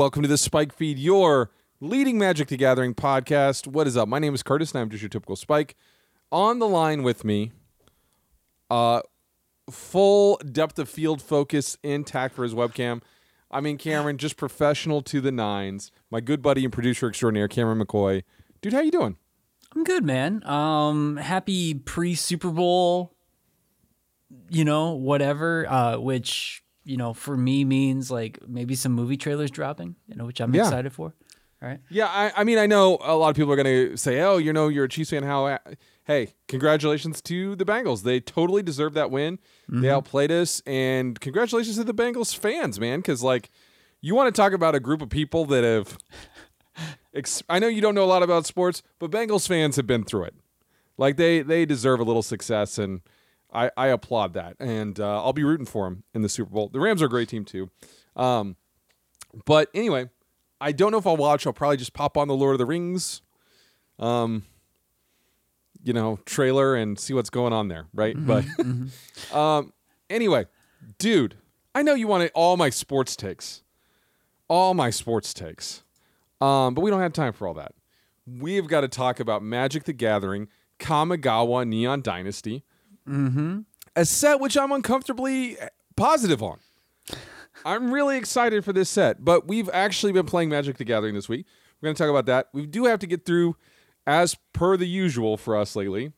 Welcome 0.00 0.22
to 0.22 0.28
the 0.28 0.38
Spike 0.38 0.74
Feed, 0.74 0.98
your 0.98 1.50
leading 1.78 2.16
Magic 2.16 2.48
the 2.48 2.56
Gathering 2.56 2.94
podcast. 2.94 3.66
What 3.66 3.86
is 3.86 3.98
up? 3.98 4.08
My 4.08 4.18
name 4.18 4.34
is 4.34 4.42
Curtis, 4.42 4.72
and 4.72 4.80
I'm 4.80 4.88
just 4.88 5.02
your 5.02 5.10
typical 5.10 5.36
Spike. 5.36 5.76
On 6.32 6.58
the 6.58 6.66
line 6.66 7.02
with 7.02 7.22
me, 7.22 7.52
uh, 8.70 9.02
full 9.70 10.38
depth 10.38 10.78
of 10.78 10.88
field 10.88 11.20
focus 11.20 11.76
intact 11.82 12.34
for 12.34 12.44
his 12.44 12.54
webcam. 12.54 13.02
I 13.50 13.60
mean, 13.60 13.76
Cameron, 13.76 14.16
just 14.16 14.38
professional 14.38 15.02
to 15.02 15.20
the 15.20 15.30
nines. 15.30 15.92
My 16.10 16.20
good 16.20 16.40
buddy 16.40 16.64
and 16.64 16.72
producer 16.72 17.06
extraordinaire, 17.06 17.46
Cameron 17.46 17.78
McCoy. 17.78 18.22
Dude, 18.62 18.72
how 18.72 18.80
you 18.80 18.90
doing? 18.90 19.18
I'm 19.76 19.84
good, 19.84 20.02
man. 20.02 20.42
Um, 20.46 21.18
happy 21.18 21.74
pre 21.74 22.14
Super 22.14 22.48
Bowl, 22.48 23.12
you 24.48 24.64
know, 24.64 24.92
whatever. 24.92 25.66
Uh, 25.68 25.98
which 25.98 26.62
you 26.90 26.96
know, 26.96 27.14
for 27.14 27.36
me 27.36 27.64
means 27.64 28.10
like 28.10 28.40
maybe 28.48 28.74
some 28.74 28.92
movie 28.92 29.16
trailers 29.16 29.50
dropping, 29.50 29.94
you 30.08 30.16
know, 30.16 30.26
which 30.26 30.40
I'm 30.40 30.52
Yeah. 30.52 30.62
excited 30.62 30.92
for. 30.92 31.14
All 31.62 31.68
right. 31.68 31.78
Yeah, 31.88 32.06
I, 32.06 32.32
I 32.38 32.44
mean, 32.44 32.58
I 32.58 32.66
know 32.66 32.98
a 33.02 33.14
lot 33.14 33.28
of 33.28 33.36
people 33.36 33.52
are 33.52 33.56
going 33.56 33.90
to 33.90 33.96
say, 33.96 34.22
"Oh, 34.22 34.38
you 34.38 34.52
know, 34.52 34.68
you're 34.68 34.86
a 34.86 34.88
Chiefs 34.88 35.10
fan." 35.10 35.22
How? 35.22 35.58
Hey, 36.04 36.34
congratulations 36.48 37.20
to 37.22 37.54
the 37.54 37.66
Bengals. 37.66 38.02
They 38.02 38.18
totally 38.18 38.62
deserve 38.62 38.94
that 38.94 39.10
win. 39.10 39.38
They 39.68 39.76
mm-hmm. 39.76 39.86
outplayed 39.86 40.32
us, 40.32 40.62
and 40.66 41.20
congratulations 41.20 41.76
to 41.76 41.84
the 41.84 41.94
Bengals 41.94 42.34
fans, 42.34 42.80
man. 42.80 43.00
Because 43.00 43.22
like, 43.22 43.50
you 44.00 44.14
want 44.14 44.34
to 44.34 44.40
talk 44.40 44.54
about 44.54 44.74
a 44.74 44.80
group 44.80 45.02
of 45.02 45.10
people 45.10 45.44
that 45.46 45.62
have. 45.62 45.98
Ex- 47.14 47.42
I 47.48 47.58
know 47.58 47.68
you 47.68 47.82
don't 47.82 47.94
know 47.94 48.04
a 48.04 48.06
lot 48.06 48.22
about 48.22 48.46
sports, 48.46 48.82
but 48.98 49.10
Bengals 49.10 49.46
fans 49.46 49.76
have 49.76 49.86
been 49.86 50.04
through 50.04 50.24
it. 50.24 50.34
Like 50.96 51.18
they 51.18 51.42
they 51.42 51.66
deserve 51.66 52.00
a 52.00 52.04
little 52.04 52.22
success, 52.22 52.78
and 52.78 53.02
I 53.52 53.70
I 53.76 53.88
applaud 53.88 54.34
that, 54.34 54.56
and 54.60 54.98
uh, 54.98 55.22
I'll 55.22 55.32
be 55.32 55.44
rooting 55.44 55.66
for 55.66 55.84
them 55.84 56.04
in 56.14 56.22
the 56.22 56.28
Super 56.28 56.50
Bowl. 56.50 56.68
The 56.68 56.80
Rams 56.80 57.02
are 57.02 57.06
a 57.06 57.08
great 57.10 57.28
team 57.28 57.44
too. 57.44 57.70
Um, 58.16 58.56
but 59.46 59.68
anyway, 59.74 60.10
I 60.60 60.72
don't 60.72 60.92
know 60.92 60.98
if 60.98 61.06
I'll 61.06 61.16
watch. 61.16 61.46
I'll 61.46 61.52
probably 61.52 61.76
just 61.76 61.92
pop 61.92 62.16
on 62.16 62.28
the 62.28 62.34
Lord 62.34 62.54
of 62.54 62.58
the 62.58 62.66
Rings, 62.66 63.22
um, 63.98 64.44
you 65.82 65.92
know, 65.92 66.18
trailer 66.26 66.74
and 66.74 66.98
see 66.98 67.14
what's 67.14 67.30
going 67.30 67.52
on 67.52 67.68
there, 67.68 67.86
right? 67.94 68.14
But, 68.18 68.44
um, 69.32 69.72
anyway, 70.08 70.46
dude, 70.98 71.36
I 71.74 71.82
know 71.82 71.94
you 71.94 72.08
wanted 72.08 72.30
all 72.34 72.56
my 72.56 72.70
sports 72.70 73.16
takes, 73.16 73.62
all 74.48 74.74
my 74.74 74.90
sports 74.90 75.32
takes, 75.32 75.82
um, 76.40 76.74
but 76.74 76.82
we 76.82 76.90
don't 76.90 77.00
have 77.00 77.12
time 77.12 77.32
for 77.32 77.46
all 77.46 77.54
that. 77.54 77.72
We've 78.26 78.66
got 78.66 78.82
to 78.82 78.88
talk 78.88 79.18
about 79.18 79.42
Magic: 79.42 79.84
The 79.84 79.92
Gathering, 79.92 80.48
Kamigawa 80.78 81.66
Neon 81.66 82.02
Dynasty, 82.02 82.64
a 83.96 84.04
set 84.04 84.40
which 84.40 84.56
I'm 84.56 84.72
uncomfortably 84.72 85.56
positive 85.96 86.42
on. 86.42 86.58
I'm 87.64 87.92
really 87.92 88.16
excited 88.16 88.64
for 88.64 88.72
this 88.72 88.88
set, 88.88 89.24
but 89.24 89.46
we've 89.46 89.68
actually 89.72 90.12
been 90.12 90.26
playing 90.26 90.48
Magic 90.48 90.78
the 90.78 90.84
Gathering 90.84 91.14
this 91.14 91.28
week. 91.28 91.46
We're 91.80 91.88
going 91.88 91.96
to 91.96 92.02
talk 92.02 92.10
about 92.10 92.26
that. 92.26 92.48
We 92.52 92.66
do 92.66 92.84
have 92.86 92.98
to 93.00 93.06
get 93.06 93.24
through, 93.24 93.56
as 94.06 94.36
per 94.52 94.76
the 94.76 94.86
usual 94.86 95.36
for 95.36 95.56
us 95.56 95.76
lately, 95.76 96.12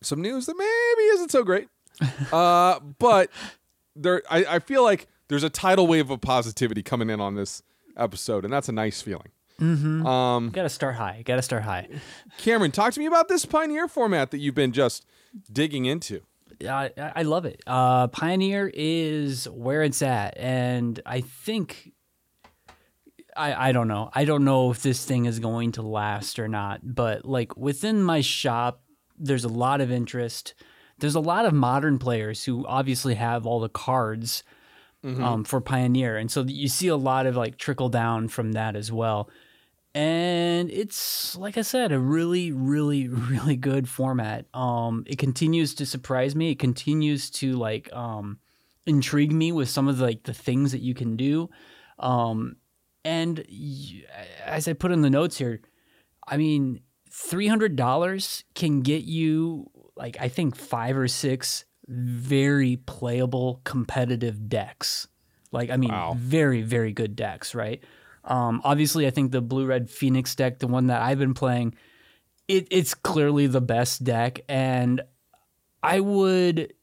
some 0.00 0.20
news 0.22 0.46
that 0.46 0.56
maybe 0.56 1.08
isn't 1.14 1.30
so 1.30 1.42
great. 1.44 1.68
uh, 2.32 2.80
but 2.98 3.30
there, 3.94 4.22
I, 4.30 4.44
I 4.44 4.58
feel 4.60 4.82
like 4.82 5.08
there's 5.28 5.42
a 5.42 5.50
tidal 5.50 5.86
wave 5.86 6.10
of 6.10 6.20
positivity 6.20 6.82
coming 6.82 7.10
in 7.10 7.20
on 7.20 7.34
this 7.34 7.62
episode, 7.96 8.44
and 8.44 8.52
that's 8.52 8.68
a 8.68 8.72
nice 8.72 9.02
feeling. 9.02 9.28
Um, 9.60 10.50
Got 10.50 10.62
to 10.62 10.68
start 10.68 10.96
high. 10.96 11.22
Got 11.24 11.36
to 11.36 11.42
start 11.42 11.62
high. 11.62 11.88
Cameron, 12.38 12.72
talk 12.72 12.94
to 12.94 13.00
me 13.00 13.06
about 13.06 13.28
this 13.28 13.44
Pioneer 13.44 13.86
format 13.86 14.30
that 14.30 14.38
you've 14.38 14.54
been 14.54 14.72
just 14.72 15.06
digging 15.52 15.84
into. 15.84 16.22
I, 16.68 16.90
I 16.96 17.12
I 17.16 17.22
love 17.22 17.44
it. 17.44 17.62
Uh, 17.66 18.08
Pioneer 18.08 18.70
is 18.72 19.48
where 19.48 19.82
it's 19.82 20.02
at, 20.02 20.36
and 20.38 21.00
I 21.06 21.20
think 21.20 21.92
I 23.36 23.68
I 23.68 23.72
don't 23.72 23.88
know. 23.88 24.10
I 24.14 24.24
don't 24.24 24.44
know 24.44 24.70
if 24.70 24.82
this 24.82 25.04
thing 25.04 25.24
is 25.24 25.38
going 25.38 25.72
to 25.72 25.82
last 25.82 26.38
or 26.38 26.48
not. 26.48 26.80
But 26.82 27.24
like 27.24 27.56
within 27.56 28.02
my 28.02 28.20
shop, 28.20 28.82
there's 29.18 29.44
a 29.44 29.48
lot 29.48 29.80
of 29.80 29.90
interest. 29.90 30.54
There's 30.98 31.14
a 31.14 31.20
lot 31.20 31.46
of 31.46 31.52
modern 31.52 31.98
players 31.98 32.44
who 32.44 32.64
obviously 32.66 33.14
have 33.14 33.46
all 33.46 33.60
the 33.60 33.68
cards 33.68 34.44
um, 35.24 35.42
for 35.42 35.60
Pioneer, 35.60 36.16
and 36.16 36.30
so 36.30 36.42
you 36.42 36.68
see 36.68 36.86
a 36.86 36.96
lot 36.96 37.26
of 37.26 37.34
like 37.34 37.56
trickle 37.58 37.88
down 37.88 38.28
from 38.28 38.52
that 38.52 38.76
as 38.76 38.92
well. 38.92 39.28
And 39.94 40.70
it's 40.70 41.36
like 41.36 41.58
I 41.58 41.62
said, 41.62 41.92
a 41.92 41.98
really, 41.98 42.50
really, 42.52 43.08
really 43.08 43.56
good 43.56 43.88
format. 43.88 44.46
Um, 44.54 45.04
it 45.06 45.18
continues 45.18 45.74
to 45.74 45.86
surprise 45.86 46.34
me. 46.34 46.50
It 46.50 46.58
continues 46.58 47.30
to 47.32 47.52
like 47.54 47.92
um, 47.92 48.38
intrigue 48.86 49.32
me 49.32 49.52
with 49.52 49.68
some 49.68 49.88
of 49.88 49.98
the, 49.98 50.04
like 50.04 50.22
the 50.22 50.34
things 50.34 50.72
that 50.72 50.80
you 50.80 50.94
can 50.94 51.16
do. 51.16 51.50
Um, 51.98 52.56
and 53.04 53.44
as 54.44 54.66
I 54.66 54.72
put 54.72 54.92
in 54.92 55.02
the 55.02 55.10
notes 55.10 55.36
here, 55.38 55.60
I 56.26 56.36
mean, 56.36 56.80
three 57.10 57.48
hundred 57.48 57.76
dollars 57.76 58.44
can 58.54 58.80
get 58.80 59.02
you 59.04 59.70
like 59.96 60.16
I 60.20 60.28
think 60.28 60.56
five 60.56 60.96
or 60.96 61.08
six 61.08 61.64
very 61.88 62.76
playable 62.76 63.60
competitive 63.64 64.48
decks. 64.48 65.08
Like 65.50 65.68
I 65.68 65.76
mean, 65.76 65.90
Wow. 65.90 66.14
very 66.16 66.62
very 66.62 66.92
good 66.92 67.14
decks, 67.16 67.54
right? 67.54 67.82
Um, 68.24 68.60
obviously, 68.64 69.06
I 69.06 69.10
think 69.10 69.32
the 69.32 69.40
blue 69.40 69.66
red 69.66 69.90
Phoenix 69.90 70.34
deck, 70.34 70.58
the 70.58 70.66
one 70.66 70.86
that 70.86 71.02
I've 71.02 71.18
been 71.18 71.34
playing, 71.34 71.74
it, 72.48 72.68
it's 72.70 72.94
clearly 72.94 73.46
the 73.46 73.60
best 73.60 74.04
deck, 74.04 74.40
and 74.48 75.02
I 75.82 76.00
would 76.00 76.74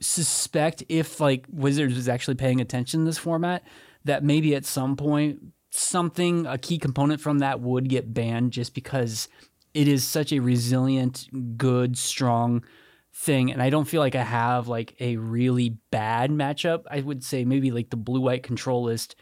suspect 0.00 0.82
if 0.88 1.20
like 1.20 1.46
Wizards 1.50 1.94
was 1.94 2.08
actually 2.08 2.34
paying 2.36 2.60
attention 2.60 3.00
to 3.00 3.06
this 3.06 3.18
format, 3.18 3.62
that 4.04 4.24
maybe 4.24 4.54
at 4.54 4.64
some 4.64 4.96
point 4.96 5.40
something 5.70 6.46
a 6.46 6.58
key 6.58 6.78
component 6.78 7.20
from 7.20 7.38
that 7.40 7.60
would 7.60 7.88
get 7.88 8.12
banned 8.12 8.52
just 8.52 8.74
because 8.74 9.28
it 9.72 9.86
is 9.86 10.02
such 10.02 10.32
a 10.32 10.40
resilient, 10.40 11.28
good, 11.56 11.96
strong 11.96 12.64
thing 13.12 13.52
and 13.52 13.60
I 13.60 13.70
don't 13.70 13.86
feel 13.86 14.00
like 14.00 14.14
I 14.14 14.22
have 14.22 14.68
like 14.68 14.94
a 15.00 15.16
really 15.16 15.76
bad 15.90 16.30
matchup. 16.30 16.84
I 16.90 17.00
would 17.00 17.24
say 17.24 17.44
maybe 17.44 17.70
like 17.70 17.90
the 17.90 17.96
blue 17.96 18.20
white 18.20 18.42
control 18.42 18.84
list 18.84 19.16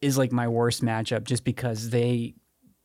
is 0.00 0.16
like 0.18 0.32
my 0.32 0.48
worst 0.48 0.82
matchup 0.84 1.24
just 1.24 1.44
because 1.44 1.90
they 1.90 2.34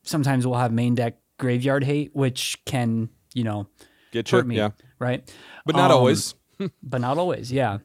sometimes 0.03 0.45
will 0.47 0.57
have 0.57 0.71
main 0.71 0.95
deck 0.95 1.17
graveyard 1.39 1.83
hate 1.83 2.11
which 2.15 2.57
can, 2.65 3.09
you 3.33 3.43
know, 3.43 3.67
Get 4.11 4.31
you, 4.31 4.37
hurt 4.37 4.47
me, 4.47 4.57
yeah, 4.57 4.69
right? 4.99 5.29
but 5.65 5.75
not 5.75 5.91
Um, 5.91 5.97
always. 5.97 6.35
but 6.83 7.01
not 7.01 7.17
always. 7.17 7.51
Yeah. 7.51 7.79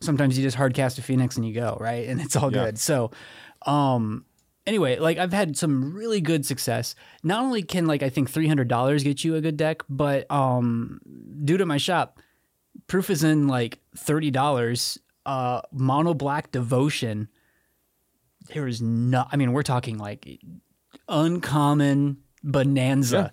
Sometimes 0.00 0.38
you 0.38 0.44
just 0.44 0.56
hard 0.56 0.74
cast 0.74 0.98
a 0.98 1.02
phoenix 1.02 1.36
and 1.36 1.46
you 1.46 1.52
go 1.54 1.76
right, 1.80 2.06
and 2.08 2.20
it's 2.20 2.36
all 2.36 2.52
Yeah. 2.52 2.66
good. 2.66 2.78
So, 2.78 3.10
um, 3.66 4.24
anyway, 4.66 4.98
like 4.98 5.18
I've 5.18 5.32
had 5.32 5.56
some 5.56 5.92
really 5.92 6.20
good 6.20 6.46
success. 6.46 6.94
Not 7.24 7.42
only 7.42 7.62
can 7.62 7.86
like 7.86 8.02
I 8.04 8.08
think 8.08 8.30
three 8.30 8.46
hundred 8.46 8.68
dollars 8.68 9.02
get 9.02 9.24
you 9.24 9.34
a 9.34 9.40
good 9.40 9.56
deck, 9.56 9.82
but 9.88 10.30
um, 10.30 11.00
due 11.44 11.56
to 11.56 11.66
my 11.66 11.78
shop, 11.78 12.20
proof 12.86 13.10
is 13.10 13.24
in 13.24 13.48
like 13.48 13.80
thirty 13.96 14.30
dollars. 14.30 14.98
Uh, 15.26 15.60
mono 15.72 16.14
black 16.14 16.52
devotion. 16.52 17.28
There 18.52 18.66
is 18.66 18.80
no. 18.80 19.26
I 19.30 19.36
mean, 19.36 19.52
we're 19.52 19.62
talking 19.62 19.98
like 19.98 20.40
uncommon 21.08 22.18
bonanza, 22.42 23.32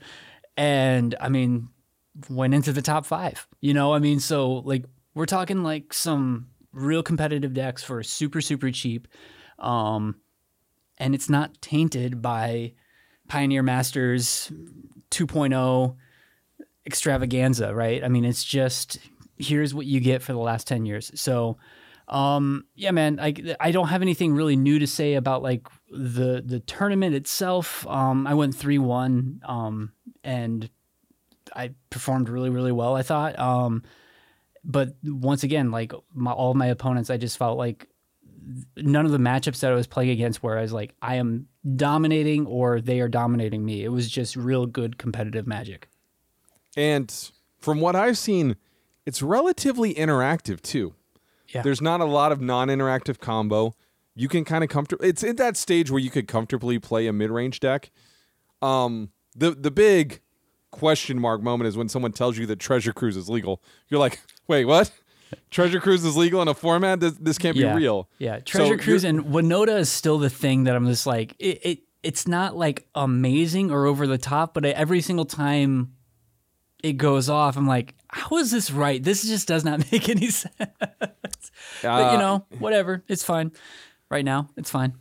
and 0.57 1.15
I 1.19 1.29
mean 1.29 1.69
went 2.29 2.53
into 2.53 2.71
the 2.71 2.81
top 2.81 3.05
five. 3.05 3.47
You 3.61 3.73
know, 3.73 3.93
I 3.93 3.99
mean, 3.99 4.19
so 4.19 4.53
like 4.53 4.85
we're 5.13 5.25
talking 5.25 5.63
like 5.63 5.93
some 5.93 6.47
real 6.71 7.03
competitive 7.03 7.53
decks 7.53 7.83
for 7.83 8.03
super 8.03 8.41
super 8.41 8.71
cheap, 8.71 9.07
um, 9.59 10.15
and 10.97 11.15
it's 11.15 11.29
not 11.29 11.61
tainted 11.61 12.21
by 12.21 12.73
Pioneer 13.27 13.63
Masters 13.63 14.51
2.0 15.11 15.95
extravaganza, 16.85 17.73
right? 17.73 18.03
I 18.03 18.07
mean, 18.07 18.25
it's 18.25 18.43
just 18.43 18.99
here's 19.37 19.73
what 19.73 19.85
you 19.85 19.99
get 19.99 20.21
for 20.21 20.33
the 20.33 20.39
last 20.39 20.67
10 20.67 20.85
years. 20.85 21.11
So, 21.19 21.57
um, 22.07 22.65
yeah, 22.75 22.91
man, 22.91 23.19
I, 23.19 23.33
I 23.59 23.71
don't 23.71 23.87
have 23.87 24.01
anything 24.01 24.33
really 24.33 24.55
new 24.55 24.79
to 24.79 24.87
say 24.87 25.15
about 25.15 25.41
like 25.41 25.67
the, 25.89 26.43
the 26.45 26.59
tournament 26.59 27.15
itself. 27.15 27.85
Um, 27.87 28.27
I 28.27 28.33
went 28.33 28.55
3-1, 28.55 29.47
um, 29.49 29.91
and 30.23 30.69
I 31.55 31.71
performed 31.89 32.29
really, 32.29 32.49
really 32.49 32.71
well, 32.71 32.95
I 32.95 33.01
thought. 33.01 33.37
Um, 33.39 33.83
but 34.63 34.95
once 35.03 35.43
again, 35.43 35.71
like 35.71 35.93
my, 36.13 36.31
all 36.31 36.53
my 36.53 36.67
opponents, 36.67 37.09
I 37.09 37.17
just 37.17 37.37
felt 37.37 37.57
like 37.57 37.87
none 38.77 39.05
of 39.05 39.11
the 39.11 39.17
matchups 39.17 39.59
that 39.59 39.71
I 39.71 39.75
was 39.75 39.87
playing 39.87 40.11
against 40.11 40.43
where 40.43 40.57
I 40.57 40.61
was 40.61 40.73
like, 40.73 40.93
I 41.01 41.15
am 41.15 41.47
dominating 41.75 42.45
or 42.45 42.81
they 42.81 42.99
are 42.99 43.07
dominating 43.07 43.65
me. 43.65 43.83
It 43.83 43.89
was 43.89 44.09
just 44.09 44.35
real 44.35 44.65
good 44.65 44.97
competitive 44.97 45.47
magic. 45.47 45.87
And 46.77 47.13
from 47.59 47.79
what 47.79 47.95
I've 47.95 48.17
seen, 48.17 48.57
it's 49.05 49.21
relatively 49.21 49.93
interactive 49.93 50.61
too. 50.61 50.93
Yeah. 51.49 51.61
There's 51.61 51.81
not 51.81 52.01
a 52.01 52.05
lot 52.05 52.31
of 52.31 52.41
non-interactive 52.41 53.19
combo. 53.19 53.75
You 54.15 54.27
can 54.27 54.45
kind 54.45 54.63
of 54.63 54.69
comfortable. 54.69 55.03
It's 55.05 55.23
in 55.23 55.35
that 55.37 55.57
stage 55.57 55.91
where 55.91 55.99
you 55.99 56.09
could 56.09 56.27
comfortably 56.27 56.79
play 56.79 57.07
a 57.07 57.13
mid-range 57.13 57.59
deck. 57.59 57.91
Um, 58.61 59.11
the 59.35 59.51
the 59.51 59.71
big 59.71 60.21
question 60.71 61.19
mark 61.19 61.41
moment 61.41 61.67
is 61.67 61.77
when 61.77 61.89
someone 61.89 62.11
tells 62.11 62.37
you 62.37 62.45
that 62.47 62.59
Treasure 62.59 62.93
Cruise 62.93 63.17
is 63.17 63.29
legal. 63.29 63.61
You're 63.89 63.99
like, 63.99 64.19
wait, 64.47 64.65
what? 64.65 64.91
Treasure 65.51 65.79
Cruise 65.79 66.05
is 66.05 66.15
legal 66.15 66.41
in 66.41 66.47
a 66.47 66.53
format. 66.53 66.99
This, 66.99 67.13
this 67.13 67.37
can't 67.37 67.55
yeah. 67.55 67.73
be 67.73 67.81
real. 67.81 68.09
Yeah, 68.19 68.39
Treasure 68.39 68.73
you're- 68.73 68.83
Cruise 68.83 69.03
and 69.03 69.25
Winota 69.25 69.79
is 69.79 69.89
still 69.89 70.17
the 70.17 70.29
thing 70.29 70.65
that 70.65 70.75
I'm 70.75 70.87
just 70.87 71.05
like 71.07 71.35
it. 71.39 71.65
it 71.65 71.79
it's 72.03 72.27
not 72.27 72.55
like 72.55 72.87
amazing 72.93 73.71
or 73.71 73.87
over 73.87 74.05
the 74.05 74.19
top, 74.19 74.53
but 74.53 74.63
every 74.63 75.01
single 75.01 75.25
time 75.25 75.94
it 76.85 76.93
goes 76.93 77.29
off, 77.29 77.57
I'm 77.57 77.67
like, 77.67 77.95
how 78.07 78.37
is 78.37 78.51
this 78.51 78.69
right? 78.71 79.01
This 79.03 79.23
just 79.25 79.47
does 79.47 79.65
not 79.65 79.79
make 79.91 80.07
any 80.09 80.29
sense. 80.29 80.53
but 80.59 81.03
you 81.81 81.89
Uh, 81.89 82.17
know, 82.17 82.45
whatever, 82.59 83.03
it's 83.07 83.23
fine. 83.23 83.51
Right 84.09 84.23
now, 84.23 84.49
it's 84.55 84.69
fine. 84.69 84.93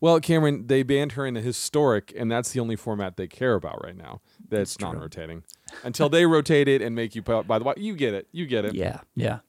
Well, 0.00 0.18
Cameron, 0.20 0.66
they 0.68 0.82
banned 0.82 1.12
her 1.12 1.26
in 1.26 1.34
the 1.34 1.40
historic, 1.42 2.12
and 2.16 2.30
that's 2.30 2.52
the 2.52 2.60
only 2.60 2.76
format 2.76 3.16
they 3.16 3.26
care 3.26 3.54
about 3.54 3.82
right 3.84 3.96
now. 3.96 4.20
That's 4.48 4.80
non-rotating. 4.80 5.42
Until 5.84 6.08
they 6.08 6.24
rotate 6.24 6.68
it 6.68 6.80
and 6.80 6.94
make 6.94 7.14
you 7.14 7.22
put. 7.22 7.46
By 7.46 7.58
the 7.58 7.64
way, 7.64 7.74
you 7.76 7.94
get 7.94 8.14
it. 8.14 8.26
You 8.32 8.46
get 8.46 8.64
it. 8.64 8.74
Yeah, 8.74 9.00
yeah. 9.14 9.40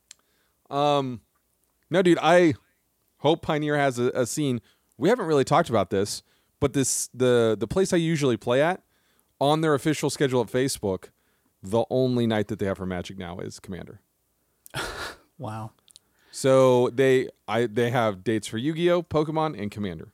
Um, 0.69 1.21
no, 1.89 2.01
dude. 2.01 2.17
I 2.21 2.55
hope 3.19 3.41
Pioneer 3.41 3.77
has 3.77 3.97
a, 3.97 4.07
a 4.13 4.25
scene. 4.25 4.59
We 4.97 5.07
haven't 5.09 5.25
really 5.25 5.45
talked 5.45 5.69
about 5.69 5.89
this, 5.89 6.21
but 6.59 6.73
this 6.73 7.09
the 7.13 7.55
the 7.57 7.67
place 7.67 7.93
I 7.93 7.97
usually 7.97 8.37
play 8.37 8.61
at 8.61 8.81
on 9.41 9.59
their 9.59 9.73
official 9.73 10.09
schedule 10.09 10.39
at 10.39 10.47
Facebook. 10.47 11.09
The 11.61 11.83
only 11.89 12.25
night 12.25 12.47
that 12.47 12.59
they 12.59 12.65
have 12.67 12.77
for 12.77 12.85
Magic 12.85 13.17
now 13.17 13.39
is 13.39 13.59
Commander. 13.59 13.99
Wow. 15.37 15.71
So 16.29 16.89
they 16.91 17.27
I 17.47 17.65
they 17.65 17.89
have 17.89 18.23
dates 18.23 18.45
for 18.47 18.59
Yu-Gi-Oh, 18.59 19.01
Pokemon, 19.01 19.59
and 19.59 19.71
Commander. 19.71 20.13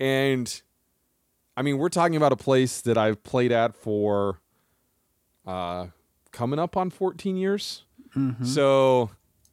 And 0.00 0.62
I 1.54 1.60
mean, 1.60 1.76
we're 1.76 1.90
talking 1.90 2.16
about 2.16 2.32
a 2.32 2.36
place 2.36 2.80
that 2.80 2.96
I've 2.96 3.22
played 3.22 3.52
at 3.52 3.76
for 3.76 4.40
uh 5.46 5.88
coming 6.32 6.58
up 6.58 6.78
on 6.78 6.88
14 6.88 7.36
years. 7.36 7.84
So 8.42 9.10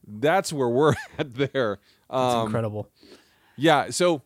that's 0.08 0.52
where 0.54 0.70
we're 0.70 0.94
at 1.20 1.34
there. 1.36 1.74
It's 1.74 1.82
Um, 2.10 2.46
incredible. 2.48 2.90
yeah, 3.58 3.90
so 3.90 4.22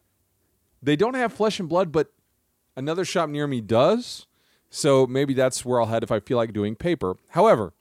they 0.83 0.95
don't 0.95 1.15
have 1.15 1.33
flesh 1.33 1.59
and 1.59 1.67
blood, 1.67 1.91
but 1.91 2.13
another 2.77 3.03
shop 3.03 3.27
near 3.29 3.47
me 3.47 3.59
does. 3.59 4.27
So 4.69 5.07
maybe 5.07 5.33
that's 5.33 5.65
where 5.65 5.81
I'll 5.81 5.87
head 5.87 6.03
if 6.03 6.11
I 6.11 6.19
feel 6.19 6.37
like 6.37 6.53
doing 6.53 6.75
paper. 6.75 7.15
However, 7.29 7.73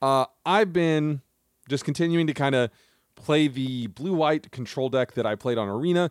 uh, 0.00 0.26
I've 0.44 0.72
been 0.72 1.20
just 1.68 1.84
continuing 1.84 2.26
to 2.26 2.34
kind 2.34 2.54
of 2.54 2.70
play 3.16 3.48
the 3.48 3.88
blue 3.88 4.14
white 4.14 4.50
control 4.50 4.88
deck 4.88 5.12
that 5.12 5.26
I 5.26 5.34
played 5.34 5.58
on 5.58 5.68
Arena. 5.68 6.10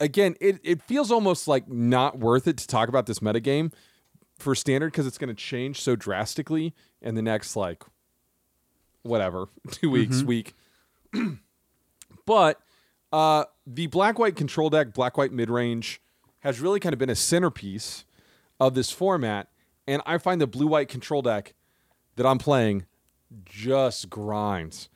Again, 0.00 0.36
it, 0.40 0.60
it 0.62 0.82
feels 0.82 1.10
almost 1.10 1.48
like 1.48 1.68
not 1.68 2.18
worth 2.18 2.46
it 2.46 2.56
to 2.58 2.66
talk 2.66 2.88
about 2.88 3.06
this 3.06 3.20
metagame 3.20 3.72
for 4.38 4.54
standard 4.54 4.92
because 4.92 5.06
it's 5.06 5.18
going 5.18 5.28
to 5.28 5.34
change 5.34 5.80
so 5.80 5.96
drastically 5.96 6.74
in 7.00 7.14
the 7.14 7.22
next, 7.22 7.56
like, 7.56 7.84
whatever, 9.02 9.46
two 9.70 9.90
weeks, 9.90 10.22
week. 10.22 10.54
but 12.26 12.60
uh, 13.12 13.44
the 13.66 13.86
black 13.86 14.18
white 14.18 14.36
control 14.36 14.70
deck, 14.70 14.92
black 14.92 15.16
white 15.16 15.32
mid 15.32 15.50
range, 15.50 16.00
has 16.40 16.60
really 16.60 16.80
kind 16.80 16.92
of 16.92 16.98
been 16.98 17.10
a 17.10 17.14
centerpiece 17.14 18.04
of 18.60 18.74
this 18.74 18.90
format. 18.90 19.48
And 19.86 20.02
I 20.06 20.18
find 20.18 20.40
the 20.40 20.46
blue 20.46 20.66
white 20.66 20.88
control 20.88 21.22
deck 21.22 21.54
that 22.16 22.26
I'm 22.26 22.38
playing 22.38 22.86
just 23.44 24.10
grinds. 24.10 24.88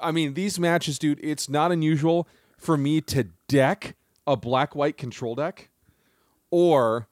I 0.00 0.10
mean, 0.10 0.34
these 0.34 0.58
matches, 0.58 0.98
dude, 0.98 1.20
it's 1.22 1.48
not 1.48 1.72
unusual 1.72 2.28
for 2.58 2.76
me 2.76 3.00
to 3.02 3.28
deck 3.48 3.96
a 4.26 4.36
black 4.36 4.74
white 4.74 4.96
control 4.96 5.34
deck 5.34 5.70
or 6.50 7.08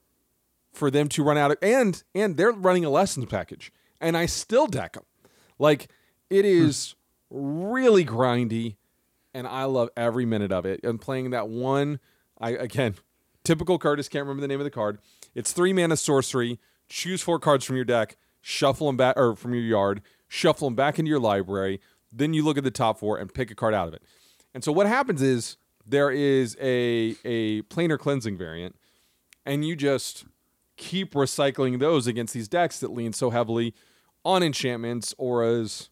for 0.73 0.91
them 0.91 1.07
to 1.07 1.23
run 1.23 1.37
out 1.37 1.51
of 1.51 1.57
and 1.61 2.03
and 2.13 2.35
they're 2.35 2.51
running 2.51 2.83
a 2.83 2.89
lessons 2.89 3.27
package 3.27 3.71
and 4.01 4.17
I 4.17 4.25
still 4.25 4.67
deck 4.67 4.93
them. 4.93 5.05
Like 5.57 5.87
it 6.29 6.43
hmm. 6.43 6.67
is 6.67 6.95
really 7.29 8.03
grindy 8.03 8.75
and 9.33 9.47
I 9.47 9.63
love 9.65 9.89
every 9.95 10.25
minute 10.25 10.51
of 10.51 10.65
it. 10.65 10.81
I'm 10.83 10.97
playing 10.97 11.29
that 11.29 11.47
one 11.47 11.99
I 12.39 12.51
again, 12.51 12.95
typical 13.43 13.77
card 13.77 13.99
just 13.99 14.11
can't 14.11 14.23
remember 14.23 14.41
the 14.41 14.47
name 14.47 14.59
of 14.59 14.65
the 14.65 14.71
card. 14.71 14.99
It's 15.35 15.51
3 15.51 15.73
mana 15.73 15.97
sorcery, 15.97 16.59
choose 16.89 17.21
4 17.21 17.39
cards 17.39 17.65
from 17.65 17.75
your 17.75 17.85
deck, 17.85 18.17
shuffle 18.41 18.87
them 18.87 18.97
back 18.97 19.17
or 19.17 19.35
from 19.35 19.53
your 19.53 19.63
yard, 19.63 20.01
shuffle 20.27 20.67
them 20.67 20.75
back 20.75 20.97
into 20.97 21.09
your 21.09 21.19
library, 21.19 21.79
then 22.11 22.33
you 22.33 22.43
look 22.43 22.57
at 22.57 22.63
the 22.63 22.71
top 22.71 22.97
4 22.97 23.17
and 23.17 23.33
pick 23.33 23.51
a 23.51 23.55
card 23.55 23.73
out 23.73 23.87
of 23.87 23.93
it. 23.93 24.01
And 24.53 24.63
so 24.63 24.71
what 24.71 24.87
happens 24.87 25.21
is 25.21 25.57
there 25.85 26.09
is 26.09 26.57
a 26.59 27.15
a 27.23 27.61
planar 27.63 27.99
cleansing 27.99 28.37
variant 28.37 28.75
and 29.45 29.65
you 29.65 29.75
just 29.75 30.25
keep 30.77 31.13
recycling 31.13 31.79
those 31.79 32.07
against 32.07 32.33
these 32.33 32.47
decks 32.47 32.79
that 32.79 32.91
lean 32.91 33.13
so 33.13 33.29
heavily 33.29 33.73
on 34.23 34.41
enchantments, 34.41 35.13
auras, 35.17 35.89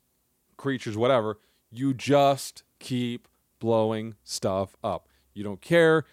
creatures, 0.57 0.97
whatever. 0.97 1.37
You 1.69 1.93
just 1.93 2.63
keep 2.79 3.27
blowing 3.59 4.15
stuff 4.23 4.75
up. 4.83 5.07
You 5.33 5.43
don't 5.43 5.61
care. 5.61 6.05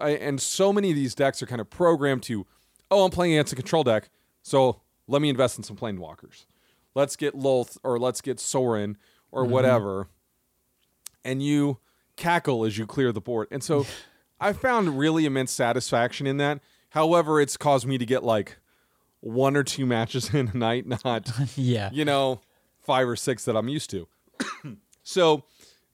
And 0.00 0.40
so 0.40 0.72
many 0.72 0.90
of 0.90 0.96
these 0.96 1.14
decks 1.14 1.42
are 1.42 1.46
kind 1.46 1.60
of 1.60 1.70
programmed 1.70 2.22
to, 2.24 2.46
oh, 2.90 3.04
I'm 3.04 3.10
playing 3.10 3.34
against 3.34 3.52
a 3.52 3.56
control 3.56 3.84
deck, 3.84 4.08
so 4.42 4.80
let 5.06 5.22
me 5.22 5.28
invest 5.28 5.58
in 5.58 5.64
some 5.64 5.76
planewalkers. 5.76 6.46
Let's 6.94 7.16
get 7.16 7.34
Lolth 7.34 7.76
or 7.82 7.98
let's 7.98 8.20
get 8.20 8.38
Sorin 8.38 8.96
or 9.32 9.42
mm-hmm. 9.42 9.52
whatever. 9.52 10.08
And 11.24 11.42
you 11.42 11.78
cackle 12.16 12.64
as 12.64 12.78
you 12.78 12.86
clear 12.86 13.12
the 13.12 13.20
board. 13.20 13.48
And 13.50 13.62
so 13.62 13.86
I 14.40 14.52
found 14.52 14.98
really 14.98 15.26
immense 15.26 15.52
satisfaction 15.52 16.26
in 16.26 16.36
that. 16.38 16.60
However, 16.90 17.40
it's 17.40 17.56
caused 17.56 17.86
me 17.86 17.98
to 17.98 18.06
get 18.06 18.22
like 18.22 18.58
one 19.20 19.56
or 19.56 19.64
two 19.64 19.86
matches 19.86 20.32
in 20.34 20.50
a 20.54 20.56
night, 20.56 20.86
not 20.86 21.30
Yeah. 21.56 21.90
you 21.92 22.04
know, 22.04 22.40
five 22.80 23.08
or 23.08 23.16
six 23.16 23.44
that 23.44 23.56
I'm 23.56 23.68
used 23.68 23.90
to. 23.90 24.06
so 25.02 25.44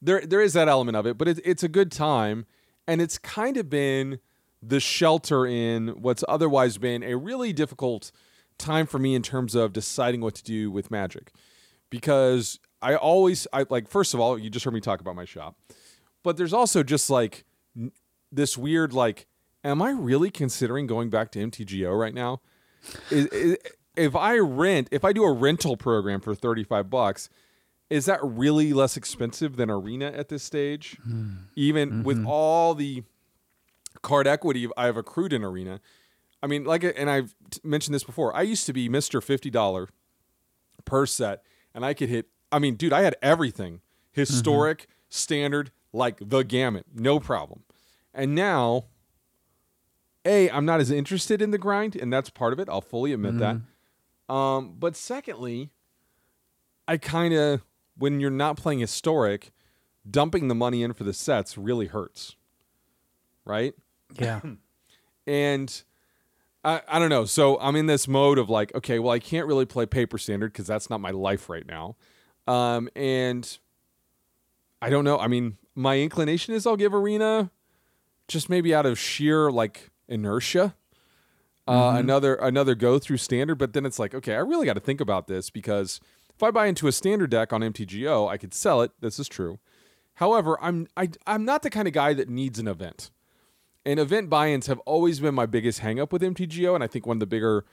there 0.03 0.21
there 0.27 0.41
is 0.41 0.55
that 0.55 0.69
element 0.69 0.97
of 0.97 1.07
it, 1.07 1.17
but 1.17 1.29
it, 1.29 1.41
it's 1.45 1.63
a 1.63 1.69
good 1.69 1.93
time, 1.93 2.47
and 2.87 3.01
it's 3.01 3.19
kind 3.19 3.57
of 3.57 3.69
been 3.69 4.19
the 4.63 4.81
shelter 4.81 5.47
in 5.47 5.89
what's 5.89 6.25
otherwise 6.29 6.79
been 6.79 7.03
a 7.03 7.17
really 7.17 7.53
difficult 7.53 8.13
time 8.59 8.87
for 8.87 8.99
me 8.99 9.15
in 9.15 9.23
terms 9.23 9.55
of 9.55 9.73
deciding 9.73 10.21
what 10.21 10.35
to 10.35 10.45
do 10.45 10.71
with 10.71 10.91
Magic, 10.91 11.33
because 11.89 12.59
I 12.83 12.95
always 12.95 13.47
I 13.53 13.67
like 13.69 13.89
first 13.89 14.15
of 14.15 14.21
all 14.21 14.39
you 14.39 14.51
just 14.51 14.65
heard 14.65 14.75
me 14.75 14.81
talk 14.81 15.01
about 15.01 15.17
my 15.17 15.25
shop, 15.25 15.57
but 16.23 16.37
there's 16.37 16.53
also 16.53 16.83
just 16.83 17.11
like 17.11 17.45
n- 17.77 17.93
this 18.31 18.59
weird 18.59 18.93
like, 18.93 19.27
am 19.65 19.81
I 19.83 19.91
really 19.91 20.31
considering 20.31 20.87
going 20.87 21.11
back 21.11 21.31
to 21.33 21.39
MTGO 21.39 21.99
right 21.99 22.15
now? 22.15 22.41
is, 23.11 23.27
is, 23.27 23.57
if 23.97 24.17
I 24.17 24.39
rent, 24.39 24.89
if 24.91 25.05
I 25.05 25.13
do 25.13 25.25
a 25.25 25.33
rental 25.33 25.77
program 25.77 26.21
for 26.21 26.35
35 26.35 26.89
bucks, 26.89 27.29
is 27.89 28.07
that 28.07 28.21
really 28.23 28.73
less 28.73 28.97
expensive 28.97 29.57
than 29.57 29.69
Arena 29.69 30.07
at 30.07 30.29
this 30.29 30.43
stage? 30.43 30.97
Hmm. 31.03 31.33
Even 31.57 32.05
with 32.05 32.19
mm-hmm. 32.19 32.27
all 32.27 32.75
the 32.75 33.03
card 34.03 34.27
equity 34.27 34.69
I've 34.77 34.97
accrued 34.97 35.33
in 35.33 35.45
Arena. 35.45 35.81
I 36.43 36.47
mean, 36.47 36.65
like, 36.65 36.85
and 36.85 37.11
I've 37.11 37.35
mentioned 37.63 37.95
this 37.95 38.05
before. 38.05 38.35
I 38.35 38.43
used 38.43 38.67
to 38.67 38.73
be 38.73 38.89
Mr. 38.89 39.21
$50 39.21 39.89
per 40.85 41.07
set, 41.07 41.43
and 41.75 41.85
I 41.85 41.93
could 41.95 42.09
hit, 42.09 42.29
I 42.51 42.59
mean, 42.59 42.77
dude, 42.77 42.93
I 42.93 43.03
had 43.03 43.17
everything 43.23 43.81
historic, 44.13 44.87
standard, 45.09 45.71
like 45.93 46.17
the 46.21 46.43
gamut, 46.43 46.87
no 46.95 47.21
problem. 47.21 47.65
And 48.15 48.35
now, 48.35 48.87
a, 50.25 50.51
I'm 50.51 50.65
not 50.65 50.81
as 50.81 50.91
interested 50.91 51.43
in 51.43 51.51
the 51.51 51.59
grind, 51.59 51.95
and 51.97 52.13
that's 52.13 52.31
part 52.31 52.53
of 52.53 52.59
it. 52.59 52.69
I'll 52.69 52.81
fully 52.81 53.13
admit 53.13 53.39
that. 53.39 53.57
Um, 54.35 54.77
but 54.79 54.97
secondly, 54.97 55.71
I 56.89 56.97
kind 56.97 57.35
of, 57.35 57.63
when 57.97 58.21
you're 58.21 58.31
not 58.31 58.57
playing 58.57 58.79
historic, 58.81 59.51
dumping 60.09 60.49
the 60.49 60.55
money 60.55 60.83
in 60.83 60.93
for 60.93 61.05
the 61.05 61.13
sets 61.13 61.59
really 61.59 61.87
hurts, 61.87 62.37
right? 63.45 63.75
Yeah. 64.19 64.41
And 65.27 65.83
I, 66.65 66.81
I 66.89 66.99
don't 66.99 67.11
know. 67.11 67.25
So 67.25 67.61
I'm 67.61 67.77
in 67.77 67.87
this 67.87 68.09
mode 68.09 68.39
of 68.39 68.51
like, 68.51 68.75
okay, 68.75 68.99
well, 68.99 69.13
I 69.13 69.21
can't 69.21 69.47
really 69.47 69.67
play 69.67 69.87
paper 69.87 70.19
standard 70.19 70.53
because 70.53 70.67
that's 70.67 70.91
not 70.91 71.01
my 71.01 71.11
life 71.11 71.49
right 71.49 71.65
now. 71.67 71.95
Um, 72.49 72.89
and 72.97 73.59
I 74.83 74.91
don't 74.91 75.05
know. 75.05 75.19
I 75.19 75.29
mean, 75.29 75.57
my 75.75 75.99
inclination 76.01 76.55
is 76.55 76.67
I'll 76.67 76.77
give 76.77 76.95
Arena 76.95 77.51
just 78.29 78.49
maybe 78.49 78.75
out 78.75 78.87
of 78.87 78.99
sheer 78.99 79.53
like 79.53 79.91
inertia. 80.09 80.75
Uh, 81.69 81.95
another 81.97 82.35
another 82.35 82.75
go 82.75 82.99
through 82.99 83.19
standard, 83.19 83.55
but 83.55 83.73
then 83.75 83.87
it's 83.87 84.01
like, 84.01 84.13
okay, 84.13 84.35
I 84.35 84.39
really 84.39 84.67
got 84.67 84.75
to 84.75 84.81
think 84.81 85.01
about 85.01 85.29
this 85.29 85.51
because 85.51 86.01
if 86.35 86.43
I 86.43 86.51
buy 86.51 86.67
into 86.67 86.89
a 86.89 86.93
standard 86.93 87.31
deck 87.31 87.53
on 87.53 87.61
MTGO, 87.61 88.29
I 88.29 88.39
could 88.39 88.53
sell 88.53 88.83
it. 88.83 88.91
This 89.01 89.21
is 89.21 89.29
true. 89.29 89.61
However, 90.15 90.59
I'm 90.61 90.89
I, 90.97 91.11
I'm 91.27 91.45
not 91.45 91.63
the 91.63 91.71
kind 91.71 91.87
of 91.87 91.95
guy 91.95 92.13
that 92.15 92.29
needs 92.29 92.59
an 92.59 92.67
event. 92.67 93.11
And 93.85 93.99
event 93.99 94.29
buy-ins 94.29 94.67
have 94.67 94.79
always 94.81 95.21
been 95.21 95.35
my 95.35 95.47
biggest 95.47 95.81
hangup 95.81 96.13
with 96.13 96.23
MTGO, 96.23 96.75
and 96.75 96.85
I 96.85 96.87
think 96.87 97.07
one 97.07 97.17
of 97.17 97.21
the 97.21 97.27
bigger 97.27 97.65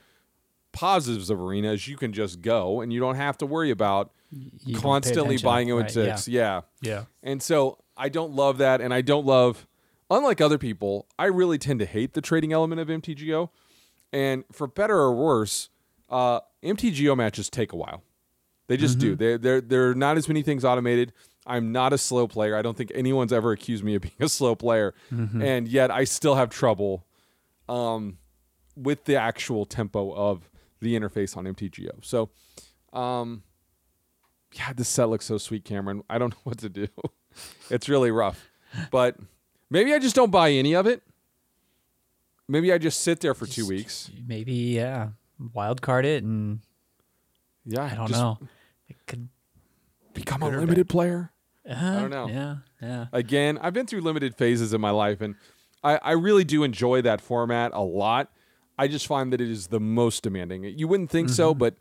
positives 0.72 1.30
of 1.30 1.40
Arena 1.40 1.72
is 1.72 1.88
you 1.88 1.96
can 1.96 2.12
just 2.12 2.40
go 2.40 2.80
and 2.80 2.92
you 2.92 3.00
don't 3.00 3.16
have 3.16 3.38
to 3.38 3.46
worry 3.46 3.70
about 3.70 4.10
You 4.30 4.78
constantly 4.78 5.38
buying 5.38 5.72
right, 5.72 5.86
O6. 5.86 6.28
Yeah. 6.28 6.62
Yeah. 6.80 7.04
And 7.22 7.42
so 7.42 7.78
I 7.96 8.08
don't 8.08 8.32
love 8.32 8.58
that, 8.58 8.80
and 8.80 8.94
I 8.94 9.00
don't 9.00 9.26
love, 9.26 9.66
unlike 10.10 10.40
other 10.40 10.58
people, 10.58 11.06
I 11.18 11.26
really 11.26 11.58
tend 11.58 11.80
to 11.80 11.86
hate 11.86 12.14
the 12.14 12.20
trading 12.20 12.52
element 12.52 12.80
of 12.80 12.88
MTGO. 12.88 13.50
And 14.12 14.44
for 14.52 14.66
better 14.66 14.96
or 14.96 15.14
worse, 15.14 15.68
uh, 16.08 16.40
MTGO 16.62 17.16
matches 17.16 17.50
take 17.50 17.72
a 17.72 17.76
while. 17.76 18.02
They 18.68 18.76
just 18.76 18.98
do. 18.98 19.16
They 19.16 19.36
there 19.38 19.62
there 19.62 19.90
are 19.90 19.94
not 19.94 20.18
as 20.18 20.28
many 20.28 20.42
things 20.42 20.62
automated. 20.64 21.12
I'm 21.48 21.72
not 21.72 21.92
a 21.92 21.98
slow 21.98 22.28
player. 22.28 22.54
I 22.56 22.62
don't 22.62 22.76
think 22.76 22.92
anyone's 22.94 23.32
ever 23.32 23.52
accused 23.52 23.82
me 23.82 23.94
of 23.94 24.02
being 24.02 24.14
a 24.20 24.28
slow 24.28 24.54
player, 24.54 24.94
and 25.10 25.66
yet 25.66 25.90
I 25.90 26.04
still 26.04 26.34
have 26.34 26.50
trouble 26.50 27.06
um, 27.68 28.18
with 28.76 29.04
the 29.06 29.16
actual 29.16 29.64
tempo 29.64 30.12
of 30.14 30.50
the 30.80 30.94
interface 30.94 31.36
on 31.36 31.44
MTGO. 31.44 32.04
So, 32.04 32.30
um, 32.92 33.42
yeah, 34.52 34.72
this 34.74 34.88
set 34.88 35.08
looks 35.08 35.24
so 35.24 35.38
sweet, 35.38 35.64
Cameron. 35.64 36.02
I 36.08 36.18
don't 36.18 36.30
know 36.34 36.40
what 36.44 36.58
to 36.58 36.68
do. 36.68 36.86
it's 37.70 37.88
really 37.88 38.10
rough, 38.10 38.48
but 38.90 39.16
maybe 39.70 39.92
I 39.94 39.98
just 39.98 40.14
don't 40.14 40.30
buy 40.30 40.50
any 40.50 40.74
of 40.74 40.86
it. 40.86 41.02
Maybe 42.46 42.72
I 42.72 42.78
just 42.78 43.00
sit 43.00 43.20
there 43.20 43.34
for 43.34 43.46
two 43.46 43.66
weeks. 43.66 44.10
Maybe 44.26 44.52
yeah, 44.52 45.08
wild 45.52 45.82
card 45.82 46.06
it, 46.06 46.24
and 46.24 46.60
Yeah, 47.64 47.84
I 47.84 47.94
don't 47.94 48.10
know. 48.10 48.38
It 48.88 48.96
could. 49.06 49.28
Become 50.14 50.42
a 50.42 50.48
limited 50.48 50.88
player. 50.88 51.30
I 51.68 52.00
don't 52.00 52.10
know. 52.10 52.28
Yeah, 52.28 52.56
yeah. 52.80 53.06
Again, 53.12 53.58
I've 53.60 53.72
been 53.74 53.86
through 53.86 54.00
limited 54.00 54.34
phases 54.36 54.72
in 54.72 54.80
my 54.80 54.90
life, 54.90 55.20
and 55.20 55.34
I, 55.84 55.98
I 56.02 56.12
really 56.12 56.44
do 56.44 56.62
enjoy 56.64 57.02
that 57.02 57.20
format 57.20 57.72
a 57.74 57.82
lot. 57.82 58.30
I 58.78 58.88
just 58.88 59.06
find 59.06 59.32
that 59.32 59.40
it 59.40 59.50
is 59.50 59.66
the 59.68 59.80
most 59.80 60.22
demanding. 60.22 60.64
You 60.64 60.88
wouldn't 60.88 61.10
think 61.10 61.28
so, 61.30 61.50
Mm-hmm. 61.52 61.58
but 61.58 61.74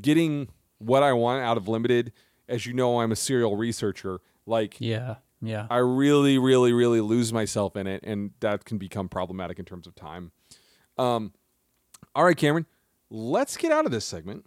getting 0.00 0.48
what 0.78 1.02
I 1.02 1.12
want 1.12 1.42
out 1.44 1.56
of 1.56 1.68
limited, 1.68 2.12
as 2.48 2.66
you 2.66 2.72
know, 2.72 3.00
I'm 3.00 3.12
a 3.12 3.16
serial 3.16 3.56
researcher. 3.56 4.20
Like, 4.46 4.80
Yeah, 4.80 5.16
yeah. 5.40 5.66
I 5.70 5.78
really, 5.78 6.38
really, 6.38 6.72
really 6.72 7.00
lose 7.00 7.32
myself 7.32 7.76
in 7.76 7.86
it, 7.86 8.02
and 8.04 8.30
that 8.40 8.64
can 8.64 8.78
become 8.78 9.08
problematic 9.08 9.58
in 9.58 9.64
terms 9.64 9.86
of 9.86 9.94
time. 9.94 10.32
Um, 10.98 11.32
all 12.14 12.24
right, 12.24 12.36
Cameron, 12.36 12.66
let's 13.10 13.56
get 13.56 13.72
out 13.72 13.84
of 13.86 13.90
this 13.92 14.04
segment. 14.04 14.44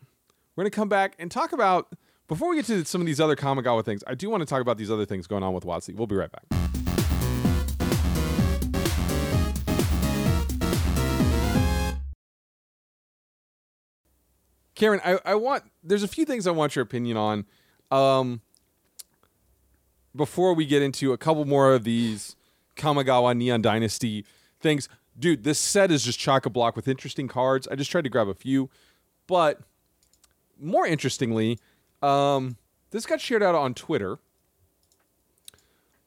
We're 0.55 0.63
going 0.63 0.71
to 0.71 0.75
come 0.75 0.89
back 0.89 1.15
and 1.19 1.29
talk 1.29 1.51
about, 1.53 1.93
before 2.27 2.49
we 2.49 2.57
get 2.57 2.65
to 2.65 2.83
some 2.85 3.01
of 3.01 3.07
these 3.07 3.21
other 3.21 3.35
Kamigawa 3.35 3.83
things, 3.83 4.03
I 4.05 4.13
do 4.13 4.29
want 4.29 4.41
to 4.41 4.45
talk 4.45 4.61
about 4.61 4.77
these 4.77 4.91
other 4.91 5.05
things 5.05 5.27
going 5.27 5.43
on 5.43 5.53
with 5.53 5.63
WotC. 5.63 5.95
We'll 5.95 6.07
be 6.07 6.15
right 6.15 6.29
back. 6.31 6.43
Karen, 14.75 15.01
I, 15.03 15.17
I 15.25 15.35
want 15.35 15.63
there's 15.81 16.03
a 16.03 16.07
few 16.07 16.23
things 16.23 16.45
I 16.45 16.51
want 16.51 16.75
your 16.75 16.83
opinion 16.83 17.17
on. 17.17 17.45
Um, 17.89 18.41
before 20.15 20.53
we 20.53 20.65
get 20.65 20.83
into 20.83 21.13
a 21.13 21.17
couple 21.17 21.45
more 21.45 21.73
of 21.73 21.83
these 21.83 22.35
Kamigawa 22.75 23.35
Neon 23.35 23.61
Dynasty 23.61 24.23
things, 24.59 24.87
dude, 25.17 25.43
this 25.43 25.57
set 25.57 25.89
is 25.89 26.03
just 26.03 26.19
chock 26.19 26.45
a 26.45 26.49
block 26.49 26.75
with 26.75 26.87
interesting 26.87 27.27
cards. 27.27 27.67
I 27.71 27.75
just 27.75 27.89
tried 27.89 28.03
to 28.03 28.09
grab 28.09 28.27
a 28.27 28.35
few, 28.35 28.69
but 29.25 29.61
more 30.59 30.85
interestingly, 30.85 31.57
um, 32.01 32.57
this 32.91 33.05
got 33.05 33.21
shared 33.21 33.43
out 33.43 33.55
on 33.55 33.73
Twitter 33.73 34.19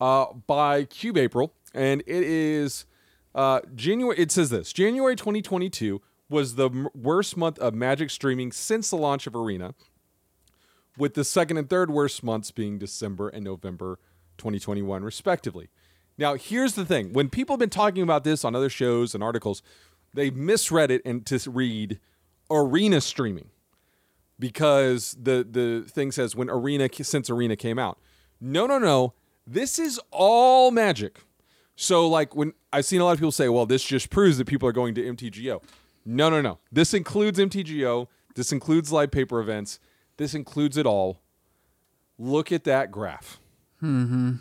uh, 0.01 0.27
by 0.47 0.85
Cube 0.85 1.19
April, 1.19 1.53
and 1.75 2.03
it 2.07 2.23
is 2.23 2.87
uh, 3.35 3.61
January. 3.75 4.19
It 4.19 4.31
says 4.31 4.51
this: 4.51 4.73
January 4.73 5.17
2022 5.17 6.01
was 6.29 6.55
the 6.55 6.71
m- 6.71 6.89
worst 6.95 7.37
month 7.37 7.59
of 7.59 7.75
Magic 7.75 8.11
streaming 8.11 8.53
since 8.53 8.91
the 8.91 8.97
launch 8.97 9.27
of 9.27 9.35
Arena, 9.35 9.75
with 10.97 11.15
the 11.15 11.25
second 11.25 11.59
and 11.59 11.69
third 11.69 11.91
worst 11.91 12.23
months 12.23 12.51
being 12.51 12.79
December 12.79 13.29
and 13.29 13.45
November 13.45 13.99
2021, 14.39 15.03
respectively. 15.05 15.69
Now, 16.17 16.35
here's 16.35 16.75
the 16.75 16.85
thing: 16.87 17.13
when 17.13 17.29
people 17.29 17.55
have 17.55 17.61
been 17.61 17.71
talking 17.71 18.03
about 18.03 18.25
this 18.25 18.45
on 18.45 18.55
other 18.55 18.71
shows 18.71 19.15
and 19.15 19.23
articles, 19.23 19.63
they 20.15 20.31
misread 20.31 20.91
it 20.91 21.03
and 21.05 21.27
to 21.27 21.51
read 21.51 21.99
Arena 22.51 23.01
streaming 23.01 23.51
because 24.41 25.17
the 25.21 25.47
the 25.49 25.85
thing 25.89 26.11
says 26.11 26.35
when 26.35 26.51
Arena 26.51 26.89
since 26.93 27.31
Arena 27.31 27.55
came 27.55 27.79
out. 27.79 27.99
No, 28.41 28.67
no, 28.67 28.79
no. 28.79 29.15
This 29.47 29.79
is 29.79 30.01
all 30.11 30.71
Magic. 30.71 31.21
So 31.77 32.09
like 32.09 32.35
when 32.35 32.55
I've 32.73 32.87
seen 32.87 33.01
a 33.01 33.05
lot 33.05 33.13
of 33.13 33.19
people 33.19 33.33
say, 33.33 33.49
"Well, 33.49 33.67
this 33.67 33.85
just 33.85 34.11
proves 34.11 34.39
that 34.39 34.47
people 34.47 34.69
are 34.69 34.73
going 34.73 34.95
to 34.95 35.03
MTGO." 35.03 35.63
No, 36.05 36.31
no, 36.31 36.41
no. 36.41 36.59
This 36.73 36.95
includes 36.95 37.39
MTGO. 37.39 38.09
This 38.35 38.53
includes 38.53 38.91
live 38.91 39.11
paper 39.11 39.39
events. 39.41 39.79
This 40.17 40.35
includes 40.35 40.77
it 40.77 40.87
all. 40.87 41.21
Look 42.19 42.51
at 42.51 42.65
that 42.65 42.91
graph. 42.91 43.39
Mm-hmm. 43.83 44.37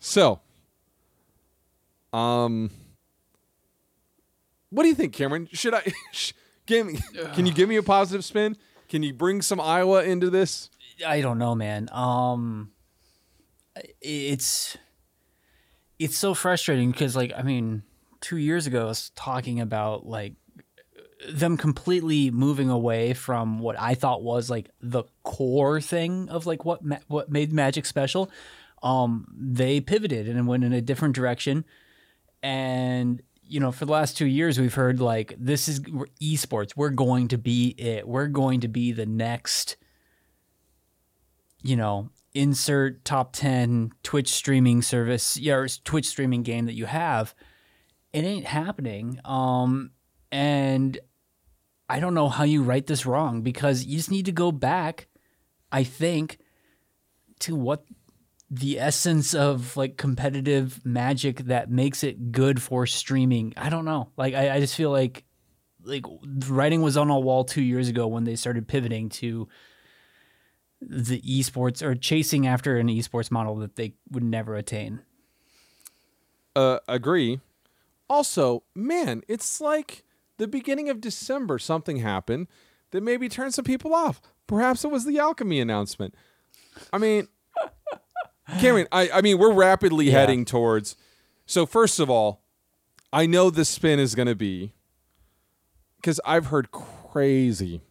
So, 0.00 0.40
um, 2.12 2.70
what 4.70 4.82
do 4.84 4.88
you 4.88 4.94
think, 4.94 5.12
Cameron? 5.12 5.48
Should 5.52 5.74
I? 5.74 5.92
Give 6.68 6.86
me, 6.86 6.98
can 7.34 7.46
you 7.46 7.52
give 7.52 7.68
me 7.68 7.76
a 7.76 7.82
positive 7.82 8.24
spin? 8.24 8.56
Can 8.88 9.02
you 9.02 9.12
bring 9.12 9.42
some 9.42 9.60
Iowa 9.60 10.04
into 10.04 10.30
this? 10.30 10.70
I 11.04 11.20
don't 11.20 11.38
know, 11.38 11.54
man. 11.54 11.88
Um, 11.92 12.72
it's 14.00 14.76
it's 15.98 16.16
so 16.16 16.34
frustrating 16.34 16.90
because, 16.90 17.16
like, 17.16 17.32
I 17.36 17.42
mean, 17.42 17.82
two 18.20 18.36
years 18.36 18.66
ago, 18.66 18.82
I 18.82 18.84
was 18.84 19.10
talking 19.10 19.60
about 19.60 20.06
like 20.06 20.34
them 21.28 21.56
completely 21.56 22.30
moving 22.30 22.70
away 22.70 23.12
from 23.14 23.58
what 23.58 23.78
I 23.78 23.94
thought 23.94 24.22
was 24.22 24.48
like 24.48 24.70
the 24.80 25.04
core 25.24 25.80
thing 25.80 26.28
of 26.28 26.46
like 26.46 26.64
what 26.64 26.84
ma- 26.84 26.98
what 27.08 27.30
made 27.30 27.52
Magic 27.52 27.86
special. 27.86 28.30
Um, 28.82 29.26
they 29.36 29.80
pivoted 29.80 30.28
and 30.28 30.46
went 30.46 30.64
in 30.64 30.72
a 30.72 30.80
different 30.80 31.14
direction, 31.16 31.64
and 32.42 33.20
you 33.48 33.60
know, 33.60 33.72
for 33.72 33.84
the 33.86 33.92
last 33.92 34.16
two 34.16 34.26
years, 34.26 34.58
we've 34.60 34.74
heard 34.74 35.00
like 35.00 35.34
this 35.38 35.68
is 35.68 35.80
esports. 35.80 36.76
We're 36.76 36.90
going 36.90 37.28
to 37.28 37.38
be 37.38 37.74
it. 37.78 38.06
We're 38.06 38.28
going 38.28 38.60
to 38.60 38.68
be 38.68 38.92
the 38.92 39.06
next 39.06 39.76
you 41.62 41.76
know, 41.76 42.10
insert 42.34 43.04
top 43.04 43.32
10 43.32 43.92
Twitch 44.02 44.28
streaming 44.28 44.82
service, 44.82 45.36
yeah, 45.36 45.54
or 45.54 45.68
Twitch 45.68 46.06
streaming 46.06 46.42
game 46.42 46.66
that 46.66 46.74
you 46.74 46.86
have. 46.86 47.34
It 48.12 48.24
ain't 48.24 48.46
happening. 48.46 49.20
Um, 49.24 49.90
and 50.30 50.98
I 51.88 52.00
don't 52.00 52.14
know 52.14 52.28
how 52.28 52.44
you 52.44 52.62
write 52.62 52.86
this 52.86 53.06
wrong 53.06 53.42
because 53.42 53.84
you 53.84 53.96
just 53.96 54.10
need 54.10 54.26
to 54.26 54.32
go 54.32 54.52
back, 54.52 55.08
I 55.72 55.84
think, 55.84 56.38
to 57.40 57.54
what 57.54 57.84
the 58.50 58.78
essence 58.78 59.34
of 59.34 59.76
like 59.76 59.96
competitive 59.96 60.84
magic 60.84 61.38
that 61.40 61.70
makes 61.70 62.02
it 62.02 62.32
good 62.32 62.62
for 62.62 62.86
streaming. 62.86 63.52
I 63.56 63.68
don't 63.68 63.84
know. 63.84 64.10
Like, 64.16 64.34
I, 64.34 64.56
I 64.56 64.60
just 64.60 64.74
feel 64.74 64.90
like 64.90 65.24
like 65.84 66.04
writing 66.48 66.82
was 66.82 66.96
on 66.96 67.08
a 67.10 67.18
wall 67.18 67.44
two 67.44 67.62
years 67.62 67.88
ago 67.88 68.06
when 68.06 68.24
they 68.24 68.36
started 68.36 68.68
pivoting 68.68 69.08
to 69.08 69.48
the 70.80 71.20
esports 71.22 71.82
or 71.82 71.94
chasing 71.94 72.46
after 72.46 72.76
an 72.76 72.88
esports 72.88 73.30
model 73.30 73.56
that 73.56 73.76
they 73.76 73.94
would 74.10 74.22
never 74.22 74.54
attain. 74.54 75.00
Uh, 76.54 76.78
agree. 76.88 77.40
Also, 78.08 78.62
man, 78.74 79.22
it's 79.28 79.60
like 79.60 80.04
the 80.38 80.48
beginning 80.48 80.88
of 80.88 81.00
December. 81.00 81.58
Something 81.58 81.98
happened 81.98 82.48
that 82.90 83.02
maybe 83.02 83.28
turned 83.28 83.54
some 83.54 83.64
people 83.64 83.94
off. 83.94 84.20
Perhaps 84.46 84.84
it 84.84 84.90
was 84.90 85.04
the 85.04 85.18
alchemy 85.18 85.60
announcement. 85.60 86.14
I 86.92 86.98
mean, 86.98 87.28
Cameron, 88.60 88.88
I, 88.90 89.10
I 89.10 89.20
mean, 89.20 89.38
we're 89.38 89.52
rapidly 89.52 90.06
Yeah. 90.06 90.20
heading 90.20 90.44
towards. 90.44 90.96
So 91.46 91.66
first 91.66 92.00
of 92.00 92.10
all, 92.10 92.42
I 93.12 93.26
know 93.26 93.50
the 93.50 93.64
spin 93.64 93.98
is 93.98 94.14
going 94.14 94.28
to 94.28 94.34
be 94.34 94.72
because 95.96 96.20
I've 96.24 96.46
heard 96.46 96.70
crazy. 96.70 97.82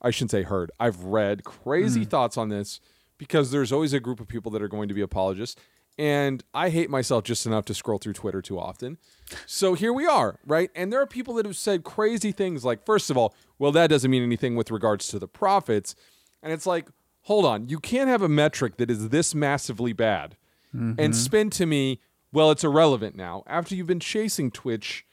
I 0.00 0.10
shouldn't 0.10 0.30
say 0.32 0.42
heard. 0.42 0.70
I've 0.78 1.02
read 1.02 1.44
crazy 1.44 2.00
mm-hmm. 2.00 2.10
thoughts 2.10 2.36
on 2.36 2.50
this 2.50 2.80
because 3.18 3.50
there's 3.50 3.72
always 3.72 3.92
a 3.92 4.00
group 4.00 4.20
of 4.20 4.28
people 4.28 4.50
that 4.52 4.62
are 4.62 4.68
going 4.68 4.88
to 4.88 4.94
be 4.94 5.00
apologists. 5.00 5.60
And 5.96 6.42
I 6.52 6.70
hate 6.70 6.90
myself 6.90 7.22
just 7.24 7.46
enough 7.46 7.64
to 7.66 7.74
scroll 7.74 7.98
through 7.98 8.14
Twitter 8.14 8.42
too 8.42 8.58
often. 8.58 8.98
So 9.46 9.74
here 9.74 9.92
we 9.92 10.06
are, 10.06 10.40
right? 10.44 10.70
And 10.74 10.92
there 10.92 11.00
are 11.00 11.06
people 11.06 11.34
that 11.34 11.46
have 11.46 11.56
said 11.56 11.84
crazy 11.84 12.32
things 12.32 12.64
like, 12.64 12.84
first 12.84 13.10
of 13.10 13.16
all, 13.16 13.34
well, 13.58 13.70
that 13.72 13.90
doesn't 13.90 14.10
mean 14.10 14.22
anything 14.22 14.56
with 14.56 14.72
regards 14.72 15.06
to 15.08 15.18
the 15.20 15.28
profits. 15.28 15.94
And 16.42 16.52
it's 16.52 16.66
like, 16.66 16.88
hold 17.24 17.44
on, 17.44 17.68
you 17.68 17.78
can't 17.78 18.08
have 18.08 18.22
a 18.22 18.28
metric 18.28 18.78
that 18.78 18.90
is 18.90 19.10
this 19.10 19.34
massively 19.34 19.92
bad 19.92 20.36
and 20.74 20.96
mm-hmm. 20.96 21.12
spin 21.12 21.50
to 21.50 21.66
me, 21.66 22.00
well, 22.32 22.50
it's 22.50 22.64
irrelevant 22.64 23.14
now. 23.14 23.44
After 23.46 23.74
you've 23.74 23.86
been 23.86 24.00
chasing 24.00 24.50
Twitch 24.50 25.06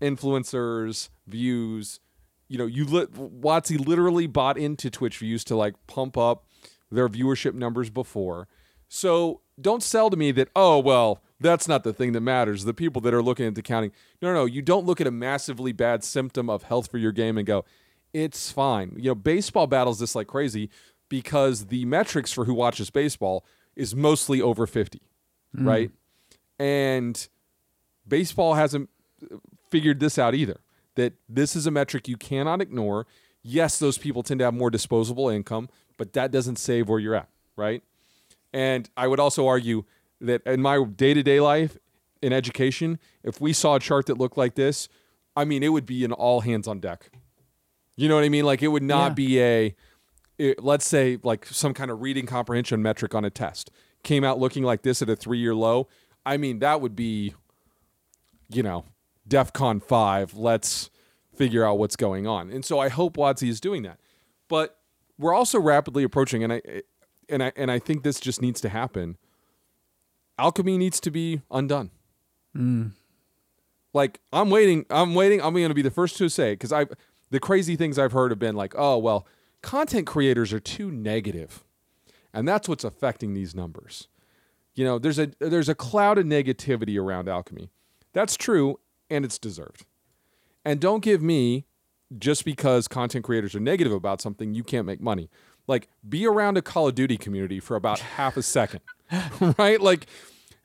influencers, 0.00 1.08
views, 1.26 2.00
you 2.48 2.58
know, 2.58 2.66
you 2.66 2.84
lit 2.84 3.12
WotC 3.14 3.84
literally 3.84 4.26
bought 4.26 4.58
into 4.58 4.90
Twitch 4.90 5.18
views 5.18 5.42
to 5.44 5.56
like 5.56 5.74
pump 5.86 6.18
up 6.18 6.46
their 6.90 7.08
viewership 7.08 7.54
numbers 7.54 7.88
before. 7.88 8.46
So 8.88 9.40
don't 9.58 9.82
sell 9.82 10.10
to 10.10 10.16
me 10.16 10.32
that, 10.32 10.48
oh, 10.54 10.78
well, 10.78 11.22
that's 11.40 11.66
not 11.66 11.82
the 11.82 11.94
thing 11.94 12.12
that 12.12 12.20
matters. 12.20 12.64
The 12.64 12.74
people 12.74 13.00
that 13.02 13.14
are 13.14 13.22
looking 13.22 13.46
at 13.46 13.54
the 13.54 13.62
counting. 13.62 13.92
No, 14.20 14.34
no, 14.34 14.44
you 14.44 14.60
don't 14.60 14.84
look 14.84 15.00
at 15.00 15.06
a 15.06 15.10
massively 15.10 15.72
bad 15.72 16.04
symptom 16.04 16.50
of 16.50 16.64
health 16.64 16.90
for 16.90 16.98
your 16.98 17.12
game 17.12 17.38
and 17.38 17.46
go, 17.46 17.64
it's 18.12 18.52
fine. 18.52 18.92
You 18.96 19.10
know, 19.10 19.14
baseball 19.14 19.66
battles 19.66 19.98
this 19.98 20.14
like 20.14 20.26
crazy 20.26 20.68
because 21.08 21.66
the 21.66 21.84
metrics 21.84 22.32
for 22.32 22.44
who 22.44 22.54
watches 22.54 22.90
baseball 22.90 23.44
is 23.76 23.94
mostly 23.94 24.40
over 24.40 24.66
50, 24.66 25.00
hmm. 25.54 25.68
right? 25.68 25.90
And 26.58 27.26
baseball 28.06 28.54
hasn't 28.54 28.88
figured 29.70 30.00
this 30.00 30.18
out 30.18 30.34
either 30.34 30.60
that 30.94 31.14
this 31.28 31.56
is 31.56 31.66
a 31.66 31.70
metric 31.70 32.06
you 32.08 32.16
cannot 32.16 32.60
ignore. 32.60 33.06
yes, 33.42 33.78
those 33.78 33.98
people 33.98 34.22
tend 34.22 34.38
to 34.38 34.44
have 34.44 34.54
more 34.54 34.70
disposable 34.70 35.28
income, 35.28 35.68
but 35.98 36.14
that 36.14 36.30
doesn't 36.30 36.56
save 36.56 36.88
where 36.88 36.98
you're 36.98 37.14
at, 37.14 37.28
right? 37.56 37.82
And 38.54 38.88
I 38.96 39.06
would 39.06 39.20
also 39.20 39.46
argue 39.46 39.84
that 40.20 40.40
in 40.46 40.62
my 40.62 40.82
day 40.84 41.12
to 41.12 41.22
day 41.22 41.40
life 41.40 41.76
in 42.22 42.32
education, 42.32 42.98
if 43.22 43.40
we 43.40 43.52
saw 43.52 43.74
a 43.74 43.80
chart 43.80 44.06
that 44.06 44.16
looked 44.16 44.38
like 44.38 44.54
this, 44.54 44.88
I 45.36 45.44
mean, 45.44 45.62
it 45.62 45.68
would 45.70 45.84
be 45.84 46.04
an 46.04 46.12
all 46.12 46.40
hands 46.40 46.66
on 46.66 46.80
deck. 46.80 47.10
You 47.96 48.08
know 48.08 48.14
what 48.14 48.24
I 48.24 48.28
mean? 48.28 48.44
Like 48.46 48.62
it 48.62 48.68
would 48.68 48.82
not 48.82 49.10
Yeah. 49.10 49.14
be 49.14 49.40
a, 49.42 49.74
it- 50.38 50.62
let's 50.62 50.86
say, 50.86 51.18
like 51.22 51.46
some 51.46 51.74
kind 51.74 51.90
of 51.90 52.00
reading 52.02 52.26
comprehension 52.26 52.82
metric 52.82 53.14
on 53.14 53.24
a 53.24 53.30
test 53.30 53.70
came 54.02 54.24
out 54.24 54.38
looking 54.38 54.62
like 54.64 54.82
this 54.82 55.00
at 55.02 55.08
a 55.08 55.16
three 55.16 55.38
year 55.38 55.54
low. 55.54 55.88
I 56.26 56.36
mean, 56.36 56.58
that 56.60 56.80
would 56.80 56.96
be, 56.96 57.34
you 58.48 58.62
know, 58.62 58.84
DEF 59.26 59.52
CON 59.52 59.80
5. 59.80 60.34
Let's 60.34 60.90
figure 61.36 61.64
out 61.64 61.78
what's 61.78 61.96
going 61.96 62.26
on. 62.26 62.50
And 62.50 62.64
so 62.64 62.78
I 62.78 62.88
hope 62.88 63.16
WotC 63.16 63.48
is 63.48 63.60
doing 63.60 63.82
that. 63.82 63.98
But 64.48 64.78
we're 65.18 65.34
also 65.34 65.58
rapidly 65.60 66.02
approaching, 66.02 66.42
and 66.44 66.52
I, 66.52 66.62
and 67.28 67.42
I, 67.42 67.52
and 67.56 67.70
I 67.70 67.78
think 67.78 68.02
this 68.02 68.20
just 68.20 68.42
needs 68.42 68.60
to 68.62 68.68
happen. 68.68 69.16
Alchemy 70.38 70.76
needs 70.78 71.00
to 71.00 71.10
be 71.10 71.40
undone. 71.50 71.90
Mm. 72.56 72.92
Like 73.92 74.20
I'm 74.32 74.50
waiting, 74.50 74.84
I'm 74.90 75.14
waiting. 75.14 75.40
I'm 75.40 75.54
going 75.54 75.68
to 75.68 75.74
be 75.74 75.82
the 75.82 75.90
first 75.90 76.16
to 76.18 76.28
say 76.28 76.52
because 76.54 76.72
I, 76.72 76.86
the 77.30 77.40
crazy 77.40 77.76
things 77.76 77.98
I've 77.98 78.12
heard 78.12 78.30
have 78.32 78.38
been 78.40 78.56
like, 78.56 78.74
oh 78.76 78.98
well, 78.98 79.26
content 79.64 80.06
creators 80.06 80.52
are 80.52 80.60
too 80.60 80.90
negative, 80.90 81.64
and 82.32 82.46
that's 82.46 82.68
what's 82.68 82.84
affecting 82.84 83.34
these 83.34 83.54
numbers. 83.54 84.08
You 84.74 84.84
know, 84.84 84.98
there's 84.98 85.18
a 85.18 85.30
there's 85.40 85.68
a 85.68 85.74
cloud 85.74 86.18
of 86.18 86.26
negativity 86.26 87.00
around 87.00 87.28
alchemy. 87.28 87.70
That's 88.12 88.36
true, 88.36 88.78
and 89.10 89.24
it's 89.24 89.38
deserved. 89.38 89.86
And 90.64 90.80
don't 90.80 91.02
give 91.02 91.22
me 91.22 91.66
just 92.18 92.44
because 92.44 92.86
content 92.86 93.24
creators 93.24 93.54
are 93.54 93.60
negative 93.60 93.92
about 93.92 94.20
something, 94.20 94.54
you 94.54 94.62
can't 94.62 94.86
make 94.86 95.00
money. 95.00 95.30
Like, 95.66 95.88
be 96.06 96.26
around 96.26 96.56
a 96.56 96.62
Call 96.62 96.88
of 96.88 96.94
Duty 96.94 97.16
community 97.16 97.58
for 97.58 97.76
about 97.76 97.98
half 97.98 98.36
a 98.36 98.42
second, 98.42 98.80
right? 99.58 99.80
Like, 99.80 100.06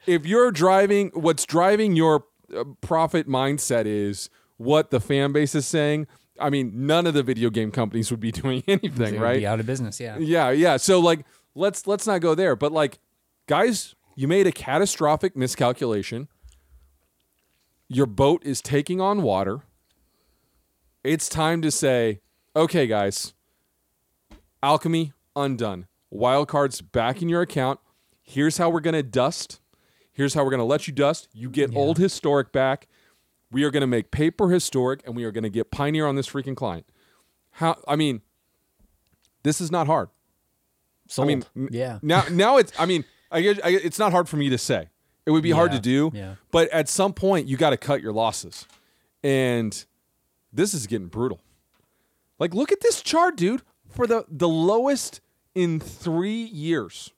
if 0.05 0.25
you're 0.25 0.51
driving, 0.51 1.11
what's 1.13 1.45
driving 1.45 1.95
your 1.95 2.25
uh, 2.55 2.65
profit 2.81 3.27
mindset 3.27 3.85
is 3.85 4.29
what 4.57 4.91
the 4.91 4.99
fan 4.99 5.31
base 5.31 5.55
is 5.55 5.65
saying. 5.65 6.07
I 6.39 6.49
mean, 6.49 6.71
none 6.87 7.07
of 7.07 7.13
the 7.13 7.23
video 7.23 7.49
game 7.49 7.71
companies 7.71 8.11
would 8.11 8.19
be 8.19 8.31
doing 8.43 8.63
anything, 8.67 8.91
They 8.95 9.11
would 9.13 9.21
right? 9.21 9.39
Be 9.39 9.47
out 9.47 9.59
of 9.59 9.65
business. 9.65 9.99
Yeah. 9.99 10.17
Yeah, 10.17 10.49
yeah. 10.51 10.77
So 10.77 10.99
like 10.99 11.25
let's 11.55 11.87
let's 11.87 12.07
not 12.07 12.21
go 12.21 12.35
there. 12.35 12.55
But 12.55 12.71
like, 12.71 12.99
guys, 13.47 13.95
you 14.15 14.27
made 14.27 14.47
a 14.47 14.51
catastrophic 14.51 15.35
miscalculation. 15.35 16.27
Your 17.87 18.05
boat 18.05 18.43
is 18.45 18.61
taking 18.61 19.01
on 19.01 19.23
water. 19.23 19.61
It's 21.03 21.29
time 21.29 21.61
to 21.61 21.71
say, 21.71 22.19
okay, 22.55 22.85
guys, 22.85 23.33
alchemy 24.61 25.13
undone. 25.35 25.87
Wildcards 26.13 26.83
back 26.91 27.21
in 27.21 27.29
your 27.29 27.41
account. 27.41 27.79
Here's 28.21 28.57
how 28.57 28.69
we're 28.69 28.79
gonna 28.81 29.03
dust. 29.03 29.59
Here's 30.11 30.33
how 30.33 30.43
we're 30.43 30.51
gonna 30.51 30.65
let 30.65 30.87
you 30.87 30.93
dust. 30.93 31.29
You 31.33 31.49
get 31.49 31.75
old 31.75 31.97
historic 31.97 32.51
back. 32.51 32.87
We 33.51 33.63
are 33.63 33.71
gonna 33.71 33.87
make 33.87 34.11
paper 34.11 34.49
historic, 34.49 35.01
and 35.05 35.15
we 35.15 35.23
are 35.23 35.31
gonna 35.31 35.49
get 35.49 35.71
Pioneer 35.71 36.05
on 36.07 36.15
this 36.15 36.27
freaking 36.29 36.55
client. 36.55 36.85
How? 37.51 37.77
I 37.87 37.95
mean, 37.95 38.21
this 39.43 39.59
is 39.59 39.71
not 39.71 39.87
hard. 39.87 40.09
Sold. 41.07 41.27
I 41.27 41.27
mean, 41.27 41.69
yeah. 41.71 41.99
Now, 42.01 42.23
now 42.31 42.57
it's. 42.57 42.71
I 42.79 42.85
mean, 42.85 43.03
I, 43.31 43.41
guess- 43.41 43.59
I, 43.63 43.69
it's 43.69 43.97
not 43.97 44.11
hard 44.11 44.29
for 44.29 44.37
me 44.37 44.49
to 44.49 44.57
say. 44.57 44.89
It 45.25 45.31
would 45.31 45.43
be 45.43 45.51
hard 45.51 45.71
to 45.73 45.79
do. 45.79 46.11
yeah. 46.13 46.35
But 46.51 46.69
at 46.69 46.89
some 46.89 47.13
point, 47.13 47.47
you 47.47 47.57
got 47.57 47.69
to 47.71 47.77
cut 47.77 48.01
your 48.01 48.13
losses, 48.13 48.65
and 49.23 49.85
this 50.53 50.73
is 50.73 50.87
getting 50.87 51.07
brutal. 51.07 51.39
Like, 52.39 52.53
look 52.53 52.71
at 52.71 52.81
this 52.81 53.01
chart, 53.01 53.35
dude. 53.35 53.61
For 53.89 54.05
the 54.05 54.25
the 54.29 54.47
lowest 54.47 55.21
in 55.55 55.79
three 55.79 56.43
years. 56.43 57.11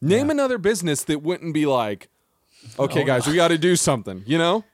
Name 0.00 0.26
Yeah. 0.26 0.32
another 0.32 0.58
business 0.58 1.04
that 1.04 1.22
wouldn't 1.22 1.52
be 1.54 1.66
like, 1.66 2.08
okay, 2.78 3.02
Oh, 3.02 3.06
guys, 3.06 3.26
we 3.26 3.34
got 3.36 3.48
to 3.48 3.58
do 3.58 3.76
something. 3.76 4.22
You 4.26 4.38
know. 4.38 4.64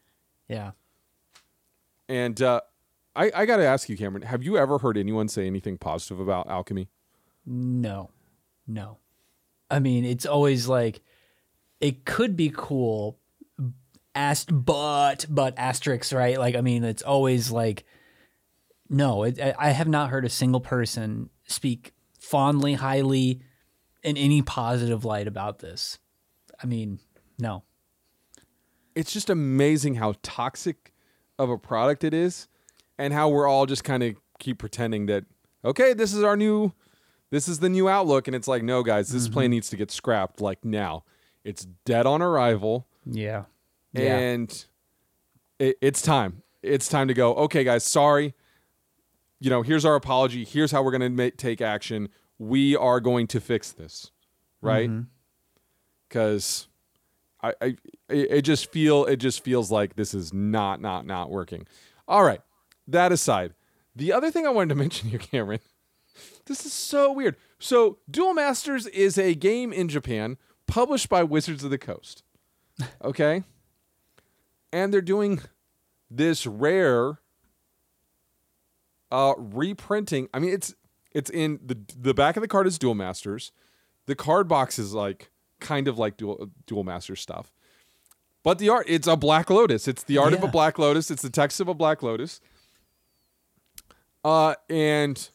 Yeah. 0.49 0.73
And 2.09 2.41
uh, 2.43 2.61
I, 3.15 3.31
I 3.35 3.47
got 3.47 3.57
to 3.57 3.65
ask 3.65 3.89
you, 3.89 3.97
Cameron, 3.97 4.23
have 4.23 4.43
you 4.43 4.57
ever 4.57 4.79
heard 4.79 4.97
anyone 4.97 5.29
say 5.29 5.47
anything 5.47 5.79
positive 5.79 6.21
about 6.21 6.49
alchemy? 6.49 6.89
No, 7.47 8.11
no. 8.67 8.99
I 9.71 9.79
mean, 9.79 10.05
it's 10.05 10.27
always 10.27 10.69
like 10.69 11.01
it 11.81 12.05
could 12.05 12.37
be 12.37 12.53
cool, 12.55 13.19
ast 14.15 14.51
but 14.53 15.27
but 15.29 15.55
asterisks, 15.57 16.13
right? 16.13 16.39
Like, 16.39 16.55
I 16.55 16.61
mean, 16.61 16.85
it's 16.85 17.03
always 17.03 17.51
like 17.51 17.85
no. 18.89 19.25
It, 19.25 19.41
I 19.41 19.55
I 19.59 19.71
have 19.71 19.89
not 19.89 20.11
heard 20.11 20.25
a 20.25 20.31
single 20.31 20.61
person 20.61 21.31
speak 21.45 21.93
fondly, 22.21 22.75
highly, 22.75 23.41
in 24.03 24.17
any 24.17 24.43
positive 24.43 25.05
light 25.05 25.27
about 25.27 25.61
this. 25.61 25.99
I 26.63 26.67
mean, 26.67 27.01
no. 27.39 27.65
It's 28.95 29.13
just 29.13 29.31
amazing 29.31 29.97
how 29.97 30.15
toxic 30.23 30.93
of 31.39 31.51
a 31.51 31.59
product 31.59 32.05
it 32.05 32.15
is 32.15 32.49
and 32.99 33.13
how 33.13 33.29
we're 33.29 33.47
all 33.47 33.67
just 33.67 33.85
kind 33.85 34.03
of 34.03 34.15
keep 34.39 34.59
pretending 34.59 35.07
that 35.07 35.25
okay 35.65 35.93
this 35.93 36.13
is 36.13 36.23
our 36.23 36.37
new 36.37 36.73
this 37.33 37.49
is 37.49 37.61
the 37.61 37.69
new 37.71 37.89
outlook 37.89 38.29
and 38.29 38.37
it's 38.37 38.47
like 38.47 38.63
no 38.63 38.83
guys 38.83 39.09
this 39.09 39.25
mm-hmm. 39.25 39.33
plane 39.33 39.51
needs 39.51 39.71
to 39.71 39.77
get 39.77 39.91
scrapped 39.91 40.41
like 40.41 40.65
now. 40.65 41.03
It's 41.45 41.67
dead 41.85 42.07
on 42.07 42.23
arrival. 42.23 42.87
Yeah. 43.05 43.45
and 43.95 44.67
it, 45.59 45.77
it's 45.81 46.03
time. 46.03 46.43
It's 46.63 46.89
time 46.89 47.09
to 47.09 47.15
go 47.15 47.35
okay 47.35 47.65
guys 47.65 47.85
sorry. 47.85 48.35
You 49.41 49.51
know 49.51 49.63
here's 49.63 49.87
our 49.87 49.97
apology. 49.97 50.45
Here's 50.45 50.71
how 50.71 50.83
we're 50.83 50.97
going 50.97 51.17
to 51.17 51.31
take 51.33 51.63
action. 51.63 52.11
We 52.39 52.77
are 52.77 53.01
going 53.01 53.27
to 53.29 53.41
fix 53.41 53.73
this. 53.73 54.11
Right? 54.61 54.91
Mm-hmm. 54.91 55.05
Because 56.09 56.69
I, 57.43 57.55
I 57.61 57.77
it 58.09 58.43
just 58.43 58.71
feel 58.71 59.05
it 59.07 59.17
just 59.17 59.43
feels 59.43 59.71
like 59.71 59.97
this 59.97 60.15
is 60.15 60.33
not 60.33 60.81
not 60.81 61.07
not 61.07 61.31
working. 61.31 61.67
All 62.07 62.25
right 62.25 62.41
that 62.87 63.13
aside 63.13 63.55
the 63.95 64.13
other 64.13 64.31
thing 64.31 64.47
i 64.47 64.51
wanted 64.51 64.71
to 64.71 64.75
mention 64.83 65.09
here 65.09 65.19
cameron 65.19 65.61
this 66.47 66.67
is 66.67 66.73
so 66.73 67.13
weird. 67.13 67.37
So 67.59 67.99
duel 68.11 68.35
masters 68.35 68.87
is 68.89 69.17
a 69.19 69.35
game 69.35 69.73
in 69.73 69.89
japan 69.89 70.37
published 70.67 71.09
by 71.09 71.23
wizards 71.23 71.65
of 71.65 71.71
the 71.71 71.79
coast 71.79 72.23
okay? 73.05 73.45
And 74.73 74.93
they're 74.93 75.03
doing 75.03 75.41
this 76.11 76.47
rare 76.47 77.19
uh 79.11 79.35
reprinting. 79.37 80.29
I 80.33 80.39
mean 80.39 80.53
it's 80.53 80.75
it's 81.13 81.31
in 81.31 81.61
the 81.65 81.79
the 81.97 82.15
back 82.15 82.37
of 82.37 82.41
the 82.41 82.49
card 82.49 82.67
is 82.67 82.79
duel 82.79 82.95
masters. 82.95 83.53
The 84.07 84.15
card 84.15 84.49
box 84.49 84.79
is 84.79 84.95
like 84.95 85.31
kind 85.63 85.89
of 85.89 85.99
like 85.99 86.17
dual 86.19 86.51
dual 86.67 86.85
master 86.85 87.17
stuff. 87.17 87.51
But 88.43 88.59
the 88.59 88.69
art 88.69 88.87
it's 88.89 89.07
a 89.07 89.17
black 89.17 89.49
lotus. 89.49 89.89
It's 89.89 90.03
the 90.03 90.19
art 90.19 90.33
of 90.35 90.43
a 90.43 90.49
black 90.49 90.79
lotus. 90.79 91.11
It's 91.11 91.23
the 91.23 91.31
text 91.31 91.61
of 91.61 91.69
a 91.69 91.75
black 91.75 92.03
lotus. 92.03 92.41
Uh 94.25 94.55
and 94.69 95.31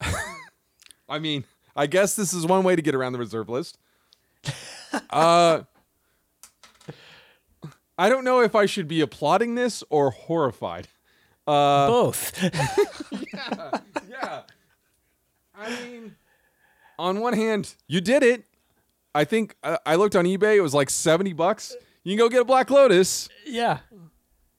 i 1.08 1.18
mean 1.18 1.44
i 1.76 1.86
guess 1.86 2.16
this 2.16 2.32
is 2.32 2.46
one 2.46 2.64
way 2.64 2.76
to 2.76 2.82
get 2.82 2.94
around 2.94 3.12
the 3.12 3.18
reserve 3.18 3.48
list. 3.48 3.78
Uh 5.10 5.62
i 7.98 8.08
don't 8.08 8.22
know 8.22 8.40
if 8.40 8.54
i 8.54 8.64
should 8.64 8.86
be 8.86 9.00
applauding 9.00 9.56
this 9.56 9.82
or 9.90 10.10
horrified. 10.12 10.86
Uh 11.46 11.88
Both. 11.88 12.32
Yeah, 13.34 13.78
yeah. 14.08 14.40
I 15.56 15.70
mean, 15.82 16.14
on 16.98 17.20
one 17.20 17.34
hand, 17.34 17.74
you 17.86 18.00
did 18.00 18.22
it. 18.22 18.44
I 19.14 19.24
think 19.24 19.56
uh, 19.62 19.78
I 19.86 19.94
looked 19.96 20.16
on 20.16 20.24
eBay; 20.24 20.56
it 20.56 20.60
was 20.60 20.74
like 20.74 20.90
seventy 20.90 21.32
bucks. 21.32 21.76
You 22.02 22.12
can 22.12 22.18
go 22.18 22.28
get 22.28 22.42
a 22.42 22.44
Black 22.44 22.70
Lotus. 22.70 23.28
yeah. 23.46 23.78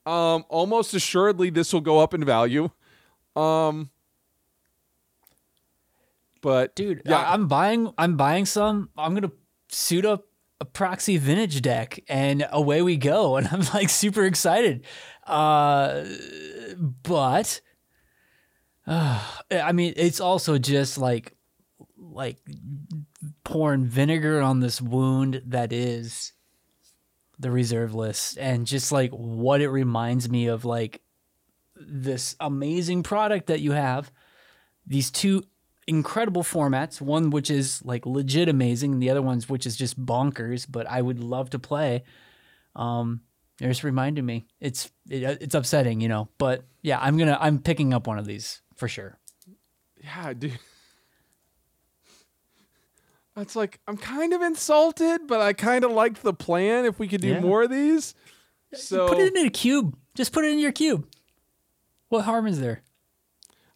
Um, 0.04 0.44
almost 0.48 0.94
assuredly, 0.94 1.50
this 1.50 1.72
will 1.72 1.80
go 1.80 1.98
up 1.98 2.14
in 2.14 2.24
value. 2.24 2.70
Um, 3.34 3.90
but 6.46 6.76
dude 6.76 7.02
yeah, 7.04 7.18
I, 7.18 7.34
am 7.34 7.48
buying 7.48 7.92
i'm 7.98 8.16
buying 8.16 8.46
some 8.46 8.90
i'm 8.96 9.14
gonna 9.14 9.32
suit 9.68 10.06
up 10.06 10.26
a 10.60 10.64
proxy 10.64 11.16
vintage 11.16 11.60
deck 11.60 11.98
and 12.08 12.46
away 12.52 12.82
we 12.82 12.96
go 12.96 13.36
and 13.36 13.48
i'm 13.48 13.62
like 13.74 13.90
super 13.90 14.24
excited 14.24 14.84
uh 15.26 16.04
but 17.02 17.60
uh, 18.86 19.20
i 19.50 19.72
mean 19.72 19.92
it's 19.96 20.20
also 20.20 20.56
just 20.56 20.98
like 20.98 21.35
like 22.16 22.38
pouring 23.44 23.84
vinegar 23.84 24.40
on 24.40 24.60
this 24.60 24.80
wound 24.80 25.42
that 25.46 25.72
is 25.72 26.32
the 27.38 27.50
reserve 27.50 27.94
list 27.94 28.38
and 28.38 28.66
just 28.66 28.90
like 28.90 29.10
what 29.10 29.60
it 29.60 29.68
reminds 29.68 30.28
me 30.28 30.46
of 30.46 30.64
like 30.64 31.02
this 31.76 32.34
amazing 32.40 33.02
product 33.02 33.46
that 33.48 33.60
you 33.60 33.72
have 33.72 34.10
these 34.86 35.10
two 35.10 35.44
incredible 35.86 36.42
formats 36.42 37.00
one 37.00 37.30
which 37.30 37.50
is 37.50 37.84
like 37.84 38.06
legit 38.06 38.48
amazing 38.48 38.94
and 38.94 39.02
the 39.02 39.10
other 39.10 39.22
one's 39.22 39.48
which 39.48 39.66
is 39.66 39.76
just 39.76 40.02
bonkers 40.04 40.66
but 40.68 40.86
i 40.90 41.00
would 41.00 41.20
love 41.20 41.50
to 41.50 41.58
play 41.58 42.02
um 42.74 43.20
You're 43.60 43.70
just 43.70 43.84
reminding 43.84 44.26
me. 44.26 44.44
It's 44.60 44.90
it, 45.08 45.22
it's 45.40 45.54
upsetting, 45.54 46.02
you 46.02 46.08
know. 46.08 46.28
But 46.36 46.64
yeah, 46.82 46.98
I'm 47.00 47.16
gonna 47.16 47.38
I'm 47.40 47.58
picking 47.58 47.94
up 47.94 48.06
one 48.06 48.18
of 48.18 48.26
these 48.26 48.60
for 48.74 48.86
sure. 48.88 49.18
Yeah, 50.02 50.34
dude. 50.34 50.58
It's 53.36 53.54
like 53.56 53.80
I'm 53.86 53.96
kind 53.96 54.32
of 54.32 54.40
insulted, 54.42 55.26
but 55.26 55.40
I 55.40 55.52
kind 55.52 55.84
of 55.84 55.90
like 55.90 56.22
the 56.22 56.32
plan. 56.32 56.84
If 56.84 56.98
we 56.98 57.06
could 57.08 57.20
do 57.20 57.28
Yeah. 57.28 57.40
more 57.40 57.64
of 57.64 57.70
these, 57.70 58.14
so 58.74 59.08
put 59.08 59.18
it 59.18 59.36
in 59.36 59.46
a 59.46 59.50
cube. 59.50 59.96
Just 60.14 60.32
put 60.32 60.44
it 60.44 60.52
in 60.52 60.58
your 60.58 60.72
cube. 60.72 61.06
What 62.08 62.24
harm 62.24 62.46
is 62.46 62.60
there? 62.60 62.82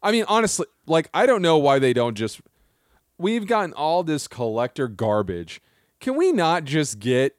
I 0.03 0.13
mean, 0.13 0.25
honestly, 0.29 0.67
like 0.87 1.11
I 1.13 1.27
don't 1.27 1.43
know 1.43 1.59
why 1.59 1.79
they 1.79 1.93
don't 1.93 2.15
just. 2.15 2.41
We've 3.19 3.47
gotten 3.47 3.75
all 3.75 4.03
this 4.03 4.27
collector 4.27 4.89
garbage. 4.89 5.61
Can 6.01 6.17
we 6.17 6.33
not 6.33 6.65
just 6.65 6.99
get 6.99 7.37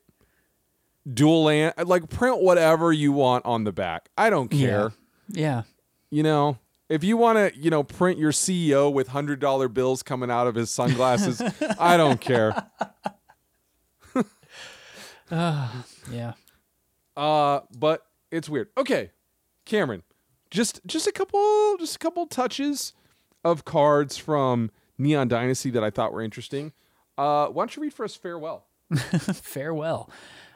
dual 1.12 1.45
land? 1.45 1.73
Like 1.84 2.07
print 2.10 2.39
whatever 2.43 2.93
you 2.93 3.12
want 3.12 3.45
on 3.45 3.63
the 3.63 3.71
back. 3.71 4.10
I 4.15 4.29
don't 4.29 4.49
care. 4.49 4.91
Yeah. 5.27 5.63
You 6.12 6.21
know, 6.21 6.60
if 6.91 7.04
you 7.04 7.17
want 7.17 7.38
to, 7.38 7.60
you 7.60 7.69
know, 7.69 7.84
print 7.84 8.19
your 8.19 8.32
CEO 8.32 8.91
with 8.91 9.08
hundred 9.10 9.39
dollar 9.39 9.67
bills 9.67 10.04
coming 10.04 10.30
out 10.30 10.47
of 10.47 10.56
his 10.56 10.69
sunglasses, 10.69 11.41
I 11.80 11.97
don't 11.97 12.19
care. 12.19 12.67
Yeah. 16.12 16.34
Uh, 17.15 17.62
but 17.77 18.06
it's 18.32 18.49
weird. 18.49 18.67
Okay, 18.77 19.12
Cameron, 19.65 20.04
just 20.49 20.82
just 20.86 21.08
a 21.08 21.12
couple 21.13 21.77
just 21.77 21.95
a 21.95 21.99
couple 21.99 22.25
touches 22.27 22.93
of 23.45 23.63
cards 23.63 24.17
from 24.17 24.71
Neon 24.97 25.30
Dynasty 25.30 25.69
that 25.69 25.84
I 25.84 25.89
thought 25.89 26.12
were 26.12 26.21
interesting. 26.21 26.73
Uh, 27.17 27.47
why 27.47 27.63
don't 27.63 27.75
you 27.75 27.82
read 27.82 27.93
for 27.93 28.04
us 28.04 28.15
farewell? 28.15 28.65
Farewell. 28.97 30.10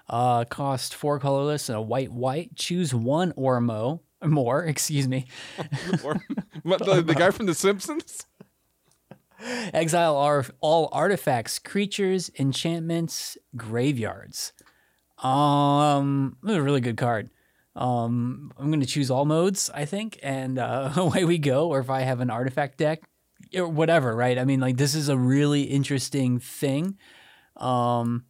Uh, 0.10 0.44
cost 0.44 0.94
four 0.94 1.20
colorless 1.20 1.70
and 1.70 1.78
a 1.78 1.82
white 1.82 2.12
white. 2.12 2.56
Choose 2.56 2.94
one 2.94 3.32
or 3.38 3.56
mo 4.22 4.28
more. 4.28 4.64
Excuse 4.66 5.08
me. 5.08 5.28
the, 5.58 7.04
the 7.06 7.16
guy 7.16 7.32
from 7.32 7.46
The 7.46 7.54
Simpsons? 7.54 8.26
Exile 9.74 10.18
are 10.18 10.46
all 10.62 10.90
artifacts, 10.92 11.60
creatures, 11.60 12.32
enchantments, 12.40 13.38
graveyards. 13.56 14.54
Um, 15.22 16.38
a 16.48 16.62
really 16.62 16.82
good 16.82 16.98
card. 16.98 17.30
Um, 17.76 18.52
I'm 18.58 18.72
gonna 18.72 18.86
choose 18.86 19.12
all 19.12 19.26
modes, 19.26 19.70
I 19.74 19.86
think, 19.86 20.18
and 20.24 20.58
uh, 20.58 20.94
away 20.96 21.26
we 21.26 21.38
go. 21.38 21.68
Or 21.70 21.80
if 21.80 21.90
I 21.90 22.02
have 22.02 22.22
an 22.22 22.30
artifact 22.30 22.78
deck, 22.78 23.04
or 23.54 23.68
whatever, 23.68 24.16
right? 24.16 24.38
I 24.38 24.46
mean, 24.46 24.60
like 24.60 24.78
this 24.78 24.96
is 24.96 25.10
a 25.10 25.18
really 25.18 25.64
interesting 25.64 26.40
thing. 26.40 26.98
Um, 27.58 28.26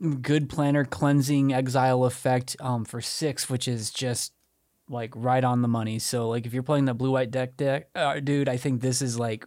good 0.00 0.48
planar 0.48 0.88
cleansing 0.88 1.52
exile 1.52 2.04
effect 2.04 2.56
um, 2.60 2.84
for 2.84 3.00
six, 3.00 3.50
which 3.50 3.66
is 3.66 3.90
just 3.90 4.32
like 4.88 5.12
right 5.14 5.44
on 5.44 5.62
the 5.62 5.68
money. 5.68 5.98
So 5.98 6.28
like 6.28 6.46
if 6.46 6.52
you're 6.54 6.62
playing 6.62 6.86
the 6.86 6.94
blue 6.94 7.10
white 7.10 7.30
deck 7.30 7.56
deck, 7.56 7.88
uh, 7.94 8.20
dude, 8.20 8.48
I 8.48 8.56
think 8.56 8.80
this 8.80 9.02
is 9.02 9.18
like 9.18 9.44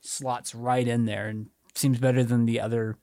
slots 0.00 0.54
right 0.54 0.86
in 0.86 1.04
there 1.06 1.28
and 1.28 1.48
seems 1.74 1.98
better 1.98 2.22
than 2.24 2.46
the 2.46 2.60
other 2.60 2.96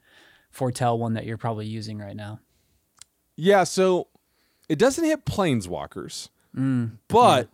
foretell 0.52 0.98
one 0.98 1.14
that 1.14 1.26
you're 1.26 1.38
probably 1.38 1.66
using 1.66 1.98
right 1.98 2.16
now. 2.16 2.40
Yeah, 3.36 3.64
so 3.64 4.08
it 4.70 4.78
doesn't 4.80 5.04
hit 5.04 5.26
planeswalkers, 5.26 6.30
but 7.08 7.50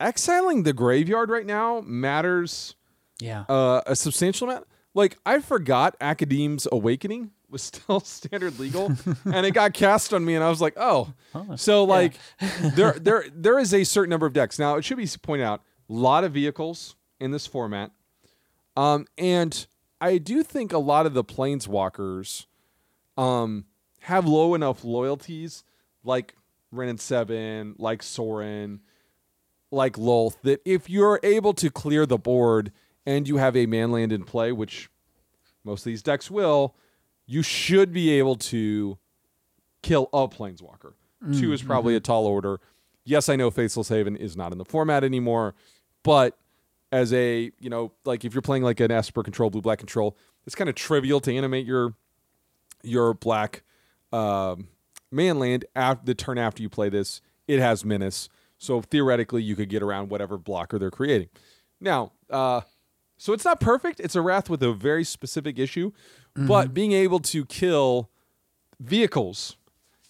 exiling 0.00 0.64
the 0.64 0.72
graveyard 0.72 1.30
right 1.30 1.46
now 1.46 1.80
matters 1.86 2.74
Yeah. 3.20 3.44
uh, 3.48 3.82
a 3.86 3.96
substantial 3.96 4.48
amount. 4.50 4.66
Like 4.92 5.16
I 5.24 5.38
forgot 5.40 5.96
Agadeem's 6.00 6.66
Awakening 6.70 7.30
was 7.54 7.62
still 7.62 8.00
standard 8.04 8.58
legal, 8.58 8.92
and 9.24 9.46
it 9.46 9.52
got 9.52 9.72
cast 9.72 10.12
on 10.12 10.24
me, 10.24 10.34
and 10.34 10.44
I 10.44 10.50
was 10.50 10.60
like, 10.60 10.74
oh, 10.76 11.14
so 11.56 11.84
like 11.84 12.14
there 12.74 12.92
there 12.92 13.24
there 13.34 13.58
is 13.58 13.72
a 13.72 13.84
certain 13.84 14.10
number 14.10 14.26
of 14.26 14.34
decks. 14.34 14.58
Now 14.58 14.76
it 14.76 14.84
should 14.84 14.98
be 14.98 15.08
pointed 15.22 15.44
out, 15.44 15.62
a 15.88 15.92
lot 15.92 16.24
of 16.24 16.32
vehicles 16.32 16.96
in 17.18 17.30
this 17.30 17.46
format, 17.46 17.92
um, 18.76 19.06
and 19.16 19.66
I 20.00 20.18
do 20.18 20.42
think 20.42 20.72
a 20.72 20.78
lot 20.78 21.06
of 21.06 21.14
the 21.14 21.24
planeswalkers, 21.24 22.46
um, 23.16 23.64
have 24.00 24.26
low 24.26 24.54
enough 24.54 24.84
loyalties, 24.84 25.64
like 26.02 26.34
Wrenn 26.70 26.90
and 26.90 27.00
Seven, 27.00 27.76
like 27.78 28.02
Sorin, 28.02 28.80
like 29.70 29.94
Lolth, 29.94 30.36
that 30.42 30.60
if 30.64 30.90
you're 30.90 31.20
able 31.22 31.54
to 31.54 31.70
clear 31.70 32.04
the 32.04 32.18
board 32.18 32.72
and 33.06 33.28
you 33.28 33.36
have 33.36 33.56
a 33.56 33.66
manland 33.66 34.12
in 34.12 34.24
play, 34.24 34.50
which 34.52 34.90
most 35.62 35.80
of 35.82 35.84
these 35.84 36.02
decks 36.02 36.30
will, 36.30 36.74
you 37.26 37.42
should 37.42 37.92
be 37.92 38.10
able 38.10 38.36
to 38.36 38.98
kill 39.82 40.08
a 40.12 40.28
planeswalker. 40.28 40.94
Two 41.32 41.52
is 41.54 41.62
probably 41.62 41.96
a 41.96 42.00
tall 42.00 42.26
order. 42.26 42.60
Yes, 43.04 43.30
I 43.30 43.36
know 43.36 43.50
Faceless 43.50 43.88
Haven 43.88 44.14
is 44.14 44.36
not 44.36 44.52
in 44.52 44.58
the 44.58 44.64
format 44.64 45.02
anymore, 45.04 45.54
but 46.02 46.36
as 46.92 47.14
a, 47.14 47.50
you 47.58 47.70
know, 47.70 47.92
like 48.04 48.26
if 48.26 48.34
you're 48.34 48.42
playing 48.42 48.62
like 48.62 48.78
an 48.80 48.90
Esper 48.90 49.22
control, 49.22 49.48
blue 49.48 49.62
black 49.62 49.78
control, 49.78 50.16
it's 50.46 50.54
kind 50.54 50.68
of 50.68 50.76
trivial 50.76 51.20
to 51.20 51.34
animate 51.34 51.66
your 51.66 51.94
your 52.82 53.14
black 53.14 53.62
um, 54.12 54.68
manland 55.12 55.64
after 55.74 56.04
the 56.04 56.14
turn 56.14 56.36
after 56.36 56.62
you 56.62 56.68
play 56.68 56.90
this. 56.90 57.22
It 57.48 57.58
has 57.58 57.84
menace, 57.84 58.28
so 58.58 58.82
theoretically 58.82 59.42
you 59.42 59.56
could 59.56 59.70
get 59.70 59.82
around 59.82 60.10
whatever 60.10 60.36
blocker 60.36 60.78
they're 60.78 60.90
creating. 60.90 61.28
Now, 61.80 62.12
uh, 62.28 62.60
so 63.16 63.32
it's 63.32 63.44
not 63.44 63.60
perfect. 63.60 64.00
It's 64.00 64.14
a 64.14 64.20
wrath 64.20 64.50
with 64.50 64.62
a 64.62 64.72
very 64.72 65.04
specific 65.04 65.58
issue, 65.58 65.92
but 66.36 66.74
being 66.74 66.92
able 66.92 67.20
to 67.20 67.44
kill 67.44 68.10
vehicles 68.80 69.56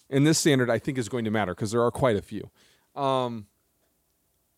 in 0.09 0.23
this 0.23 0.39
standard, 0.39 0.69
I 0.69 0.79
think, 0.79 0.97
is 0.97 1.09
going 1.09 1.25
to 1.25 1.31
matter 1.31 1.53
because 1.53 1.71
there 1.71 1.81
are 1.83 1.91
quite 1.91 2.15
a 2.15 2.21
few. 2.21 2.49
Um, 2.95 3.47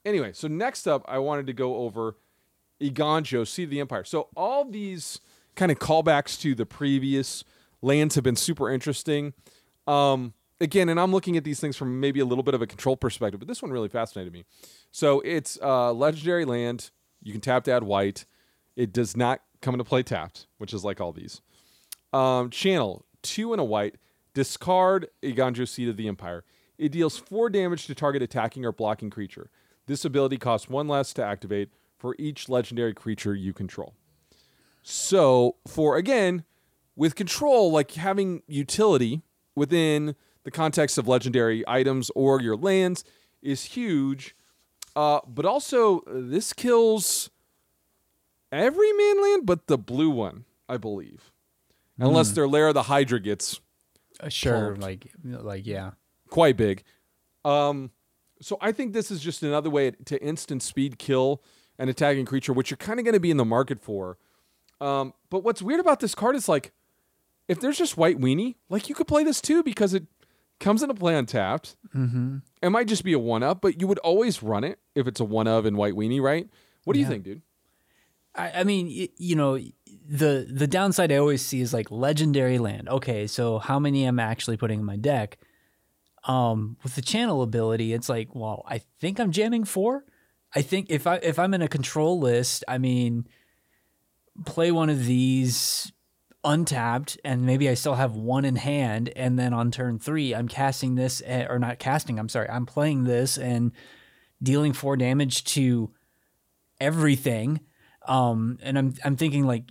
anyway, 0.06 0.32
so 0.34 0.48
next 0.48 0.88
up, 0.88 1.04
I 1.08 1.20
wanted 1.20 1.48
to 1.48 1.54
go 1.54 1.78
over 1.78 2.16
Eiganjo, 2.82 3.48
Seat 3.48 3.66
of 3.66 3.70
the 3.70 3.80
Empire. 3.80 4.04
So 4.04 4.30
all 4.36 4.66
these 4.66 5.20
kind 5.56 5.72
of 5.72 5.80
callbacks 5.80 6.40
to 6.42 6.54
the 6.56 6.66
previous 6.66 7.44
lands 7.82 8.16
have 8.16 8.24
been 8.24 8.36
super 8.36 8.70
interesting. 8.70 9.34
Um, 9.88 10.34
again, 10.62 10.90
and 10.90 11.00
I'm 11.00 11.12
looking 11.12 11.38
at 11.38 11.44
these 11.44 11.60
things 11.60 11.76
from 11.76 12.00
maybe 12.00 12.20
a 12.20 12.26
little 12.26 12.44
bit 12.44 12.54
of 12.54 12.62
a 12.62 12.68
control 12.68 12.96
perspective, 12.96 13.40
but 13.40 13.48
this 13.48 13.62
one 13.62 13.72
really 13.72 13.90
fascinated 13.90 14.34
me. 14.34 14.46
So 14.92 15.22
it's 15.22 15.58
uh, 15.62 15.92
legendary 15.94 16.46
land. 16.46 16.92
You 17.22 17.32
can 17.32 17.42
tap 17.42 17.64
to 17.66 17.72
add 17.72 17.84
white. 17.84 18.26
It 18.76 18.94
does 18.94 19.18
not 19.18 19.42
come 19.62 19.74
into 19.74 19.84
play 19.84 20.04
tapped, 20.04 20.48
which 20.60 20.74
is 20.74 20.84
like 20.84 21.02
all 21.02 21.12
these. 21.12 21.42
Um, 22.14 22.50
channel 22.50 23.06
two 23.22 23.52
and 23.54 23.62
a 23.62 23.66
white. 23.66 23.96
Discard 24.34 25.10
Eiganjo 25.24 25.68
Seat 25.68 25.90
of 25.90 25.98
the 25.98 26.08
Empire. 26.08 26.44
It 26.78 26.92
deals 26.92 27.18
four 27.18 27.50
damage 27.50 27.88
to 27.88 27.96
target 27.96 28.22
attacking 28.22 28.66
or 28.66 28.72
blocking 28.72 29.10
creature. 29.10 29.50
This 29.88 30.06
ability 30.06 30.38
costs 30.38 30.70
one 30.70 30.88
less 30.88 31.12
to 31.14 31.24
activate 31.24 31.70
for 31.98 32.16
each 32.20 32.48
legendary 32.48 32.94
creature 32.94 33.34
you 33.34 33.52
control. 33.52 33.96
So, 34.84 35.56
for 35.68 35.98
again, 35.98 36.44
with 36.96 37.16
control, 37.16 37.72
like 37.72 37.92
having 37.94 38.44
utility 38.48 39.24
within 39.56 40.16
the 40.44 40.52
context 40.52 40.98
of 40.98 41.08
legendary 41.08 41.64
items 41.68 42.12
or 42.16 42.40
your 42.42 42.56
lands 42.56 43.04
is 43.42 43.66
huge. 43.66 44.36
Uh, 44.96 45.20
but 45.28 45.46
also, 45.46 46.04
this 46.08 46.54
kills 46.54 47.30
every 48.52 48.94
man 48.94 49.22
land 49.22 49.46
but 49.46 49.68
the 49.68 49.78
blue 49.78 50.10
one, 50.10 50.46
I 50.70 50.78
believe. 50.78 51.32
Unless 52.00 52.32
their 52.32 52.48
Lair 52.48 52.68
of 52.68 52.74
the 52.74 52.84
Hydra 52.84 53.20
gets 53.20 53.60
Uh, 54.20 54.30
sure. 54.30 54.68
Pumped. 54.72 54.82
Like, 54.82 55.12
like, 55.24 55.66
yeah. 55.68 55.92
quite 56.30 56.58
big. 56.58 56.84
Um, 57.46 57.92
so 58.42 58.58
I 58.62 58.72
think 58.72 58.94
this 58.94 59.10
is 59.12 59.20
just 59.22 59.42
another 59.44 59.70
way 59.70 59.92
to 59.92 60.22
instant 60.24 60.62
speed 60.64 60.98
kill 61.00 61.42
an 61.80 61.90
attacking 61.90 62.26
creature, 62.26 62.54
which 62.54 62.70
you're 62.72 62.78
kind 62.78 63.00
of 63.00 63.06
going 63.06 63.14
to 63.14 63.20
be 63.20 63.32
in 63.32 63.38
the 63.38 63.46
market 63.46 63.80
for. 63.82 64.18
Um, 64.82 65.14
but 65.30 65.44
what's 65.44 65.62
weird 65.62 65.80
about 65.80 66.00
this 66.00 66.14
card 66.16 66.36
is 66.36 66.48
like, 66.50 66.72
if 67.48 67.60
there's 67.60 67.78
just 67.78 67.98
white 67.98 68.20
weenie, 68.20 68.56
like 68.70 68.90
you 68.90 68.96
could 68.96 69.08
play 69.08 69.24
this 69.24 69.42
too 69.42 69.64
because 69.64 69.94
it 69.94 70.06
comes 70.60 70.82
into 70.84 70.94
play 70.96 71.16
untapped. 71.16 71.78
Mm-hmm. 71.96 72.38
It 72.62 72.70
might 72.70 72.88
just 72.88 73.04
be 73.04 73.14
a 73.14 73.20
one 73.20 73.42
up, 73.44 73.62
but 73.62 73.80
you 73.80 73.88
would 73.88 74.00
always 74.00 74.44
run 74.44 74.64
it 74.64 74.80
if 74.96 75.08
it's 75.08 75.20
a 75.20 75.24
one 75.26 75.48
of 75.48 75.66
and 75.66 75.78
white 75.78 75.94
weenie, 75.94 76.22
right? 76.22 76.50
What 76.84 76.94
do 76.94 77.00
you 77.00 77.06
think, 77.08 77.24
dude? 77.24 77.42
I, 78.36 78.52
I 78.62 78.64
mean, 78.64 78.88
y- 78.88 79.10
you 79.18 79.36
know, 79.36 79.58
the 80.08 80.48
the 80.50 80.68
downside 80.68 81.12
I 81.12 81.18
always 81.18 81.46
see 81.46 81.62
is 81.62 81.74
like 81.74 81.92
legendary 81.92 82.60
land. 82.60 82.88
Okay, 82.88 83.28
so 83.28 83.60
how 83.60 83.80
many 83.80 84.06
am 84.06 84.20
I 84.20 84.24
actually 84.24 84.58
putting 84.58 84.80
in 84.80 84.86
my 84.86 84.96
deck? 84.96 85.38
Um, 86.24 86.78
with 86.84 86.96
the 86.96 87.02
channel 87.02 87.42
ability, 87.42 87.94
it's 87.94 88.10
like, 88.10 88.34
well, 88.34 88.64
I 88.68 88.82
think 89.00 89.20
I'm 89.20 89.32
jamming 89.32 89.66
four. 89.66 90.06
I 90.56 90.62
think 90.62 90.88
if 90.90 91.08
I 91.08 91.16
if 91.18 91.38
I'm 91.38 91.54
in 91.54 91.62
a 91.62 91.68
control 91.68 92.20
list, 92.20 92.64
I 92.68 92.78
mean, 92.78 93.28
play 94.46 94.72
one 94.72 94.90
of 94.90 95.06
these 95.06 95.92
untapped, 96.44 97.18
and 97.26 97.46
maybe 97.46 97.68
I 97.68 97.74
still 97.74 97.96
have 97.96 98.16
one 98.16 98.46
in 98.46 98.56
hand, 98.56 99.12
and 99.16 99.38
then 99.38 99.54
on 99.54 99.72
turn 99.72 100.00
three, 100.00 100.34
I'm 100.34 100.48
casting 100.48 100.96
this, 100.96 101.22
eh, 101.26 101.46
or 101.50 101.60
not 101.60 101.80
casting. 101.80 102.18
I'm 102.18 102.30
sorry, 102.30 102.50
I'm 102.50 102.66
playing 102.66 103.04
this 103.04 103.38
and 103.38 103.74
dealing 104.42 104.72
four 104.72 104.96
damage 104.96 105.44
to 105.44 105.92
everything 106.80 107.60
um 108.08 108.58
and 108.62 108.78
i'm 108.78 108.94
i'm 109.04 109.16
thinking 109.16 109.46
like 109.46 109.64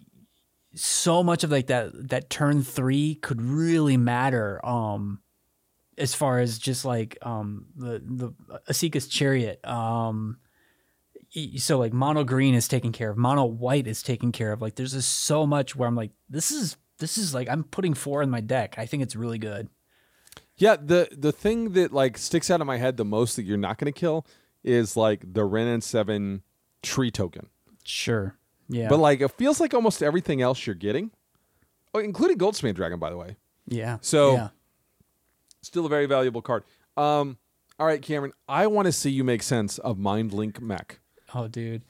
so 0.76 1.22
much 1.22 1.42
of 1.42 1.50
like 1.50 1.68
that 1.68 1.90
that 2.10 2.30
turn 2.30 2.62
3 2.62 3.16
could 3.16 3.40
really 3.40 3.96
matter 3.96 4.64
um 4.64 5.20
as 5.98 6.14
far 6.14 6.38
as 6.38 6.58
just 6.58 6.84
like 6.84 7.18
um 7.22 7.66
the 7.76 8.02
the 8.04 8.32
Esika's 8.68 9.08
chariot. 9.08 9.66
Um 9.66 10.38
so 11.56 11.78
like 11.78 11.92
mono 11.92 12.24
green 12.24 12.54
is 12.54 12.68
taken 12.68 12.92
care 12.92 13.10
of, 13.10 13.16
mono 13.16 13.44
white 13.44 13.86
is 13.86 14.02
taken 14.02 14.32
care 14.32 14.52
of. 14.52 14.62
Like 14.62 14.76
there's 14.76 14.92
just 14.92 15.12
so 15.12 15.46
much 15.46 15.74
where 15.74 15.88
I'm 15.88 15.96
like, 15.96 16.12
this 16.28 16.50
is 16.50 16.76
this 16.98 17.18
is 17.18 17.34
like 17.34 17.48
I'm 17.48 17.64
putting 17.64 17.94
four 17.94 18.22
in 18.22 18.30
my 18.30 18.40
deck. 18.40 18.76
I 18.78 18.86
think 18.86 19.02
it's 19.02 19.16
really 19.16 19.38
good. 19.38 19.68
Yeah, 20.56 20.76
the 20.76 21.08
the 21.12 21.32
thing 21.32 21.72
that 21.72 21.92
like 21.92 22.16
sticks 22.16 22.50
out 22.50 22.60
of 22.60 22.66
my 22.66 22.78
head 22.78 22.96
the 22.96 23.04
most 23.04 23.36
that 23.36 23.44
you're 23.44 23.58
not 23.58 23.78
going 23.78 23.92
to 23.92 23.98
kill 23.98 24.26
is 24.64 24.96
like 24.96 25.32
the 25.32 25.44
Wrenn 25.44 25.68
and 25.68 25.84
Seven 25.84 26.42
tree 26.82 27.10
token. 27.10 27.48
Sure. 27.84 28.38
Yeah. 28.68 28.88
But 28.88 28.98
like 28.98 29.20
it 29.20 29.30
feels 29.32 29.60
like 29.60 29.74
almost 29.74 30.02
everything 30.02 30.42
else 30.42 30.66
you're 30.66 30.74
getting, 30.74 31.10
oh, 31.94 31.98
including 32.00 32.38
Goldspan 32.38 32.74
Dragon, 32.74 32.98
by 32.98 33.10
the 33.10 33.16
way. 33.16 33.36
yeah. 33.66 33.98
So- 34.00 34.32
yeah. 34.34 34.48
Still 35.62 35.86
a 35.86 35.88
very 35.88 36.06
valuable 36.06 36.42
card. 36.42 36.62
Um, 36.96 37.38
all 37.78 37.86
right, 37.86 38.00
Cameron, 38.00 38.32
I 38.48 38.68
want 38.68 38.86
to 38.86 38.92
see 38.92 39.10
you 39.10 39.24
make 39.24 39.42
sense 39.42 39.78
of 39.78 39.98
Mind 39.98 40.32
Link 40.32 40.60
Mech. 40.60 41.00
Oh, 41.34 41.48
dude. 41.48 41.84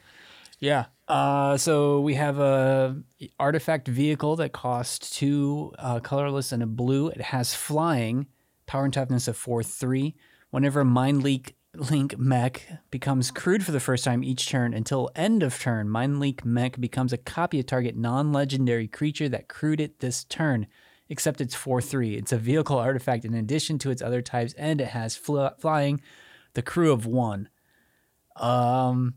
Yeah. 0.58 0.86
Uh, 1.06 1.58
so 1.58 2.00
we 2.00 2.14
have 2.14 2.38
a 2.38 2.96
artifact 3.38 3.86
vehicle 3.86 4.36
that 4.36 4.52
costs 4.54 5.10
two 5.10 5.74
uh, 5.78 6.00
colorless 6.00 6.52
and 6.52 6.62
a 6.62 6.66
blue. 6.66 7.08
It 7.08 7.20
has 7.20 7.54
flying, 7.54 8.28
power 8.66 8.84
and 8.84 8.94
toughness 8.94 9.28
of 9.28 9.36
four 9.36 9.62
three. 9.62 10.14
Whenever 10.50 10.82
Mind 10.84 11.22
Leak 11.22 11.54
Link 11.78 12.18
Mech 12.18 12.66
becomes 12.90 13.30
crewed 13.30 13.64
for 13.64 13.72
the 13.72 13.80
first 13.80 14.04
time 14.04 14.24
each 14.24 14.48
turn 14.48 14.74
until 14.74 15.10
end 15.14 15.42
of 15.42 15.58
turn, 15.58 15.88
Mind 15.88 16.20
Link 16.20 16.44
Mech 16.44 16.80
becomes 16.80 17.12
a 17.12 17.18
copy 17.18 17.60
of 17.60 17.66
target 17.66 17.96
non-legendary 17.96 18.88
creature 18.88 19.28
that 19.28 19.48
crewed 19.48 19.80
it 19.80 20.00
this 20.00 20.24
turn, 20.24 20.66
except 21.08 21.40
it's 21.40 21.54
four 21.54 21.80
three. 21.80 22.16
It's 22.16 22.32
a 22.32 22.38
vehicle 22.38 22.78
artifact 22.78 23.24
in 23.24 23.34
addition 23.34 23.78
to 23.78 23.90
its 23.90 24.02
other 24.02 24.22
types, 24.22 24.54
and 24.54 24.80
it 24.80 24.88
has 24.88 25.16
fl- 25.16 25.48
flying, 25.58 26.00
the 26.54 26.62
crew 26.62 26.92
of 26.92 27.06
one. 27.06 27.48
Um 28.36 29.14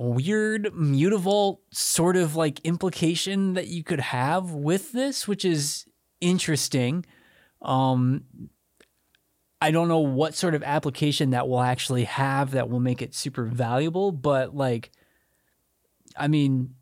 weird 0.00 0.72
mutable 0.74 1.60
sort 1.72 2.16
of 2.16 2.36
like 2.36 2.60
implication 2.60 3.54
that 3.54 3.66
you 3.66 3.82
could 3.82 3.98
have 3.98 4.52
with 4.52 4.92
this, 4.92 5.26
which 5.26 5.44
is 5.44 5.86
interesting. 6.20 7.04
Um, 7.62 8.22
I 9.60 9.70
don't 9.70 9.88
know 9.88 9.98
what 9.98 10.34
sort 10.34 10.54
of 10.54 10.62
application 10.62 11.30
that 11.30 11.48
will 11.48 11.60
actually 11.60 12.04
have 12.04 12.52
that 12.52 12.70
will 12.70 12.80
make 12.80 13.02
it 13.02 13.14
super 13.14 13.44
valuable, 13.44 14.12
but 14.12 14.54
like, 14.54 14.90
I 16.16 16.28
mean, 16.28 16.74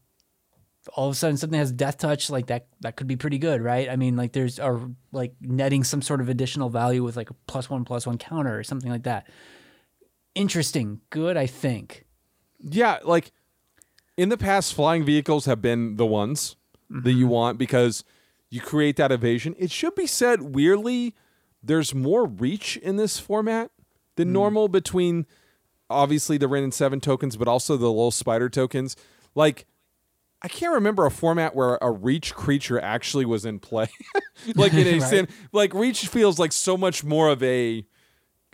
all 0.95 1.09
of 1.09 1.12
a 1.12 1.17
sudden 1.17 1.37
something 1.37 1.59
has 1.59 1.73
death 1.73 1.99
touch 1.99 2.31
like 2.31 2.47
that 2.47 2.69
that 2.81 2.95
could 2.95 3.09
be 3.09 3.17
pretty 3.17 3.39
good 3.39 3.61
right? 3.61 3.89
I 3.89 3.97
mean 3.97 4.15
like 4.15 4.33
there's 4.33 4.61
a 4.61 4.89
like 5.11 5.35
netting 5.41 5.83
some 5.83 6.01
sort 6.01 6.21
of 6.21 6.29
additional 6.29 6.69
value 6.69 7.03
with 7.03 7.17
like 7.17 7.29
a 7.29 7.35
plus 7.49 7.69
one 7.69 7.85
plus 7.85 8.07
one 8.07 8.19
counter 8.19 8.57
or 8.57 8.62
something 8.62 8.91
like 8.91 9.03
that. 9.03 9.27
Interesting. 10.37 11.01
Good 11.11 11.37
i 11.37 11.47
think. 11.47 12.05
Yeah, 12.61 12.99
like 13.03 13.33
in 14.17 14.29
the 14.29 14.39
past, 14.39 14.75
flying 14.75 15.05
vehicles 15.05 15.45
have 15.45 15.61
been 15.61 15.97
the 15.97 16.07
ones 16.07 16.57
that 16.89 17.12
you 17.12 17.25
mm-hmm. 17.25 17.33
want 17.33 17.59
because 17.59 18.05
you 18.49 18.61
create 18.61 18.97
that 18.97 19.12
evasion. 19.12 19.55
It 19.59 19.71
should 19.71 19.95
be 19.95 20.07
said, 20.07 20.41
weirdly, 20.43 21.15
there's 21.66 21.94
more 21.94 22.24
reach 22.26 22.76
in 22.76 22.96
this 22.96 23.18
format 23.18 23.70
than 24.16 24.33
normal 24.33 24.68
between 24.68 25.26
obviously 25.90 26.38
the 26.38 26.48
Wrenn 26.48 26.64
and 26.64 26.74
Seven 26.74 27.00
tokens, 27.00 27.37
but 27.37 27.48
also 27.48 27.76
the 27.76 27.87
little 27.88 28.11
spider 28.11 28.48
tokens. 28.48 28.96
Like, 29.35 29.66
I 30.42 30.48
can't 30.48 30.72
remember 30.74 31.07
a 31.07 31.11
format 31.11 31.55
where 31.55 31.79
a 31.81 31.90
reach 31.90 32.35
creature 32.35 32.81
actually 32.81 33.24
was 33.24 33.44
in 33.44 33.59
play. 33.59 33.88
like 34.55 34.72
in 34.74 34.87
a 34.87 34.98
Right. 35.00 35.02
sin, 35.02 35.29
like 35.52 35.74
reach 35.74 36.07
feels 36.07 36.38
like 36.38 36.52
so 36.52 36.76
much 36.76 37.05
more 37.05 37.29
of 37.29 37.42
a 37.42 37.85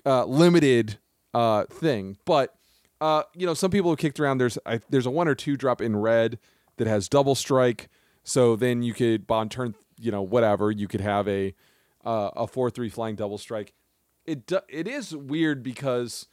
uh, 0.06 0.24
limited 0.24 0.98
uh, 1.34 1.64
thing. 1.64 2.16
But 2.24 2.54
uh, 3.00 3.24
you 3.34 3.46
know, 3.46 3.54
some 3.54 3.70
people 3.70 3.90
have 3.90 3.98
kicked 3.98 4.20
around. 4.20 4.38
There's 4.38 4.58
I, 4.64 4.80
there's 4.90 5.06
a 5.06 5.10
one 5.10 5.28
or 5.28 5.34
two 5.34 5.56
drop 5.56 5.80
in 5.80 5.96
red 5.96 6.38
that 6.76 6.86
has 6.86 7.08
double 7.08 7.34
strike. 7.34 7.88
So 8.24 8.54
then 8.56 8.82
you 8.82 8.94
could 8.94 9.24
on 9.28 9.48
turn, 9.48 9.74
you 9.98 10.12
know, 10.12 10.22
whatever 10.22 10.70
you 10.70 10.86
could 10.86 11.00
have 11.00 11.26
a 11.28 11.54
uh, 12.04 12.30
a 12.36 12.46
four 12.46 12.70
three 12.70 12.88
flying 12.88 13.16
double 13.16 13.38
strike. 13.38 13.72
It 14.24 14.46
do, 14.46 14.60
it 14.68 14.86
is 14.86 15.14
weird 15.16 15.62
because 15.62 16.28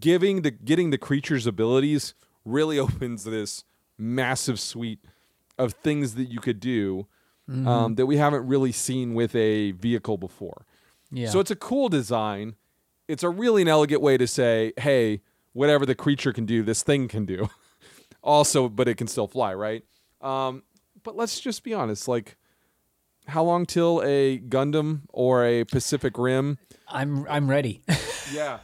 giving 0.00 0.42
the 0.42 0.50
getting 0.50 0.90
the 0.90 0.98
creature's 0.98 1.46
abilities 1.46 2.14
really 2.44 2.78
opens 2.86 3.24
this 3.24 3.64
massive 3.98 4.60
suite 4.60 5.00
of 5.58 5.72
things 5.72 6.14
that 6.14 6.26
you 6.26 6.38
could 6.40 6.60
do 6.60 7.06
um, 7.48 7.94
that 7.94 8.06
we 8.06 8.16
haven't 8.16 8.46
really 8.46 8.72
seen 8.72 9.14
with 9.14 9.34
a 9.36 9.70
vehicle 9.70 10.18
before. 10.18 10.66
yeah 11.12 11.28
So 11.28 11.38
it's 11.38 11.50
a 11.50 11.56
cool 11.56 11.88
design. 11.88 12.56
It's 13.06 13.22
a 13.22 13.30
really 13.30 13.62
an 13.62 13.68
elegant 13.68 14.02
way 14.02 14.16
to 14.16 14.26
say, 14.26 14.72
hey, 14.76 15.20
whatever 15.52 15.86
the 15.86 15.94
creature 15.94 16.32
can 16.32 16.44
do, 16.44 16.64
this 16.64 16.82
thing 16.82 17.06
can 17.06 17.24
do. 17.24 17.48
also, 18.22 18.68
but 18.68 18.88
it 18.88 18.96
can 18.96 19.06
still 19.06 19.28
fly, 19.28 19.54
right? 19.54 19.84
Um, 20.20 20.64
but 21.04 21.14
let's 21.16 21.38
just 21.38 21.62
be 21.62 21.72
honest. 21.72 22.08
Like, 22.08 22.36
how 23.28 23.42
long 23.42 23.66
till 23.66 24.02
a 24.04 24.38
Gundam 24.38 25.02
or 25.12 25.44
a 25.44 25.64
Pacific 25.64 26.16
Rim? 26.18 26.58
i'm 26.88 27.26
i'm 27.28 27.48
ready 27.50 27.82
Yeah. 28.32 28.58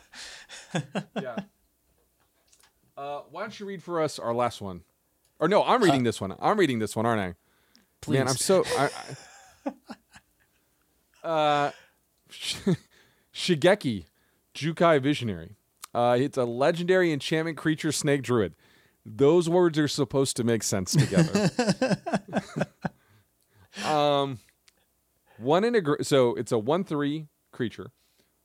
yeah. 1.21 1.37
Uh, 2.97 3.21
why 3.31 3.43
don't 3.43 3.59
you 3.59 3.67
read 3.67 3.83
for 3.83 4.01
us 4.01 4.19
our 4.19 4.35
last 4.35 4.61
one? 4.61 4.83
Or 5.39 5.49
no, 5.49 5.65
I'm 5.65 5.83
reading 5.83 6.03
this 6.05 6.21
one. 6.21 6.35
I'm 6.41 6.59
reading 6.59 6.79
this 6.79 6.95
one, 6.95 7.07
aren't 7.07 7.21
I? 7.21 7.35
please 8.01 8.19
Man, 8.19 8.29
I'm 8.29 8.37
so. 8.37 8.65
I, 8.79 8.91
I, 11.25 11.29
uh, 11.29 11.71
Shigeki, 13.35 14.05
Jukai 14.55 15.03
Visionary. 15.03 15.57
Uh, 15.95 16.17
it's 16.19 16.39
a 16.39 16.45
legendary 16.45 17.13
enchantment 17.13 17.57
creature, 17.57 17.93
snake 17.93 18.23
druid. 18.23 18.55
Those 19.05 19.49
words 19.49 19.79
are 19.79 19.89
supposed 19.89 20.37
to 20.37 20.45
make 20.45 20.63
sense 20.63 20.93
together. 20.93 21.51
um, 23.85 24.39
one 25.43 25.65
in 25.65 25.75
a 25.75 25.81
gr- 25.81 26.03
so 26.03 26.35
it's 26.35 26.53
a 26.53 26.59
one 26.59 26.85
three 26.85 27.29
creature, 27.51 27.91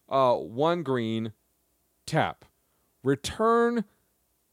uh, 0.09 0.35
one 0.35 0.83
green, 0.83 1.33
tap, 2.05 2.45
return 3.03 3.85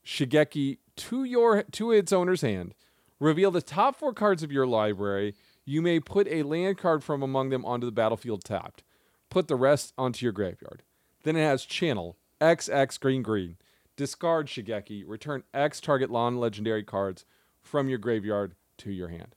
Shigeki 0.05 0.79
to 0.97 1.25
your 1.25 1.63
to 1.63 1.91
its 1.91 2.13
owner's 2.13 2.43
hand. 2.43 2.75
Reveal 3.21 3.51
the 3.51 3.63
top 3.63 3.97
four 3.97 4.13
cards 4.13 4.43
of 4.43 4.53
your 4.53 4.67
library. 4.67 5.35
You 5.65 5.81
may 5.81 5.99
put 5.99 6.29
a 6.29 6.43
land 6.43 6.77
card 6.77 7.03
from 7.03 7.23
among 7.23 7.49
them 7.49 7.65
onto 7.65 7.87
the 7.87 7.93
battlefield 7.93 8.45
tapped. 8.45 8.83
Put 9.31 9.49
the 9.49 9.57
rest 9.57 9.95
onto 9.97 10.25
your 10.25 10.33
graveyard. 10.33 10.83
Then 11.23 11.37
it 11.37 11.43
has 11.43 11.65
channel 11.65 12.19
XX 12.41 13.01
green 13.01 13.23
green. 13.23 13.57
Discard 13.97 14.49
Shigeki. 14.49 15.05
Return 15.07 15.45
X 15.55 15.81
target 15.81 16.11
non 16.11 16.39
legendary 16.39 16.83
cards 16.83 17.25
from 17.63 17.89
your 17.89 17.99
graveyard 17.99 18.55
to 18.79 18.93
your 18.93 19.09
hand. 19.09 19.35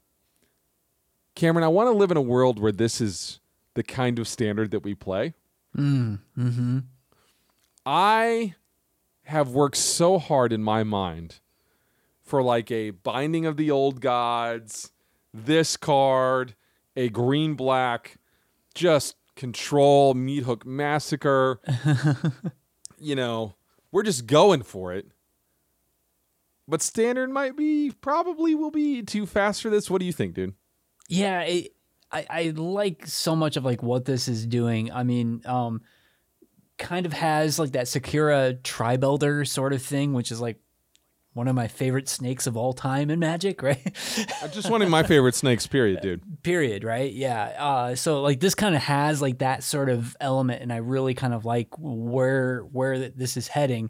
Cameron, 1.38 1.63
I 1.63 1.67
want 1.67 1.86
to 1.86 1.91
live 1.91 2.10
in 2.10 2.17
a 2.17 2.21
world 2.21 2.58
where 2.58 2.71
this 2.71 3.00
is 3.00 3.39
the 3.76 3.84
kind 3.84 4.17
of 4.17 4.28
standard 4.28 4.71
that 4.71 4.80
we 4.80 4.95
play. 4.95 5.36
Mm, 5.78 6.17
mm-hmm. 6.36 6.80
I 7.86 8.56
have 9.26 9.52
worked 9.52 9.78
so 9.78 10.17
hard 10.17 10.52
in 10.52 10.63
my 10.63 10.84
mind 10.84 11.36
for 12.23 12.41
like 12.41 12.71
a 12.71 12.89
binding 12.89 13.45
of 13.45 13.56
the 13.56 13.69
old 13.69 14.02
gods, 14.02 14.91
this 15.32 15.78
card, 15.78 16.56
a 16.95 17.08
green 17.10 17.54
black, 17.54 18.17
just 18.73 19.15
control, 19.36 20.15
meat 20.15 20.41
hook 20.41 20.65
massacre. 20.65 21.62
you 22.97 23.13
know, 23.13 23.54
we're 23.91 24.02
just 24.02 24.26
going 24.26 24.63
for 24.63 24.91
it. 24.91 25.06
But 26.67 26.82
standard 26.82 27.30
might 27.30 27.56
be 27.56 27.91
probably 28.02 28.56
will 28.56 28.71
be 28.71 29.04
too 29.04 29.28
fast 29.28 29.62
for 29.62 29.69
this. 29.69 29.88
What 29.88 30.00
do 30.00 30.06
you 30.06 30.12
think, 30.12 30.34
dude? 30.34 30.56
Yeah 31.08 31.41
it, 31.41 31.74
I, 32.12 32.26
I 32.30 32.54
like 32.56 33.06
so 33.06 33.36
much 33.36 33.58
of 33.58 33.65
like 33.65 33.84
what 33.84 34.06
this 34.06 34.28
is 34.28 34.46
doing. 34.46 34.91
I 34.91 35.04
mean 35.04 35.41
um 35.46 35.82
kind 36.78 37.06
of 37.06 37.13
has 37.13 37.58
like 37.58 37.72
that 37.72 37.88
Sakura-Tribe 37.88 39.04
Elder 39.04 39.46
sort 39.46 39.74
of 39.74 39.82
thing 39.82 40.13
which 40.13 40.32
is 40.32 40.39
like 40.39 40.60
one 41.34 41.48
of 41.48 41.56
my 41.56 41.67
favorite 41.67 42.08
snakes 42.08 42.48
of 42.48 42.56
all 42.58 42.74
time 42.74 43.10
in 43.10 43.20
magic 43.20 43.62
right? 43.63 43.82
I 44.41 44.48
just 44.48 44.70
one 44.70 44.82
of 44.82 44.89
my 44.89 45.04
favorite 45.04 45.36
snakes, 45.36 45.67
period, 45.67 46.02
dude. 46.02 46.22
period 46.43 46.84
right? 46.84 47.12
Yeah 47.12 47.43
uh 47.58 47.96
so 47.96 48.22
like 48.22 48.39
this 48.39 48.56
kind 48.56 48.76
of 48.76 48.82
has 48.84 49.22
like 49.22 49.39
that 49.39 49.63
sort 49.63 49.89
of 49.89 50.15
element 50.20 50.62
and 50.62 50.72
i 50.72 50.78
really 50.78 51.13
kind 51.13 51.34
of 51.34 51.46
like 51.46 51.67
where 51.78 52.62
where 52.62 53.10
this 53.10 53.38
is 53.38 53.48
heading. 53.48 53.89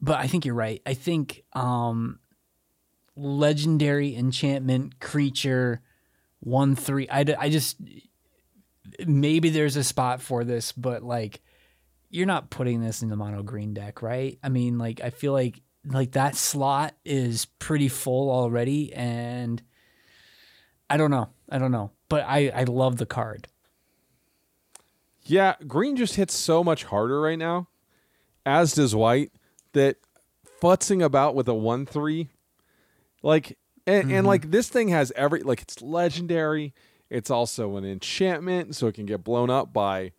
But 0.00 0.18
i 0.18 0.26
think 0.26 0.44
you're 0.44 0.54
right. 0.54 0.82
I 0.84 0.94
think 0.94 1.44
um 1.54 2.18
legendary 3.16 4.16
enchantment 4.16 4.98
creature 5.00 5.82
one 6.40 6.74
three 6.74 7.08
I, 7.08 7.24
I 7.38 7.50
just 7.50 7.76
maybe 9.06 9.50
there's 9.50 9.76
a 9.76 9.84
spot 9.84 10.20
for 10.20 10.44
this 10.44 10.72
but 10.72 11.02
like 11.02 11.40
you're 12.08 12.26
not 12.26 12.50
putting 12.50 12.82
this 12.82 13.02
in 13.02 13.08
the 13.08 13.16
mono 13.16 13.42
green 13.42 13.74
deck 13.74 14.02
right 14.02 14.38
i 14.42 14.48
mean 14.48 14.78
like 14.78 15.00
i 15.00 15.10
feel 15.10 15.32
like 15.32 15.62
like 15.86 16.12
that 16.12 16.34
slot 16.34 16.94
is 17.04 17.46
pretty 17.58 17.88
full 17.88 18.30
already 18.30 18.92
and 18.92 19.62
I 20.90 20.96
don't 20.96 21.12
know. 21.12 21.30
I 21.48 21.58
don't 21.58 21.70
know. 21.70 21.92
But 22.08 22.24
I 22.26 22.48
I 22.48 22.64
love 22.64 22.98
the 22.98 23.06
card. 23.06 23.46
Yeah, 25.22 25.54
green 25.66 25.96
just 25.96 26.16
hits 26.16 26.34
so 26.34 26.64
much 26.64 26.84
harder 26.84 27.20
right 27.20 27.38
now, 27.38 27.68
as 28.44 28.74
does 28.74 28.96
white, 28.96 29.30
that 29.72 29.96
futzing 30.60 31.04
about 31.04 31.36
with 31.36 31.46
a 31.46 31.54
1 31.54 31.86
3, 31.86 32.30
like, 33.22 33.56
and, 33.90 34.04
Mm-hmm. 34.08 34.14
and 34.16 34.26
like 34.26 34.50
this 34.50 34.68
thing 34.68 34.88
has 34.88 35.12
every, 35.16 35.42
like, 35.42 35.62
it's 35.62 35.80
legendary. 35.82 36.72
It's 37.08 37.30
also 37.30 37.76
an 37.76 37.84
enchantment, 37.84 38.76
so 38.76 38.86
it 38.86 38.94
can 38.94 39.06
get 39.06 39.24
blown 39.24 39.50
up 39.50 39.72
by 39.72 40.12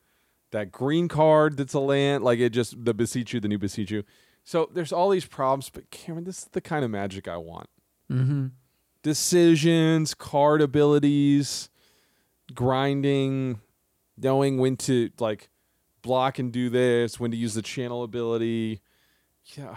that 0.51 0.71
green 0.71 1.07
card 1.07 1.55
that's 1.57 1.73
a 1.73 1.79
land. 1.79 2.23
Like, 2.23 2.39
it 2.39 2.49
just, 2.49 2.83
the 2.83 2.93
Boseiju, 2.93 3.41
the 3.41 3.47
new 3.47 3.57
Boseiju. 3.59 4.03
So 4.43 4.69
there's 4.73 4.91
all 4.91 5.09
these 5.09 5.25
problems, 5.25 5.69
but 5.69 5.89
Cameron, 5.91 6.25
this 6.25 6.39
is 6.39 6.45
the 6.51 6.61
kind 6.61 6.83
of 6.83 6.91
magic 6.91 7.27
I 7.27 7.37
want. 7.37 7.69
Mm-hmm. 8.11 8.47
Decisions, 9.03 10.13
card 10.13 10.61
abilities, 10.61 11.69
grinding, 12.53 13.59
knowing 14.17 14.57
when 14.57 14.77
to 14.77 15.09
like 15.19 15.49
block 16.01 16.39
and 16.39 16.51
do 16.51 16.69
this, 16.69 17.19
when 17.19 17.31
to 17.31 17.37
use 17.37 17.53
the 17.53 17.61
channel 17.61 18.03
ability. 18.03 18.81
Yeah, 19.55 19.75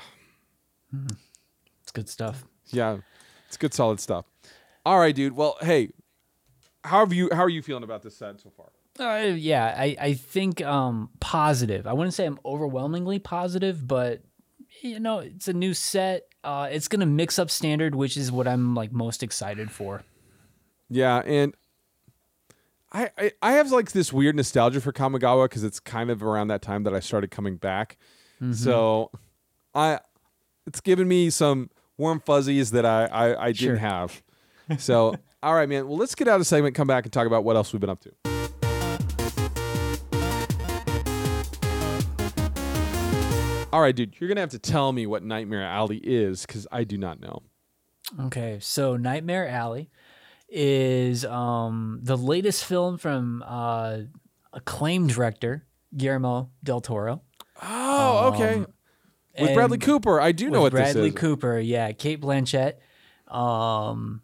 It's 1.83 1.93
good 1.93 2.09
stuff. 2.09 2.45
yeah, 2.71 2.99
it's 3.55 3.61
good, 3.61 3.73
solid 3.73 4.01
stuff. 4.01 4.25
All 4.85 4.99
right, 4.99 5.15
dude. 5.15 5.37
Well, 5.37 5.57
hey, 5.61 5.91
how 6.83 6.99
have 6.99 7.13
you? 7.13 7.29
How 7.33 7.45
are 7.45 7.49
you 7.49 7.63
feeling 7.63 7.85
about 7.85 8.03
this 8.03 8.17
set 8.17 8.41
so 8.41 8.51
far? 8.51 8.71
Uh, 8.99 9.29
yeah, 9.29 9.75
I, 9.77 9.97
I 10.01 10.15
think 10.15 10.61
um, 10.63 11.09
positive. 11.21 11.87
I 11.87 11.93
wouldn't 11.93 12.15
say 12.15 12.27
I'm 12.27 12.41
overwhelmingly 12.45 13.21
positive, 13.21 13.87
but 13.87 14.23
you 14.83 14.99
know, 14.99 15.21
it's 15.21 15.47
a 15.47 15.53
new 15.53 15.73
set. 15.73 16.25
Uh, 16.43 16.69
it's 16.71 16.89
gonna 16.89 17.07
mix 17.07 17.39
up 17.39 17.49
standard, 17.49 17.95
which 17.95 18.17
is 18.17 18.33
what 18.33 18.49
I'm 18.49 18.75
like 18.75 18.91
most 18.91 19.23
excited 19.23 19.71
for. 19.71 20.03
Yeah, 20.91 21.23
and 21.25 21.55
I 22.93 23.11
I, 23.17 23.33
I 23.41 23.53
have 23.53 23.71
like 23.71 23.93
this 23.93 24.13
weird 24.13 24.35
nostalgia 24.35 24.81
for 24.81 24.93
Kamigawa 24.93 25.45
because 25.45 25.63
it's 25.63 25.79
kind 25.79 26.11
of 26.11 26.25
around 26.25 26.49
that 26.49 26.61
time 26.61 26.83
that 26.83 26.95
I 26.95 26.99
started 26.99 27.31
coming 27.31 27.57
back. 27.57 27.99
So 28.53 29.11
I 29.75 30.01
it's 30.67 30.81
given 30.81 31.09
me 31.09 31.31
some 31.31 31.71
warm 31.97 32.21
fuzzies 32.21 32.71
that 32.73 32.85
I 32.87 33.07
I, 33.07 33.43
I 33.45 33.47
didn't 33.53 33.57
Sure. 33.57 33.77
have. 33.77 34.23
So 34.79 35.15
all 35.43 35.55
right, 35.55 35.69
man. 35.69 35.87
Well, 35.89 35.97
let's 35.99 36.15
get 36.15 36.29
out 36.29 36.41
of 36.41 36.47
segment, 36.47 36.75
come 36.75 36.87
back, 36.87 37.05
and 37.05 37.13
talk 37.13 37.27
about 37.27 37.45
what 37.45 37.57
else 37.57 37.73
we've 37.73 37.81
been 37.81 37.91
up 37.91 38.01
to. 38.01 38.13
All 43.73 43.81
right, 43.81 43.95
dude. 43.97 44.15
You're 44.21 44.29
gonna 44.29 44.41
have 44.41 44.51
to 44.51 44.59
tell 44.61 44.93
me 44.93 45.05
what 45.05 45.25
Nightmare 45.25 45.65
Alley 45.65 45.97
is 45.99 46.47
because 46.47 46.65
I 46.71 46.85
do 46.85 46.97
not 46.97 47.21
know. 47.21 47.43
Okay, 48.27 48.59
so 48.61 48.97
Nightmare 48.97 49.49
Alley 49.49 49.91
is 50.49 51.25
um, 51.25 51.99
the 52.01 52.17
latest 52.17 52.65
film 52.65 52.99
from 52.99 53.43
uh, 53.45 53.99
acclaimed 54.53 55.09
director 55.09 55.67
Guillermo 55.97 56.51
del 56.63 56.83
Toro. 56.83 57.23
Oh, 57.61 58.31
okay. 58.33 58.65
With 59.39 59.51
and- 59.51 59.57
Bradley 59.57 59.79
Cooper, 59.79 60.21
I 60.21 60.33
do 60.33 60.51
know 60.51 60.61
what 60.61 60.73
with 60.73 60.81
Bradley 60.81 61.11
this 61.11 61.15
is. 61.15 61.21
Cooper, 61.21 61.59
yeah, 61.59 61.93
Cate 61.93 62.21
Blanchett. 62.21 62.75
Um, 63.27 64.23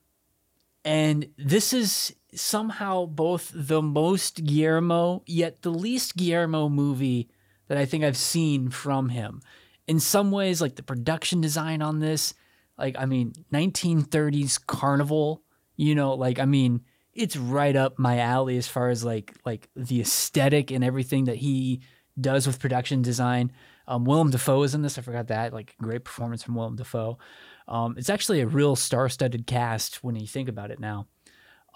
and 0.84 1.28
this 1.36 1.72
is 1.72 2.14
somehow 2.34 3.06
both 3.06 3.50
the 3.54 3.82
most 3.82 4.44
Guillermo 4.44 5.22
yet 5.26 5.62
the 5.62 5.70
least 5.70 6.16
Guillermo 6.16 6.68
movie 6.68 7.28
that 7.68 7.76
I 7.76 7.84
think 7.84 8.04
I've 8.04 8.16
seen 8.16 8.70
from 8.70 9.08
him. 9.08 9.42
In 9.86 9.98
some 9.98 10.30
ways, 10.30 10.60
like 10.60 10.76
the 10.76 10.82
production 10.82 11.40
design 11.40 11.82
on 11.82 11.98
this, 11.98 12.34
like 12.78 12.96
I 12.98 13.06
mean, 13.06 13.32
1930s 13.52 14.64
carnival, 14.64 15.42
you 15.76 15.94
know, 15.94 16.14
like 16.14 16.38
I 16.38 16.44
mean, 16.44 16.82
it's 17.12 17.36
right 17.36 17.74
up 17.74 17.98
my 17.98 18.18
alley 18.18 18.56
as 18.56 18.68
far 18.68 18.88
as 18.90 19.04
like 19.04 19.34
like 19.44 19.68
the 19.74 20.00
aesthetic 20.00 20.70
and 20.70 20.84
everything 20.84 21.24
that 21.24 21.36
he 21.36 21.80
does 22.20 22.46
with 22.46 22.60
production 22.60 23.02
design. 23.02 23.52
Um, 23.90 24.04
Willem 24.04 24.30
Dafoe 24.30 24.62
is 24.62 24.74
in 24.74 24.82
this. 24.82 24.96
I 24.98 25.02
forgot 25.02 25.26
that. 25.26 25.52
Like 25.52 25.74
great 25.82 26.04
performance 26.04 26.44
from 26.44 26.54
Willem 26.54 26.76
Dafoe. 26.76 27.18
Um, 27.66 27.96
it's 27.98 28.08
actually 28.08 28.40
a 28.40 28.46
real 28.46 28.76
star-studded 28.76 29.46
cast 29.46 30.02
when 30.04 30.14
you 30.16 30.26
think 30.26 30.48
about 30.48 30.70
it 30.70 30.78
now. 30.78 31.08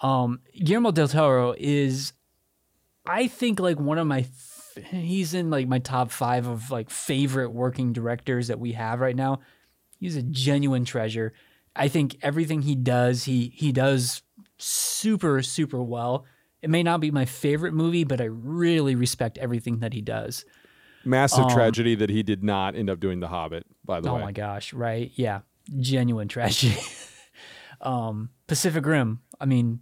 Um, 0.01 0.39
Guillermo 0.53 0.91
del 0.91 1.07
Toro 1.09 1.53
is, 1.57 2.13
I 3.05 3.27
think, 3.27 3.59
like 3.59 3.79
one 3.79 3.97
of 3.97 4.07
my. 4.07 4.19
f- 4.21 4.51
He's 4.91 5.33
in 5.33 5.49
like 5.49 5.69
my 5.69 5.79
top 5.79 6.11
five 6.11 6.47
of 6.47 6.69
like 6.69 6.89
favorite 6.89 7.51
working 7.51 7.93
directors 7.93 8.47
that 8.49 8.59
we 8.59 8.73
have 8.73 8.99
right 8.99 9.15
now. 9.15 9.39
He's 9.99 10.17
a 10.17 10.21
genuine 10.21 10.83
treasure. 10.83 11.31
I 11.75 11.87
think 11.87 12.17
everything 12.21 12.61
he 12.61 12.75
does, 12.75 13.23
he 13.23 13.53
he 13.55 13.71
does 13.71 14.21
super 14.57 15.41
super 15.41 15.81
well. 15.81 16.25
It 16.61 16.69
may 16.69 16.83
not 16.83 16.99
be 16.99 17.09
my 17.09 17.23
favorite 17.23 17.73
movie, 17.73 18.03
but 18.03 18.19
I 18.19 18.25
really 18.25 18.95
respect 18.95 19.37
everything 19.37 19.79
that 19.79 19.93
he 19.93 20.01
does. 20.01 20.43
Massive 21.05 21.45
Um, 21.45 21.51
tragedy 21.51 21.95
that 21.95 22.09
he 22.09 22.23
did 22.23 22.43
not 22.43 22.75
end 22.75 22.89
up 22.89 22.99
doing 22.99 23.19
The 23.19 23.27
Hobbit. 23.27 23.65
By 23.85 24.01
the 24.01 24.09
Oh 24.09 24.15
way, 24.15 24.21
Oh 24.21 24.25
my 24.25 24.31
gosh, 24.31 24.73
right? 24.73 25.11
Yeah. 25.15 25.41
Genuine 25.79 26.27
tragedy. 26.35 26.77
um, 27.81 28.29
Pacific 28.47 28.85
Rim. 28.85 29.21
I 29.39 29.45
mean, 29.45 29.79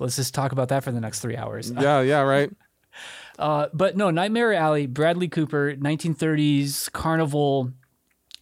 let's 0.00 0.16
just 0.16 0.34
talk 0.34 0.52
about 0.52 0.68
that 0.68 0.84
for 0.84 0.92
the 0.92 1.00
next 1.00 1.20
three 1.20 1.36
hours. 1.36 1.70
yeah, 1.78 2.00
yeah, 2.00 2.20
right. 2.20 2.50
Uh, 3.38 3.68
but 3.72 3.96
no, 3.96 4.10
Nightmare 4.10 4.52
Alley, 4.52 4.86
Bradley 4.86 5.28
Cooper, 5.28 5.74
1930s 5.74 6.90
carnival 6.92 7.72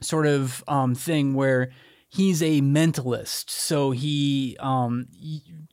sort 0.01 0.27
of 0.27 0.65
um, 0.67 0.95
thing 0.95 1.35
where 1.35 1.71
he's 2.09 2.43
a 2.43 2.61
mentalist. 2.61 3.51
So 3.51 3.93
he 3.93 4.57
um, 4.59 5.07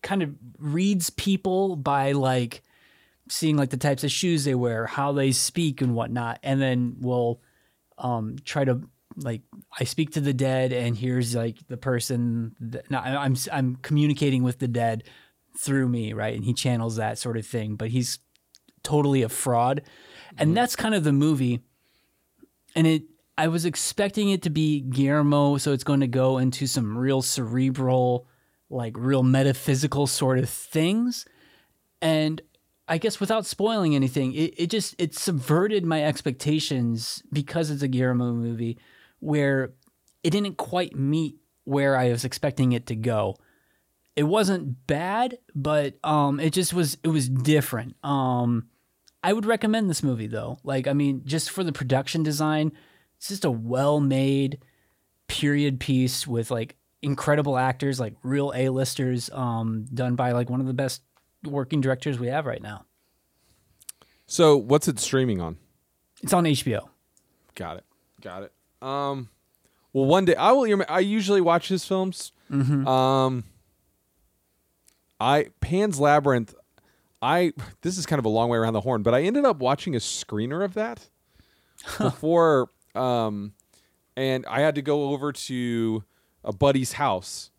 kind 0.04 0.22
of 0.22 0.36
reads 0.60 1.10
people 1.10 1.76
by 1.76 2.12
like 2.12 2.62
seeing 3.30 3.58
like 3.58 3.70
the 3.70 3.78
types 3.78 4.04
of 4.04 4.12
shoes 4.12 4.44
they 4.44 4.56
wear, 4.56 4.86
how 4.86 5.12
they 5.12 5.32
speak 5.32 5.82
and 5.82 5.96
whatnot, 5.96 6.40
and 6.44 6.62
then 6.62 6.96
we'll 7.00 7.42
um, 7.98 8.36
try 8.44 8.64
to 8.66 8.82
like 9.18 9.42
I 9.78 9.84
speak 9.84 10.12
to 10.12 10.22
the 10.22 10.34
dead, 10.34 10.72
and 10.74 10.96
here's 10.96 11.36
like 11.36 11.58
the 11.68 11.78
person. 11.78 12.56
That, 12.60 12.90
no, 12.90 13.00
I'm 13.00 13.36
I'm 13.52 13.78
communicating 13.78 14.44
with 14.44 14.60
the 14.60 14.68
dead 14.68 15.04
through 15.58 15.88
me, 15.88 16.14
right? 16.14 16.36
And 16.36 16.46
he 16.46 16.54
channels 16.54 16.98
that 16.98 17.18
sort 17.18 17.38
of 17.38 17.46
thing, 17.46 17.76
but 17.76 17.90
he's 17.90 18.20
totally 18.84 19.24
a 19.24 19.30
fraud, 19.30 19.82
and 20.38 20.56
that's 20.56 20.76
kind 20.76 20.94
of 20.94 21.04
the 21.04 21.14
movie. 21.14 21.62
And 22.76 22.86
it, 22.86 23.04
I 23.38 23.48
was 23.48 23.66
expecting 23.66 24.30
it 24.30 24.44
to 24.44 24.50
be 24.50 24.82
Guillermo, 24.82 25.58
so 25.58 25.74
it's 25.74 25.84
going 25.84 26.02
to 26.02 26.08
go 26.08 26.38
into 26.38 26.68
some 26.68 26.98
real 26.98 27.22
cerebral, 27.22 28.28
like 28.70 28.94
real 28.98 29.24
metaphysical 29.24 30.06
sort 30.06 30.38
of 30.38 30.50
things, 30.50 31.26
and 32.02 32.42
I 32.88 32.98
guess 32.98 33.20
without 33.20 33.46
spoiling 33.46 33.96
anything, 33.96 34.34
it, 34.34 34.54
it 34.58 34.70
just 34.70 34.96
it 34.98 35.14
subverted 35.14 35.86
my 35.86 36.04
expectations 36.04 37.22
because 37.32 37.70
it's 37.70 37.82
a 37.82 37.88
Guillermo 37.88 38.32
movie 38.34 38.78
where 39.20 39.74
it 40.24 40.30
didn't 40.30 40.58
quite 40.58 40.96
meet 40.96 41.36
where 41.66 41.98
I 41.98 42.10
was 42.10 42.24
expecting 42.24 42.72
it 42.72 42.86
to 42.88 42.96
go. 42.96 43.36
It 44.16 44.24
wasn't 44.24 44.88
bad, 44.88 45.38
but 45.54 45.96
um 46.04 46.40
it 46.40 46.54
just 46.54 46.74
was 46.74 46.98
it 47.04 47.10
was 47.10 47.28
different. 47.28 47.96
Um 48.06 48.70
I 49.22 49.34
would 49.34 49.46
recommend 49.46 49.90
this 49.90 50.04
movie 50.04 50.28
though. 50.28 50.60
Like 50.64 50.88
I 50.88 50.94
mean, 50.94 51.24
just 51.26 51.52
for 51.52 51.64
the 51.64 51.74
production 51.74 52.24
design, 52.24 52.72
it's 53.18 53.28
just 53.28 53.46
a 53.46 53.52
well-made 53.52 54.60
period 55.28 55.82
piece 55.82 56.26
with 56.26 56.52
like 56.52 56.78
incredible 57.02 57.58
actors, 57.58 58.00
like 58.00 58.16
real 58.24 58.54
A-listers 58.56 59.30
um 59.32 59.86
done 59.94 60.16
by 60.16 60.32
like 60.32 60.50
one 60.50 60.62
of 60.62 60.68
the 60.68 60.74
best 60.74 61.02
working 61.48 61.82
directors 61.82 62.20
we 62.20 62.28
have 62.28 62.46
right 62.46 62.62
now. 62.62 62.86
So, 64.26 64.58
what's 64.58 64.88
it 64.88 65.00
streaming 65.00 65.40
on? 65.40 65.58
It's 66.22 66.34
on 66.34 66.44
HBO. 66.44 66.90
Got 67.56 67.78
it. 67.78 67.86
Got 68.22 68.44
it. 68.44 68.52
Um, 68.82 69.30
well, 69.94 70.06
one 70.06 70.26
day 70.26 70.36
I 70.36 70.52
will. 70.52 70.84
I 70.90 71.00
usually 71.00 71.42
watch 71.42 71.68
his 71.70 71.86
films. 71.86 72.32
Um, 72.52 73.44
I 75.20 75.48
Pan's 75.60 76.00
Labyrinth. 76.00 76.54
I 77.22 77.54
this 77.82 77.98
is 77.98 78.06
kind 78.06 78.20
of 78.20 78.26
a 78.26 78.30
long 78.30 78.50
way 78.50 78.58
around 78.58 78.74
the 78.74 78.82
horn, 78.82 79.02
but 79.02 79.14
I 79.14 79.24
ended 79.24 79.46
up 79.46 79.58
watching 79.58 79.96
a 79.96 80.00
screener 80.00 80.64
of 80.64 80.74
that 80.76 81.10
before. 81.98 82.70
Um, 82.96 83.54
and 84.16 84.46
I 84.48 84.62
had 84.62 84.76
to 84.76 84.82
go 84.82 85.10
over 85.10 85.32
to 85.32 86.04
a 86.44 86.52
buddy's 86.52 86.94
house 86.94 87.52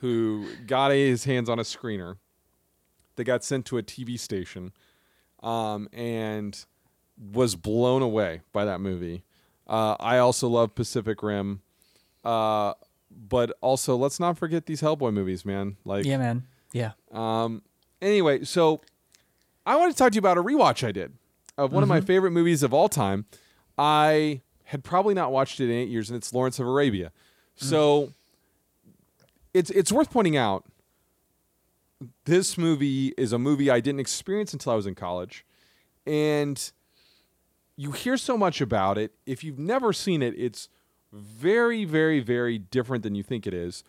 who 0.00 0.46
got 0.66 0.90
his 0.90 1.24
hands 1.24 1.48
on 1.48 1.58
a 1.58 1.62
screener 1.62 2.16
that 3.18 3.24
got 3.24 3.44
sent 3.44 3.66
to 3.66 3.76
a 3.76 3.82
TV 3.82 4.18
station, 4.18 4.72
um, 5.42 5.88
and 5.92 6.64
was 7.32 7.54
blown 7.54 8.00
away 8.00 8.40
by 8.52 8.64
that 8.64 8.80
movie. 8.80 9.22
Uh, 9.66 9.96
I 10.00 10.16
also 10.16 10.48
love 10.48 10.74
Pacific 10.74 11.22
Rim, 11.22 11.60
uh, 12.24 12.72
but 13.10 13.54
also 13.60 13.94
let's 13.96 14.18
not 14.18 14.38
forget 14.38 14.64
these 14.64 14.80
Hellboy 14.80 15.12
movies, 15.12 15.44
man. 15.44 15.76
Like, 15.84 16.06
Yeah, 16.06 16.16
man. 16.16 16.44
Yeah. 16.72 16.92
um, 17.12 17.62
anyway, 18.00 18.44
so 18.44 18.80
I 19.66 19.76
want 19.76 19.92
to 19.92 19.98
talk 19.98 20.12
to 20.12 20.16
you 20.16 20.20
about 20.20 20.38
a 20.38 20.42
rewatch 20.42 20.86
I 20.86 20.92
did 20.92 21.12
of 21.58 21.72
one 21.72 21.82
of 21.82 21.88
my 21.88 22.00
favorite 22.00 22.30
movies 22.30 22.62
of 22.62 22.72
all 22.72 22.88
time. 22.88 23.26
I 23.76 24.40
had 24.64 24.84
probably 24.84 25.14
not 25.14 25.32
watched 25.32 25.60
it 25.60 25.64
in 25.64 25.70
eight 25.72 25.88
years, 25.88 26.08
and 26.10 26.16
it's 26.16 26.32
Lawrence 26.32 26.58
of 26.58 26.66
Arabia. 26.66 27.12
So 27.56 28.12
it's 29.52 29.70
it's 29.70 29.90
worth 29.90 30.10
pointing 30.10 30.36
out. 30.36 30.64
This 32.24 32.56
movie 32.56 33.12
is 33.18 33.32
a 33.32 33.38
movie 33.38 33.70
I 33.70 33.80
didn't 33.80 34.00
experience 34.00 34.52
until 34.52 34.72
I 34.72 34.76
was 34.76 34.86
in 34.86 34.94
college, 34.94 35.44
and 36.06 36.70
you 37.76 37.92
hear 37.92 38.16
so 38.16 38.36
much 38.38 38.60
about 38.60 38.98
it. 38.98 39.12
If 39.26 39.42
you've 39.42 39.58
never 39.58 39.92
seen 39.92 40.22
it, 40.22 40.34
it's 40.36 40.68
very, 41.12 41.84
very, 41.84 42.20
very 42.20 42.58
different 42.58 43.02
than 43.02 43.14
you 43.14 43.22
think 43.22 43.46
it 43.46 43.54
is. 43.54 43.82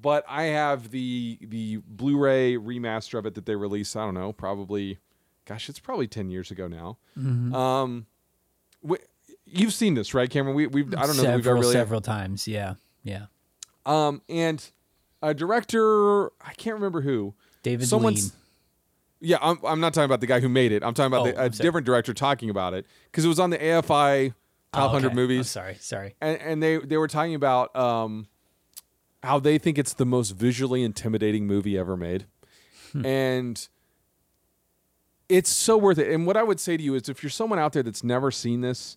But 0.00 0.24
I 0.28 0.44
have 0.44 0.90
the 0.90 1.38
the 1.40 1.82
Blu-ray 1.86 2.56
remaster 2.56 3.18
of 3.18 3.26
it 3.26 3.34
that 3.34 3.46
they 3.46 3.56
released. 3.56 3.96
I 3.96 4.04
don't 4.04 4.14
know, 4.14 4.32
probably, 4.32 4.98
gosh, 5.44 5.68
it's 5.68 5.78
probably 5.78 6.06
ten 6.06 6.30
years 6.30 6.50
ago 6.50 6.66
now. 6.66 6.96
Um, 7.16 8.06
wh- 8.88 9.04
you've 9.44 9.74
seen 9.74 9.94
this, 9.94 10.14
right, 10.14 10.28
Cameron? 10.30 10.56
We 10.56 10.66
we've 10.66 10.94
I 10.94 11.06
don't 11.06 11.16
know 11.16 11.22
several, 11.22 11.36
we've 11.36 11.46
ever 11.46 11.60
really 11.60 11.72
several 11.72 12.00
times. 12.00 12.48
Yeah, 12.48 12.74
yeah. 13.02 13.26
um, 13.86 14.22
and 14.28 14.68
a 15.30 15.34
director, 15.34 16.26
I 16.40 16.52
can't 16.56 16.74
remember 16.74 17.00
who. 17.00 17.34
David 17.62 17.88
Someone's- 17.88 18.24
Lean. 18.32 18.40
Yeah, 19.20 19.38
I'm, 19.40 19.58
I'm 19.64 19.80
not 19.80 19.94
talking 19.94 20.04
about 20.04 20.20
the 20.20 20.26
guy 20.26 20.40
who 20.40 20.50
made 20.50 20.70
it. 20.70 20.82
I'm 20.84 20.92
talking 20.92 21.06
about 21.12 21.22
Oh, 21.26 21.32
the, 21.32 21.40
a 21.40 21.44
I'm 21.46 21.50
different 21.50 21.86
director 21.86 22.12
talking 22.12 22.50
about 22.50 22.74
it 22.74 22.84
because 23.10 23.24
it 23.24 23.28
was 23.28 23.38
on 23.40 23.48
the 23.50 23.56
AFI 23.58 24.34
top 24.72 24.82
Oh, 24.90 24.92
100 24.92 25.06
okay. 25.06 25.12
Oh, 25.12 25.16
movies, 25.16 25.48
sorry, 25.48 25.76
sorry. 25.80 26.14
and, 26.20 26.38
and 26.42 26.62
they 26.62 26.76
they 26.78 26.98
were 26.98 27.08
talking 27.08 27.34
about 27.34 27.74
um, 27.74 28.26
how 29.22 29.38
they 29.38 29.56
think 29.56 29.78
it's 29.78 29.94
the 29.94 30.04
most 30.04 30.32
visually 30.32 30.82
intimidating 30.82 31.46
movie 31.46 31.78
ever 31.78 31.96
made, 31.96 32.26
Hmm. 32.92 33.06
and 33.06 33.68
it's 35.28 35.48
so 35.50 35.78
worth 35.78 35.98
it. 35.98 36.10
And 36.12 36.26
what 36.26 36.36
I 36.36 36.42
would 36.42 36.60
say 36.60 36.76
to 36.76 36.82
you 36.82 36.94
is, 36.94 37.08
if 37.08 37.22
you're 37.22 37.30
someone 37.30 37.58
out 37.58 37.72
there 37.72 37.82
that's 37.82 38.04
never 38.04 38.30
seen 38.30 38.60
this, 38.60 38.96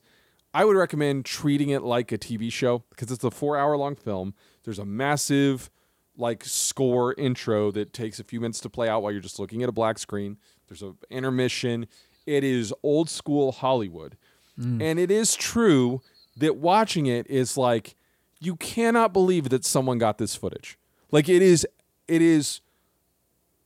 I 0.54 0.66
would 0.66 0.76
recommend 0.76 1.24
treating 1.26 1.70
it 1.70 1.84
like 1.84 2.12
a 2.12 2.18
TV 2.18 2.52
show 2.52 2.84
because 2.90 3.12
it's 3.12 3.24
a 3.24 3.32
four 3.32 3.58
hour 3.58 3.78
long 3.78 3.96
film. 3.96 4.34
There's 4.64 4.80
a 4.80 4.86
massive 4.86 5.70
like 6.18 6.44
score 6.44 7.14
intro 7.14 7.72
that 7.72 7.94
takes 7.94 8.20
a 8.20 8.24
few 8.24 8.42
minutes 8.42 8.60
to 8.62 8.70
play 8.70 8.90
out 8.90 9.04
while 9.04 9.12
you're 9.12 9.22
just 9.22 9.40
looking 9.40 9.64
at 9.64 9.70
a 9.70 9.74
black 9.74 10.00
screen. 10.00 10.38
There's 10.68 10.82
a 10.82 10.96
intermission. 11.10 11.88
It 12.26 12.44
is 12.44 12.74
old 12.84 13.10
school 13.10 13.52
Hollywood. 13.52 14.18
Mm. 14.60 14.82
And 14.82 15.00
it 15.00 15.12
is 15.12 15.36
true 15.36 16.02
that 16.36 16.58
watching 16.58 17.06
it 17.06 17.28
is 17.30 17.58
like 17.58 17.96
you 18.40 18.56
cannot 18.56 19.14
believe 19.14 19.50
that 19.50 19.66
someone 19.66 19.98
got 19.98 20.18
this 20.18 20.36
footage. 20.36 20.78
Like 21.12 21.30
it 21.30 21.42
is 21.42 21.66
it 22.08 22.22
is 22.22 22.62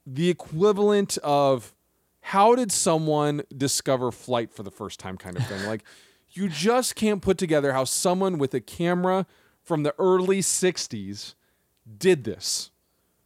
the 0.05 0.29
equivalent 0.29 1.17
of 1.19 1.73
how 2.21 2.55
did 2.55 2.71
someone 2.71 3.41
discover 3.55 4.11
flight 4.11 4.51
for 4.51 4.63
the 4.63 4.71
first 4.71 4.99
time 4.99 5.17
kind 5.17 5.37
of 5.37 5.45
thing. 5.47 5.65
like 5.65 5.83
you 6.31 6.47
just 6.47 6.95
can't 6.95 7.21
put 7.21 7.37
together 7.37 7.73
how 7.73 7.83
someone 7.83 8.37
with 8.37 8.53
a 8.53 8.61
camera 8.61 9.25
from 9.63 9.83
the 9.83 9.93
early 9.99 10.39
60s 10.39 11.35
did 11.97 12.23
this. 12.23 12.71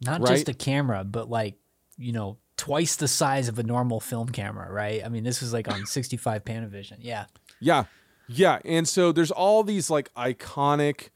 Not 0.01 0.22
Right? 0.22 0.30
just 0.30 0.49
a 0.49 0.53
camera, 0.53 1.03
but 1.03 1.30
like 1.30 1.55
you 1.97 2.11
know, 2.11 2.38
twice 2.57 2.95
the 2.95 3.07
size 3.07 3.47
of 3.47 3.59
a 3.59 3.63
normal 3.63 3.99
film 3.99 4.30
camera, 4.30 4.72
right? 4.72 5.03
I 5.03 5.09
mean, 5.09 5.24
this 5.24 5.41
was 5.41 5.53
like 5.53 5.68
on 5.68 5.86
65 5.86 6.43
Panavision. 6.43 6.97
Yeah. 6.99 7.26
Yeah. 7.59 7.86
Yeah. 8.28 8.59
And 8.66 8.88
so 8.88 9.11
there's 9.11 9.32
all 9.32 9.63
these 9.63 9.89
like 9.89 10.13
iconic 10.13 11.09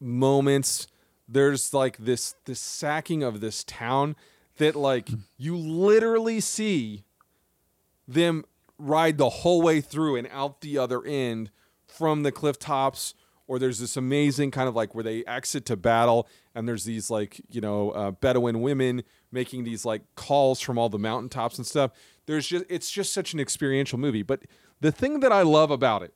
moments. 0.00 0.86
There's 1.28 1.74
like 1.74 1.98
this 1.98 2.34
this 2.44 2.60
sacking 2.60 3.22
of 3.22 3.40
this 3.40 3.64
town 3.64 4.16
that 4.58 4.74
like 4.74 5.08
hmm. 5.08 5.16
you 5.36 5.56
literally 5.56 6.40
see 6.40 7.04
them 8.06 8.44
ride 8.78 9.18
the 9.18 9.28
whole 9.28 9.62
way 9.62 9.80
through 9.80 10.16
and 10.16 10.26
out 10.32 10.62
the 10.62 10.78
other 10.78 11.04
end 11.04 11.50
from 11.86 12.22
the 12.22 12.32
cliff 12.32 12.58
tops 12.58 13.14
or 13.46 13.58
there's 13.58 13.78
this 13.78 13.96
amazing 13.96 14.50
kind 14.50 14.68
of 14.68 14.74
like 14.74 14.94
where 14.94 15.04
they 15.04 15.24
exit 15.26 15.66
to 15.66 15.76
battle 15.76 16.26
and 16.54 16.68
there's 16.68 16.84
these 16.84 17.10
like 17.10 17.40
you 17.50 17.60
know 17.60 17.90
uh, 17.90 18.10
bedouin 18.10 18.60
women 18.60 19.02
making 19.32 19.64
these 19.64 19.84
like 19.84 20.02
calls 20.14 20.60
from 20.60 20.78
all 20.78 20.88
the 20.88 20.98
mountaintops 20.98 21.58
and 21.58 21.66
stuff. 21.66 21.92
There's 22.26 22.46
just 22.46 22.64
it's 22.68 22.90
just 22.90 23.12
such 23.12 23.32
an 23.32 23.40
experiential 23.40 23.98
movie. 23.98 24.22
But 24.22 24.42
the 24.80 24.92
thing 24.92 25.20
that 25.20 25.32
i 25.32 25.42
love 25.42 25.70
about 25.70 26.02
it 26.02 26.14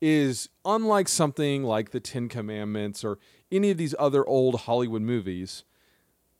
is 0.00 0.48
unlike 0.64 1.08
something 1.08 1.62
like 1.62 1.90
the 1.90 2.00
ten 2.00 2.28
commandments 2.28 3.04
or 3.04 3.18
any 3.50 3.70
of 3.70 3.76
these 3.76 3.94
other 3.98 4.26
old 4.26 4.60
hollywood 4.60 5.02
movies 5.02 5.64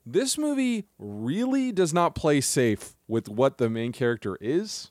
this 0.05 0.37
movie 0.37 0.89
really 0.99 1.73
does 1.73 1.95
not 1.95 2.15
play 2.15 2.41
safe 2.41 2.97
with 3.07 3.29
what 3.29 3.59
the 3.59 3.71
main 3.71 3.93
character 3.93 4.37
is. 4.41 4.91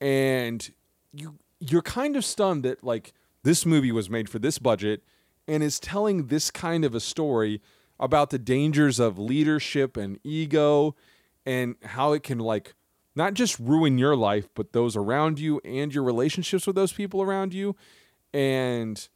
And 0.00 0.68
you 1.12 1.38
you're 1.60 1.82
kind 1.82 2.16
of 2.16 2.24
stunned 2.24 2.64
that 2.64 2.82
like 2.82 3.12
this 3.42 3.66
movie 3.66 3.92
was 3.92 4.08
made 4.08 4.28
for 4.28 4.38
this 4.38 4.58
budget 4.58 5.02
and 5.50 5.64
is 5.64 5.80
telling 5.80 6.28
this 6.28 6.48
kind 6.48 6.84
of 6.84 6.94
a 6.94 7.00
story 7.00 7.60
about 7.98 8.30
the 8.30 8.38
dangers 8.38 9.00
of 9.00 9.18
leadership 9.18 9.96
and 9.96 10.20
ego 10.22 10.94
and 11.44 11.74
how 11.82 12.12
it 12.12 12.22
can 12.22 12.38
like 12.38 12.74
not 13.16 13.34
just 13.34 13.58
ruin 13.58 13.98
your 13.98 14.14
life 14.14 14.48
but 14.54 14.72
those 14.72 14.96
around 14.96 15.40
you 15.40 15.60
and 15.64 15.92
your 15.92 16.04
relationships 16.04 16.68
with 16.68 16.76
those 16.76 16.92
people 16.92 17.20
around 17.20 17.52
you. 17.52 17.74
And 18.32 19.08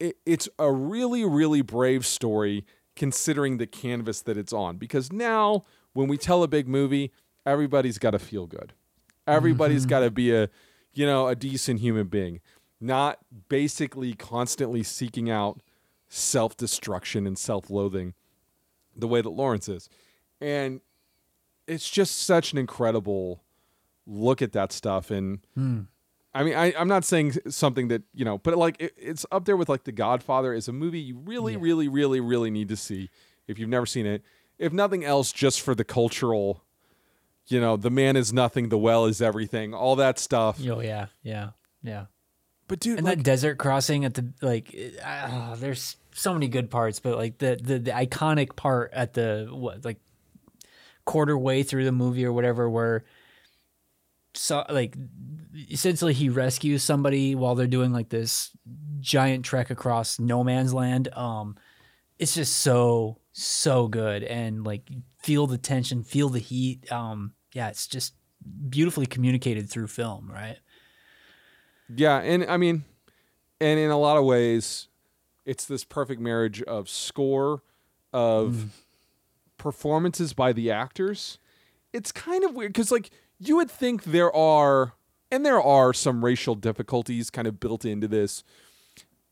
it, 0.00 0.16
it's 0.26 0.48
a 0.58 0.72
really 0.72 1.24
really 1.24 1.62
brave 1.62 2.04
story 2.04 2.66
considering 2.96 3.58
the 3.58 3.66
canvas 3.68 4.22
that 4.22 4.36
it's 4.36 4.52
on. 4.52 4.76
Because 4.76 5.12
now 5.12 5.64
when 5.92 6.08
we 6.08 6.18
tell 6.18 6.42
a 6.42 6.48
big 6.48 6.66
movie 6.66 7.12
everybody's 7.46 7.98
got 7.98 8.10
to 8.10 8.18
feel 8.18 8.48
good. 8.48 8.72
Everybody's 9.28 9.82
mm-hmm. 9.82 9.90
got 9.90 10.00
to 10.00 10.10
be 10.10 10.34
a 10.34 10.50
you 10.94 11.06
know 11.06 11.28
a 11.28 11.36
decent 11.36 11.78
human 11.78 12.08
being 12.08 12.40
not 12.84 13.18
basically 13.48 14.14
constantly 14.14 14.82
seeking 14.82 15.30
out 15.30 15.60
self-destruction 16.08 17.26
and 17.26 17.38
self-loathing 17.38 18.14
the 18.96 19.08
way 19.08 19.20
that 19.20 19.30
lawrence 19.30 19.68
is 19.68 19.88
and 20.40 20.80
it's 21.66 21.88
just 21.90 22.22
such 22.22 22.52
an 22.52 22.58
incredible 22.58 23.42
look 24.06 24.42
at 24.42 24.52
that 24.52 24.72
stuff 24.72 25.10
and 25.10 25.40
hmm. 25.54 25.80
I 26.36 26.42
mean, 26.42 26.56
I, 26.56 26.74
I'm 26.76 26.88
not 26.88 27.04
saying 27.04 27.34
something 27.48 27.86
that 27.88 28.02
you 28.12 28.24
know, 28.24 28.38
but 28.38 28.58
like 28.58 28.74
it, 28.80 28.92
it's 28.96 29.24
up 29.30 29.44
there 29.44 29.56
with 29.56 29.68
like 29.68 29.84
The 29.84 29.92
Godfather 29.92 30.52
is 30.52 30.66
a 30.66 30.72
movie 30.72 30.98
you 30.98 31.16
really, 31.16 31.52
Yeah. 31.52 31.60
really, 31.60 31.86
really, 31.86 32.18
really 32.18 32.50
need 32.50 32.68
to 32.70 32.76
see 32.76 33.08
if 33.46 33.56
you've 33.56 33.68
never 33.68 33.86
seen 33.86 34.04
it. 34.04 34.22
If 34.58 34.72
nothing 34.72 35.04
else, 35.04 35.30
just 35.30 35.60
for 35.60 35.76
the 35.76 35.84
cultural, 35.84 36.64
you 37.46 37.60
know, 37.60 37.76
the 37.76 37.90
man 37.90 38.16
is 38.16 38.32
nothing, 38.32 38.68
the 38.68 38.78
well 38.78 39.04
is 39.06 39.22
everything, 39.22 39.74
all 39.74 39.94
that 39.94 40.18
stuff. 40.18 40.58
Oh 40.68 40.80
yeah, 40.80 41.06
yeah, 41.22 41.50
yeah. 41.84 42.06
But 42.66 42.80
dude, 42.80 42.98
And 42.98 43.06
like, 43.06 43.18
that 43.18 43.24
desert 43.24 43.58
crossing 43.58 44.04
at 44.04 44.14
the 44.14 44.32
like, 44.40 44.74
uh, 45.04 45.54
there's 45.56 45.96
so 46.12 46.32
many 46.32 46.48
good 46.48 46.70
parts, 46.70 46.98
but 47.00 47.16
like 47.16 47.38
the, 47.38 47.58
the 47.62 47.78
the 47.78 47.90
iconic 47.90 48.56
part 48.56 48.92
at 48.92 49.12
the 49.12 49.48
what 49.50 49.84
like 49.84 49.98
quarter 51.04 51.36
way 51.36 51.62
through 51.62 51.84
the 51.84 51.92
movie 51.92 52.24
or 52.24 52.32
whatever, 52.32 52.70
where 52.70 53.04
so 54.34 54.64
like 54.68 54.96
essentially 55.70 56.12
he 56.12 56.28
rescues 56.28 56.82
somebody 56.82 57.34
while 57.34 57.54
they're 57.54 57.66
doing 57.66 57.92
like 57.92 58.08
this 58.08 58.50
giant 59.00 59.44
trek 59.44 59.70
across 59.70 60.18
no 60.18 60.42
man's 60.42 60.72
land. 60.72 61.08
Um, 61.14 61.56
it's 62.18 62.34
just 62.34 62.56
so 62.58 63.18
so 63.32 63.88
good 63.88 64.22
and 64.22 64.64
like 64.64 64.88
feel 65.22 65.46
the 65.46 65.58
tension, 65.58 66.02
feel 66.02 66.28
the 66.28 66.38
heat. 66.38 66.90
Um, 66.90 67.34
yeah, 67.52 67.68
it's 67.68 67.86
just 67.86 68.14
beautifully 68.68 69.06
communicated 69.06 69.68
through 69.68 69.88
film, 69.88 70.30
right? 70.30 70.58
Yeah, 71.94 72.18
and 72.18 72.44
I 72.44 72.56
mean, 72.56 72.84
and 73.60 73.78
in 73.78 73.90
a 73.90 73.98
lot 73.98 74.16
of 74.16 74.24
ways, 74.24 74.88
it's 75.44 75.64
this 75.64 75.84
perfect 75.84 76.20
marriage 76.20 76.62
of 76.62 76.88
score, 76.88 77.62
of 78.12 78.52
mm. 78.52 78.68
performances 79.58 80.32
by 80.32 80.52
the 80.52 80.70
actors. 80.70 81.38
It's 81.92 82.12
kind 82.12 82.44
of 82.44 82.54
weird 82.54 82.72
because, 82.72 82.90
like, 82.90 83.10
you 83.38 83.56
would 83.56 83.70
think 83.70 84.04
there 84.04 84.34
are, 84.34 84.94
and 85.30 85.44
there 85.44 85.60
are 85.60 85.92
some 85.92 86.24
racial 86.24 86.54
difficulties 86.54 87.30
kind 87.30 87.46
of 87.46 87.60
built 87.60 87.84
into 87.84 88.08
this, 88.08 88.42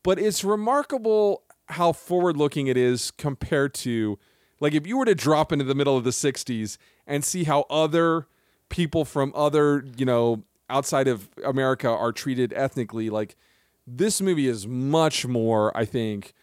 but 0.03 0.19
it's 0.19 0.43
remarkable 0.43 1.43
how 1.67 1.91
forward 1.91 2.37
looking 2.37 2.67
it 2.67 2.77
is 2.77 3.11
compared 3.11 3.73
to, 3.73 4.19
like, 4.59 4.73
if 4.73 4.85
you 4.85 4.97
were 4.97 5.05
to 5.05 5.15
drop 5.15 5.51
into 5.51 5.65
the 5.65 5.75
middle 5.75 5.97
of 5.97 6.03
the 6.03 6.11
60s 6.11 6.77
and 7.07 7.23
see 7.23 7.45
how 7.45 7.61
other 7.69 8.27
people 8.69 9.05
from 9.05 9.31
other, 9.35 9.83
you 9.97 10.05
know, 10.05 10.43
outside 10.73 11.07
of 11.07 11.29
America 11.45 11.87
are 11.87 12.11
treated 12.11 12.51
ethnically, 12.53 13.09
like, 13.09 13.35
this 13.85 14.21
movie 14.21 14.47
is 14.47 14.65
much 14.67 15.25
more, 15.25 15.75
I 15.77 15.85
think, 15.85 16.33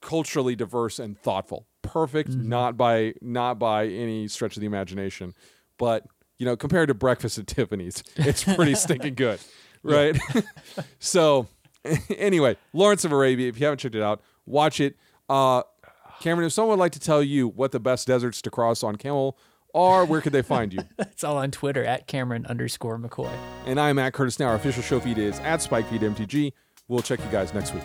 culturally 0.00 0.54
diverse 0.54 0.98
and 0.98 1.18
thoughtful. 1.18 1.66
Perfect, 1.82 2.30
not 2.30 2.76
by 2.76 3.14
not 3.22 3.58
by 3.58 3.86
any 3.86 4.28
stretch 4.28 4.56
of 4.56 4.60
the 4.60 4.66
imagination, 4.66 5.32
but 5.78 6.04
you 6.38 6.44
know, 6.44 6.56
compared 6.56 6.88
to 6.88 6.94
Breakfast 6.94 7.38
at 7.38 7.46
Tiffany's, 7.46 8.02
it's 8.16 8.44
pretty 8.44 8.74
stinking 8.74 9.14
good, 9.16 9.40
right? 9.82 10.18
so, 10.98 11.46
anyway, 12.16 12.56
Lawrence 12.72 13.04
of 13.04 13.12
Arabia. 13.12 13.48
If 13.48 13.58
you 13.58 13.66
haven't 13.66 13.78
checked 13.78 13.94
it 13.94 14.02
out, 14.02 14.20
watch 14.44 14.80
it. 14.80 14.96
Uh, 15.28 15.62
Cameron, 16.20 16.46
if 16.46 16.52
someone 16.52 16.76
would 16.76 16.82
like 16.82 16.92
to 16.92 17.00
tell 17.00 17.22
you 17.22 17.48
what 17.48 17.72
the 17.72 17.80
best 17.80 18.06
deserts 18.06 18.42
to 18.42 18.50
cross 18.50 18.82
on 18.82 18.96
camel 18.96 19.38
are, 19.78 20.04
where 20.04 20.20
could 20.20 20.32
they 20.32 20.42
find 20.42 20.72
you? 20.72 20.80
It's 20.98 21.24
all 21.24 21.36
on 21.38 21.50
Twitter 21.50 21.84
at 21.84 22.06
Cameron 22.06 22.46
underscore 22.46 22.98
McCoy. 22.98 23.30
and 23.66 23.80
I'm 23.80 23.98
at 23.98 24.12
Curtis 24.12 24.38
Now. 24.38 24.48
Our 24.48 24.54
official 24.54 24.82
show 24.82 25.00
feed 25.00 25.18
is 25.18 25.38
at 25.40 25.60
SpikeFeedMTG. 25.60 26.52
We'll 26.86 27.02
check 27.02 27.18
you 27.20 27.30
guys 27.30 27.52
next 27.52 27.74
week. 27.74 27.82